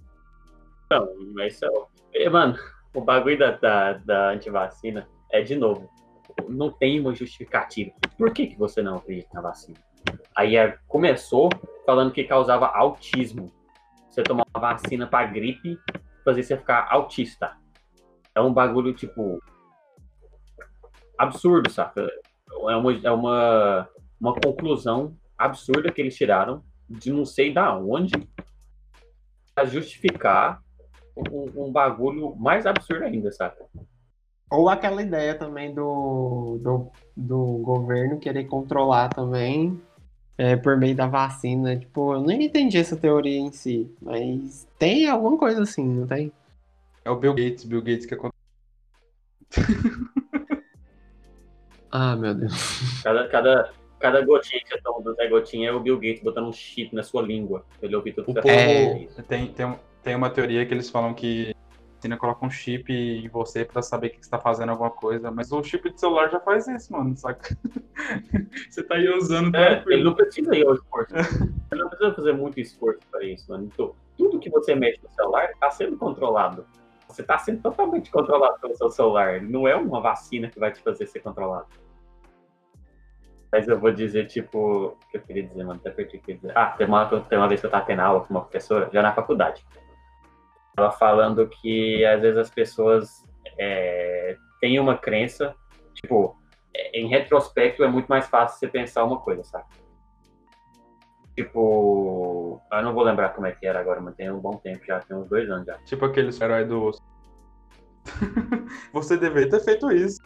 Não, 0.90 1.08
mas 1.34 1.58
é. 1.62 1.68
É, 2.26 2.28
Mano, 2.28 2.58
o 2.95 3.01
bagulho 3.01 3.38
da, 3.38 3.53
da, 3.53 3.93
da 3.95 4.30
antivacina 4.30 5.09
é, 5.30 5.41
de 5.43 5.55
novo, 5.57 5.88
não 6.49 6.70
tem 6.70 7.01
uma 7.01 7.14
justificativa. 7.14 7.93
Por 8.16 8.32
que, 8.32 8.47
que 8.47 8.59
você 8.59 8.82
não 8.82 8.97
acredita 8.97 9.30
na 9.34 9.41
vacina? 9.41 9.78
Aí 10.34 10.57
é, 10.57 10.78
começou 10.88 11.51
falando 11.86 12.12
que 12.12 12.24
causava 12.24 12.66
autismo. 12.66 13.53
Você 14.09 14.22
tomar 14.22 14.45
uma 14.55 14.61
vacina 14.61 15.07
pra 15.07 15.26
gripe, 15.26 15.78
fazer 16.24 16.43
você 16.43 16.57
ficar 16.57 16.88
autista. 16.91 17.57
É 18.34 18.41
um 18.41 18.53
bagulho, 18.53 18.93
tipo. 18.93 19.41
absurdo, 21.18 21.70
saca? 21.70 22.09
É 22.68 22.76
uma, 22.76 22.93
é 22.93 23.11
uma, 23.11 23.88
uma 24.20 24.34
conclusão 24.34 25.16
absurda 25.38 25.93
que 25.93 26.01
eles 26.01 26.16
tiraram 26.16 26.62
de 26.88 27.12
não 27.12 27.24
sei 27.24 27.53
da 27.53 27.76
onde 27.76 28.12
pra 29.55 29.64
justificar 29.64 30.61
um, 31.30 31.66
um 31.66 31.72
bagulho 31.72 32.34
mais 32.36 32.66
absurdo 32.66 33.04
ainda, 33.04 33.30
saca? 33.32 33.64
Ou 34.50 34.68
aquela 34.68 35.00
ideia 35.00 35.34
também 35.34 35.72
do, 35.72 36.58
do, 36.60 36.90
do 37.16 37.58
governo 37.58 38.18
querer 38.18 38.44
controlar 38.44 39.08
também 39.08 39.80
é, 40.36 40.56
por 40.56 40.76
meio 40.76 40.96
da 40.96 41.06
vacina. 41.06 41.76
Tipo, 41.76 42.14
eu 42.14 42.22
nem 42.22 42.44
entendi 42.44 42.78
essa 42.78 42.96
teoria 42.96 43.38
em 43.38 43.52
si, 43.52 43.88
mas 44.02 44.66
tem 44.78 45.08
alguma 45.08 45.38
coisa 45.38 45.62
assim, 45.62 45.84
não 45.84 46.06
tem? 46.06 46.32
É 47.04 47.10
o 47.10 47.16
Bill 47.16 47.34
Gates, 47.34 47.64
Bill 47.64 47.82
Gates 47.82 48.06
que 48.06 48.14
aconteceu. 48.14 48.40
Ah, 51.92 52.14
meu 52.14 52.34
Deus. 52.34 53.02
Cada, 53.02 53.28
cada, 53.28 53.72
cada 53.98 54.24
gotinha 54.24 54.62
que 54.62 54.68
você 54.68 54.80
toma 54.80 55.02
do 55.02 55.12
Zé 55.14 55.28
Gotinha 55.28 55.70
é 55.70 55.72
o 55.72 55.80
Bill 55.80 55.96
Gates 55.96 56.22
botando 56.22 56.46
um 56.46 56.52
chip 56.52 56.94
na 56.94 57.02
sua 57.02 57.20
língua. 57.22 57.64
Ele 57.82 57.96
ouvir 57.96 58.12
tudo 58.12 58.26
que 58.26 58.30
O 58.30 58.34
você 58.34 58.40
povo. 58.40 58.52
É. 58.52 59.22
tem, 59.22 59.48
tem, 59.48 59.78
tem 60.03 60.14
uma 60.14 60.30
teoria 60.30 60.64
que 60.66 60.72
eles 60.72 60.90
falam 60.90 61.14
que 61.14 61.55
a 61.55 61.94
vacina 61.96 62.16
coloca 62.16 62.46
um 62.46 62.51
chip 62.51 62.92
em 62.92 63.28
você 63.28 63.64
pra 63.64 63.82
saber 63.82 64.11
que 64.11 64.24
você 64.24 64.30
tá 64.30 64.38
fazendo 64.38 64.70
alguma 64.70 64.90
coisa, 64.90 65.30
mas 65.30 65.53
o 65.53 65.62
chip 65.62 65.90
de 65.90 66.01
celular 66.01 66.30
já 66.30 66.40
faz 66.40 66.66
isso, 66.66 66.92
mano, 66.92 67.16
saca? 67.16 67.57
você 68.68 68.82
tá 68.82 68.94
aí 68.94 69.09
usando 69.11 69.55
É, 69.55 69.82
ele 69.86 70.05
não 70.05 70.14
precisa 70.14 70.57
ir 70.57 70.66
ao 70.66 70.74
esforço. 70.74 71.14
Ele 71.70 71.82
não 71.82 71.88
precisa 71.88 72.14
fazer 72.14 72.32
muito 72.32 72.59
esforço 72.59 73.01
para 73.11 73.24
isso, 73.24 73.51
mano. 73.51 73.68
Então, 73.72 73.94
tudo 74.16 74.38
que 74.38 74.51
você 74.51 74.74
mexe 74.74 75.01
no 75.03 75.11
celular 75.11 75.51
está 75.51 75.70
sendo 75.70 75.96
controlado. 75.96 76.66
Você 77.07 77.22
está 77.22 77.38
sendo 77.38 77.61
totalmente 77.61 78.11
controlado 78.11 78.59
pelo 78.61 78.76
seu 78.76 78.90
celular. 78.90 79.42
Não 79.42 79.66
é 79.66 79.74
uma 79.74 80.01
vacina 80.01 80.48
que 80.48 80.59
vai 80.59 80.72
te 80.72 80.80
fazer 80.80 81.07
ser 81.07 81.20
controlado. 81.20 81.66
Mas 83.53 83.66
eu 83.66 83.78
vou 83.78 83.90
dizer, 83.90 84.26
tipo, 84.26 84.59
o 84.59 84.96
que 85.11 85.16
eu 85.16 85.20
queria 85.22 85.42
dizer, 85.42 85.64
mano, 85.64 85.80
até 85.80 85.90
perdi 85.90 86.16
o 86.16 86.20
que 86.20 86.30
eu 86.30 86.34
ia 86.34 86.40
dizer. 86.40 86.57
Ah, 86.57 86.66
tem 86.66 86.86
uma, 86.86 87.07
tem 87.22 87.36
uma 87.36 87.48
vez 87.48 87.61
que 87.61 87.66
eu 87.66 87.70
tava 87.70 87.84
tendo 87.84 88.01
aula 88.01 88.20
com 88.20 88.32
uma 88.32 88.42
professora, 88.42 88.88
já 88.92 89.03
na 89.03 89.12
faculdade. 89.12 89.64
Ela 90.76 90.90
falando 90.90 91.48
que 91.48 92.04
às 92.04 92.20
vezes 92.20 92.38
as 92.38 92.50
pessoas 92.50 93.24
é, 93.58 94.36
têm 94.60 94.78
uma 94.78 94.96
crença, 94.96 95.54
tipo, 95.94 96.36
em 96.94 97.08
retrospecto 97.08 97.82
é 97.82 97.88
muito 97.88 98.06
mais 98.06 98.26
fácil 98.26 98.58
você 98.58 98.68
pensar 98.68 99.04
uma 99.04 99.18
coisa, 99.18 99.42
sabe? 99.42 99.66
Tipo, 101.36 102.60
eu 102.70 102.82
não 102.82 102.92
vou 102.92 103.02
lembrar 103.02 103.30
como 103.30 103.46
é 103.46 103.52
que 103.52 103.66
era 103.66 103.80
agora, 103.80 104.00
mas 104.00 104.14
tem 104.14 104.30
um 104.30 104.38
bom 104.38 104.56
tempo 104.56 104.84
já, 104.84 105.00
tem 105.00 105.16
uns 105.16 105.28
dois 105.28 105.48
anos 105.50 105.66
já. 105.66 105.78
Tipo 105.78 106.04
aquele 106.04 106.30
herói 106.40 106.64
do 106.64 106.84
osso. 106.84 107.00
você 108.92 109.16
deveria 109.16 109.50
ter 109.50 109.60
feito 109.60 109.90
isso. 109.90 110.20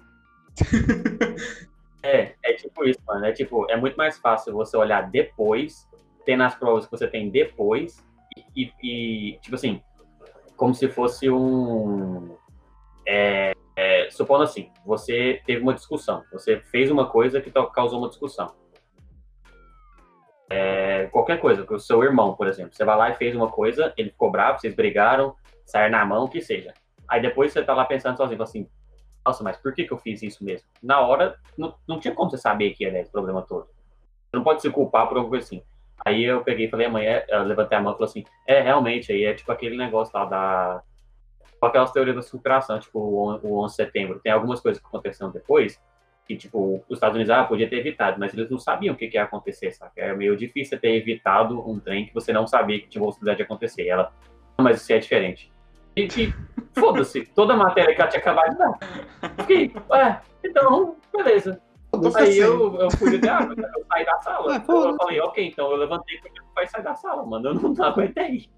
É, 2.03 2.35
é 2.43 2.53
tipo 2.53 2.85
isso, 2.85 3.01
mano. 3.07 3.25
É 3.25 3.33
tipo, 3.33 3.67
é 3.71 3.77
muito 3.77 3.97
mais 3.97 4.19
fácil 4.19 4.53
você 4.53 4.77
olhar 4.77 5.11
depois, 5.11 5.89
ter 6.27 6.37
nas 6.37 6.55
provas 6.55 6.85
que 6.85 6.91
você 6.91 7.09
tem 7.09 7.31
depois, 7.31 8.05
e, 8.55 8.71
e, 8.83 9.39
tipo 9.41 9.55
assim, 9.55 9.81
como 10.57 10.75
se 10.75 10.89
fosse 10.89 11.31
um. 11.31 12.37
é, 13.07 13.53
é, 13.77 14.09
supondo 14.11 14.45
assim, 14.45 14.71
você 14.85 15.43
teve 15.47 15.63
uma 15.63 15.75
discussão, 15.75 16.23
você 16.33 16.61
fez 16.61 16.91
uma 16.91 17.09
coisa 17.09 17.41
que 17.41 17.51
causou 17.73 17.99
uma 17.99 18.09
discussão. 18.09 18.55
É, 20.49 21.07
qualquer 21.07 21.41
coisa, 21.41 21.65
com 21.65 21.75
o 21.75 21.81
seu 21.81 22.03
irmão, 22.05 22.35
por 22.35 22.47
exemplo, 22.47 22.75
você 22.75 22.85
vai 22.85 22.97
lá 22.97 23.11
e 23.11 23.15
fez 23.15 23.35
uma 23.35 23.51
coisa, 23.51 23.93
ele 23.97 24.11
ficou 24.11 24.31
bravo, 24.31 24.61
vocês 24.61 24.75
brigaram, 24.75 25.35
saíram 25.65 25.99
na 25.99 26.05
mão, 26.05 26.25
o 26.25 26.29
que 26.29 26.41
seja. 26.41 26.73
Aí 27.09 27.21
depois 27.21 27.53
você 27.53 27.63
tá 27.63 27.75
lá 27.75 27.85
pensando 27.85 28.17
sozinho, 28.17 28.43
assim, 28.43 28.69
nossa, 29.27 29.43
mas 29.43 29.57
por 29.57 29.75
que, 29.75 29.85
que 29.85 29.93
eu 29.93 29.99
fiz 29.99 30.23
isso 30.23 30.45
mesmo? 30.45 30.69
Na 30.83 31.01
hora, 31.01 31.37
não, 31.57 31.75
não 31.89 31.99
tinha 31.99 32.15
como 32.15 32.31
você 32.31 32.37
saber 32.37 32.75
que 32.75 32.89
dar 32.91 33.01
esse 33.01 33.11
problema 33.11 33.43
todo. 33.43 33.67
Você 33.67 34.37
não 34.37 34.45
pode 34.45 34.61
se 34.61 34.71
culpar 34.71 35.09
por 35.09 35.17
alguma 35.17 35.31
coisa 35.31 35.47
assim. 35.47 35.63
Aí 36.05 36.25
eu 36.25 36.43
peguei 36.43 36.67
e 36.67 36.71
falei, 36.71 36.87
amanhã, 36.87 37.23
eu 37.29 37.43
levantei 37.45 37.77
a 37.77 37.81
mão 37.81 37.93
e 37.93 37.97
falei 37.97 38.09
assim, 38.11 38.25
é, 38.47 38.61
realmente, 38.61 39.13
aí 39.13 39.25
é 39.25 39.35
tipo 39.35 39.51
aquele 39.53 39.77
negócio 39.77 40.17
lá 40.19 40.25
da... 40.25 40.83
com 41.61 41.67
Aquelas 41.67 41.93
teorias 41.93 42.17
da 42.17 42.23
superação, 42.23 42.79
tipo 42.79 42.99
o, 42.99 43.29
on- 43.29 43.41
o 43.43 43.63
11 43.65 43.73
de 43.73 43.77
setembro. 43.77 44.21
Tem 44.23 44.33
algumas 44.33 44.61
coisas 44.61 44.81
que 44.81 44.87
aconteceram 44.87 45.31
depois, 45.31 45.81
que, 46.27 46.37
tipo, 46.37 46.83
os 46.89 46.97
Estados 46.97 47.15
Unidos, 47.17 47.31
ah, 47.31 47.45
podia 47.45 47.69
ter 47.69 47.77
evitado, 47.77 48.19
mas 48.19 48.33
eles 48.33 48.51
não 48.51 48.59
sabiam 48.59 48.95
o 48.95 48.97
que, 48.97 49.09
que 49.09 49.17
ia 49.17 49.25
acontecer, 49.25 49.73
sabe? 49.73 49.93
Era 49.97 50.15
meio 50.17 50.35
difícil 50.37 50.81
ter 50.81 50.95
evitado 50.95 51.61
um 51.69 51.79
trem 51.79 52.07
que 52.07 52.15
você 52.15 52.33
não 52.33 52.47
sabia 52.47 52.81
que 52.81 52.89
tinha 52.89 53.03
possibilidade 53.05 53.37
de 53.39 53.43
acontecer. 53.43 53.83
E 53.85 53.89
ela, 53.91 54.11
não, 54.57 54.65
mas 54.65 54.81
isso 54.81 54.93
é 54.93 54.99
diferente. 54.99 55.53
E, 55.97 56.03
e 56.07 56.35
foda-se, 56.79 57.27
toda 57.35 57.53
a 57.53 57.57
matéria 57.57 57.95
que 57.95 58.01
ela 58.01 58.11
tinha 58.11 58.21
acabado 58.21 58.57
dar. 58.57 58.79
Fiquei, 59.41 59.71
é, 59.95 60.17
então, 60.43 60.97
beleza. 61.15 61.61
Aí 62.17 62.39
eu, 62.39 62.75
eu 62.81 62.91
fui 62.93 63.19
de 63.19 63.29
água, 63.29 63.55
eu 63.57 63.85
saí 63.87 64.05
da 64.05 64.19
sala. 64.23 64.57
Ah, 64.57 64.61
foda-se. 64.61 64.89
eu 64.89 64.97
falei, 64.97 65.21
ok, 65.21 65.47
então 65.49 65.71
eu 65.71 65.77
levantei 65.77 66.19
porque 66.21 66.41
não 66.41 66.49
vai 66.55 66.67
sair 66.67 66.83
da 66.85 66.95
sala, 66.95 67.25
mano. 67.27 67.49
Eu 67.49 67.55
não, 67.55 67.73
não 67.73 67.85
aguentei. 67.85 68.49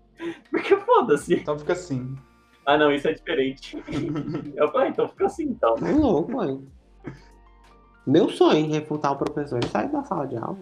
Porque 0.51 0.77
foda-se. 0.77 1.35
Então 1.35 1.59
fica 1.59 1.73
assim. 1.73 2.17
Ah, 2.65 2.77
não, 2.77 2.91
isso 2.93 3.07
é 3.07 3.13
diferente. 3.13 3.81
Eu 4.57 4.69
falei, 4.73 4.89
então 4.89 5.07
fica 5.09 5.27
assim, 5.27 5.45
então. 5.45 5.77
É 5.87 5.93
louco, 5.93 6.33
mano. 6.33 6.67
Meu 8.07 8.29
sonho 8.29 8.65
é 8.67 8.79
refutar 8.79 9.13
o 9.13 9.17
professor 9.17 9.61
e 9.63 9.69
sair 9.69 9.89
da 9.89 10.03
sala 10.03 10.27
de 10.27 10.37
aula. 10.37 10.59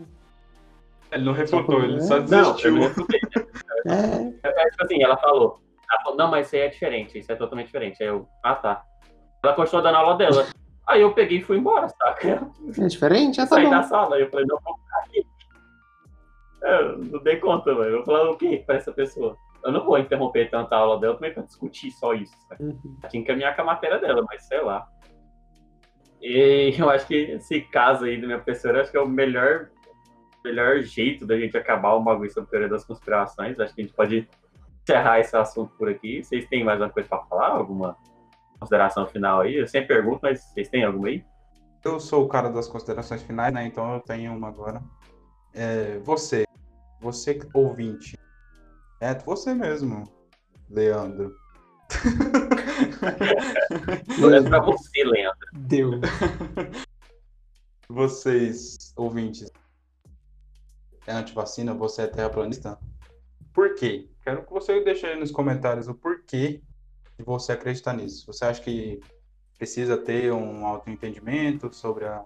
Ele 1.13 1.25
não 1.25 1.33
refutou, 1.33 1.83
ele 1.83 2.01
só 2.03 2.19
Não, 2.21 2.27
Não, 2.27 2.39
eu 2.39 2.45
desistiu. 2.45 2.73
não 2.73 2.81
refutei. 2.83 3.21
É, 3.87 4.49
É, 4.49 4.71
tipo 4.71 4.83
assim, 4.83 5.03
ela 5.03 5.17
falou, 5.19 5.61
ela 5.93 6.03
falou, 6.03 6.17
não, 6.19 6.31
mas 6.31 6.47
isso 6.47 6.57
aí 6.57 6.63
é 6.63 6.69
diferente, 6.69 7.19
isso 7.19 7.31
é 7.31 7.37
totalmente 7.37 7.67
diferente. 7.67 8.03
Aí 8.03 8.09
eu, 8.09 8.27
ah, 8.43 8.55
tá. 8.55 8.83
Ela 9.43 9.53
continuou 9.53 9.83
dando 9.83 9.97
aula 9.97 10.17
dela. 10.17 10.47
Aí 10.87 11.01
eu 11.01 11.13
peguei 11.13 11.39
e 11.39 11.43
fui 11.43 11.57
embora, 11.57 11.89
saca? 11.89 12.47
é 12.79 12.87
diferente? 12.87 13.37
Já 13.37 13.47
tá 13.47 13.57
Saí 13.57 13.71
da 13.71 13.83
sala, 13.83 14.19
eu 14.19 14.29
falei, 14.29 14.47
não, 14.47 14.59
vou 14.63 14.77
ficar 14.77 14.99
aqui. 14.99 15.27
Eu 16.63 16.99
não 16.99 17.23
dei 17.23 17.37
conta, 17.37 17.75
velho. 17.75 17.97
Eu 17.97 18.05
falei 18.05 18.27
o 18.27 18.37
quê 18.37 18.63
pra 18.65 18.77
essa 18.77 18.93
pessoa? 18.93 19.37
Eu 19.65 19.73
não 19.73 19.85
vou 19.85 19.99
interromper 19.99 20.51
tanta 20.51 20.77
aula 20.77 21.01
dela 21.01 21.15
também 21.15 21.33
pra 21.33 21.43
discutir 21.43 21.91
só 21.91 22.13
isso. 22.13 22.35
saca? 22.49 22.63
Uhum. 22.63 22.79
Tinha 23.01 23.11
que 23.11 23.19
encaminhar 23.19 23.57
com 23.57 23.63
a 23.63 23.67
matéria 23.67 23.99
dela, 23.99 24.23
mas 24.29 24.47
sei 24.47 24.61
lá. 24.61 24.87
E 26.21 26.75
eu 26.79 26.91
acho 26.91 27.07
que 27.07 27.15
esse 27.15 27.63
caso 27.63 28.05
aí 28.05 28.21
da 28.21 28.27
minha 28.27 28.39
professora, 28.39 28.83
acho 28.83 28.91
que 28.91 28.97
é 28.97 29.01
o 29.01 29.09
melhor, 29.09 29.71
melhor 30.45 30.83
jeito 30.83 31.27
da 31.27 31.39
gente 31.39 31.57
acabar 31.57 31.95
o 31.95 32.03
bagulho 32.03 32.31
sobre 32.31 32.51
teoria 32.51 32.69
das 32.69 32.85
conspirações. 32.85 33.59
Acho 33.59 33.75
que 33.75 33.81
a 33.81 33.85
gente 33.85 33.95
pode 33.95 34.29
encerrar 34.83 35.21
esse 35.21 35.35
assunto 35.35 35.75
por 35.79 35.89
aqui. 35.89 36.23
Vocês 36.23 36.47
têm 36.47 36.63
mais 36.63 36.79
alguma 36.81 36.93
coisa 36.93 37.09
pra 37.09 37.25
falar? 37.25 37.49
Alguma 37.49 37.97
consideração 38.59 39.07
final 39.07 39.41
aí? 39.41 39.57
Eu 39.57 39.67
sempre 39.67 39.89
pergunto, 39.89 40.21
mas 40.23 40.43
vocês 40.43 40.69
têm 40.69 40.85
alguma 40.85 41.09
aí? 41.09 41.25
Eu 41.85 42.01
sou 42.01 42.25
o 42.25 42.29
cara 42.29 42.49
das 42.51 42.67
considerações 42.67 43.23
finais, 43.23 43.53
né? 43.53 43.67
Então 43.67 43.95
eu 43.95 44.01
tenho 44.01 44.35
uma 44.35 44.49
agora. 44.49 44.83
É, 45.53 45.99
você, 45.99 46.47
você 47.01 47.39
ouvinte, 47.53 48.19
é 49.01 49.15
você 49.15 49.55
mesmo, 49.55 50.05
Leandro. 50.71 51.37
é 54.35 54.43
pra 54.49 54.61
você, 54.61 55.05
Leandro. 55.05 55.49
Deu. 55.53 55.91
Vocês, 57.87 58.93
ouvintes, 58.97 59.53
é 61.07 61.13
antivacina, 61.13 61.75
você 61.75 62.03
é 62.03 62.07
terraplanista? 62.07 62.79
Por 63.53 63.75
quê? 63.75 64.09
Quero 64.23 64.45
que 64.45 64.53
você 64.53 64.83
deixe 64.83 65.07
aí 65.07 65.21
nos 65.21 65.31
comentários 65.31 65.87
o 65.87 65.95
porquê 65.95 66.63
de 67.17 67.25
você 67.25 67.53
acreditar 67.53 67.93
nisso. 67.93 68.27
Você 68.27 68.45
acha 68.45 68.61
que 68.61 69.01
precisa 69.57 69.97
ter 69.97 70.33
um 70.33 70.67
autoentendimento 70.67 71.73
sobre 71.75 72.05
a, 72.07 72.25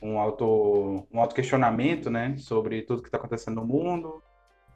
um 0.00 0.18
auto 0.18 1.06
um 1.12 1.20
auto 1.20 1.34
questionamento, 1.34 2.10
né, 2.10 2.36
sobre 2.38 2.82
tudo 2.82 3.02
que 3.02 3.08
está 3.08 3.18
acontecendo 3.18 3.56
no 3.56 3.66
mundo? 3.66 4.22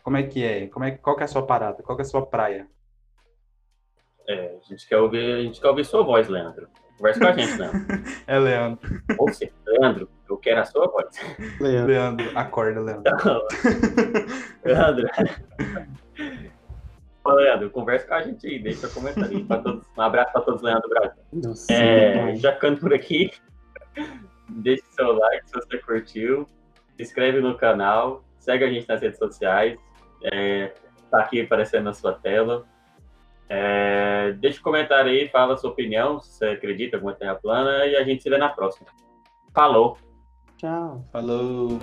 Como 0.02 0.16
é 0.16 0.22
que 0.22 0.42
é? 0.42 0.66
Como 0.68 0.84
é 0.84 0.92
qual 0.92 1.16
que 1.16 1.22
é 1.22 1.24
a 1.24 1.28
sua 1.28 1.46
parada? 1.46 1.82
Qual 1.82 1.96
que 1.96 2.02
é 2.02 2.06
a 2.06 2.08
sua 2.08 2.24
praia? 2.24 2.68
É, 4.28 4.56
a 4.56 4.68
gente 4.68 4.86
quer 4.88 4.96
ouvir, 4.96 5.40
a 5.40 5.42
gente 5.42 5.60
quer 5.60 5.68
ouvir 5.68 5.84
sua 5.84 6.02
voz, 6.02 6.28
Leandro. 6.28 6.68
Conversa 6.96 7.20
com 7.20 7.26
a 7.26 7.32
gente, 7.32 7.56
Leandro. 7.56 7.80
é, 8.26 8.38
Leandro. 8.38 9.02
Ou 9.18 9.32
seja, 9.32 9.52
Leandro, 9.66 10.10
eu 10.28 10.36
quero 10.36 10.60
a 10.60 10.64
sua 10.64 10.86
voz. 10.86 11.08
Leandro, 11.60 11.86
Leandro 11.86 12.38
acorda, 12.38 12.80
Leandro. 12.80 13.12
Leandro. 14.64 15.08
Ô, 17.30 17.34
Leandro, 17.34 17.70
conversa 17.70 18.08
com 18.08 18.14
a 18.14 18.22
gente 18.22 18.44
aí, 18.44 18.58
deixa 18.58 18.86
eu 18.86 18.90
comentar 18.90 19.24
aí. 19.24 19.44
Todos, 19.44 19.86
um 19.96 20.02
abraço 20.02 20.32
para 20.32 20.42
todos, 20.42 20.62
Leandro 20.62 20.88
Brasil. 20.88 21.22
Nossa, 21.32 21.72
é, 21.72 22.34
já 22.34 22.52
ficando 22.54 22.80
por 22.80 22.92
aqui, 22.92 23.30
deixe 24.48 24.82
seu 24.90 25.12
like 25.12 25.48
se 25.48 25.54
você 25.54 25.78
curtiu, 25.78 26.44
se 26.96 27.02
inscreve 27.04 27.40
no 27.40 27.56
canal, 27.56 28.24
segue 28.40 28.64
a 28.64 28.68
gente 28.68 28.88
nas 28.88 29.00
redes 29.00 29.18
sociais, 29.18 29.78
é, 30.24 30.72
tá 31.08 31.20
aqui 31.20 31.40
aparecendo 31.40 31.84
na 31.84 31.92
sua 31.92 32.14
tela. 32.14 32.66
É, 33.48 34.32
deixa 34.40 34.58
um 34.58 34.64
comentário 34.64 35.12
aí, 35.12 35.28
fala 35.28 35.54
a 35.54 35.56
sua 35.56 35.70
opinião, 35.70 36.20
se 36.20 36.32
você 36.32 36.46
acredita 36.46 36.96
em 36.96 36.98
alguma 36.98 37.14
terra 37.14 37.36
plana, 37.36 37.86
e 37.86 37.94
a 37.94 38.02
gente 38.02 38.24
se 38.24 38.28
vê 38.28 38.38
na 38.38 38.48
próxima. 38.48 38.88
Falou! 39.54 39.96
Tchau! 40.56 41.04
Falou! 41.12 41.78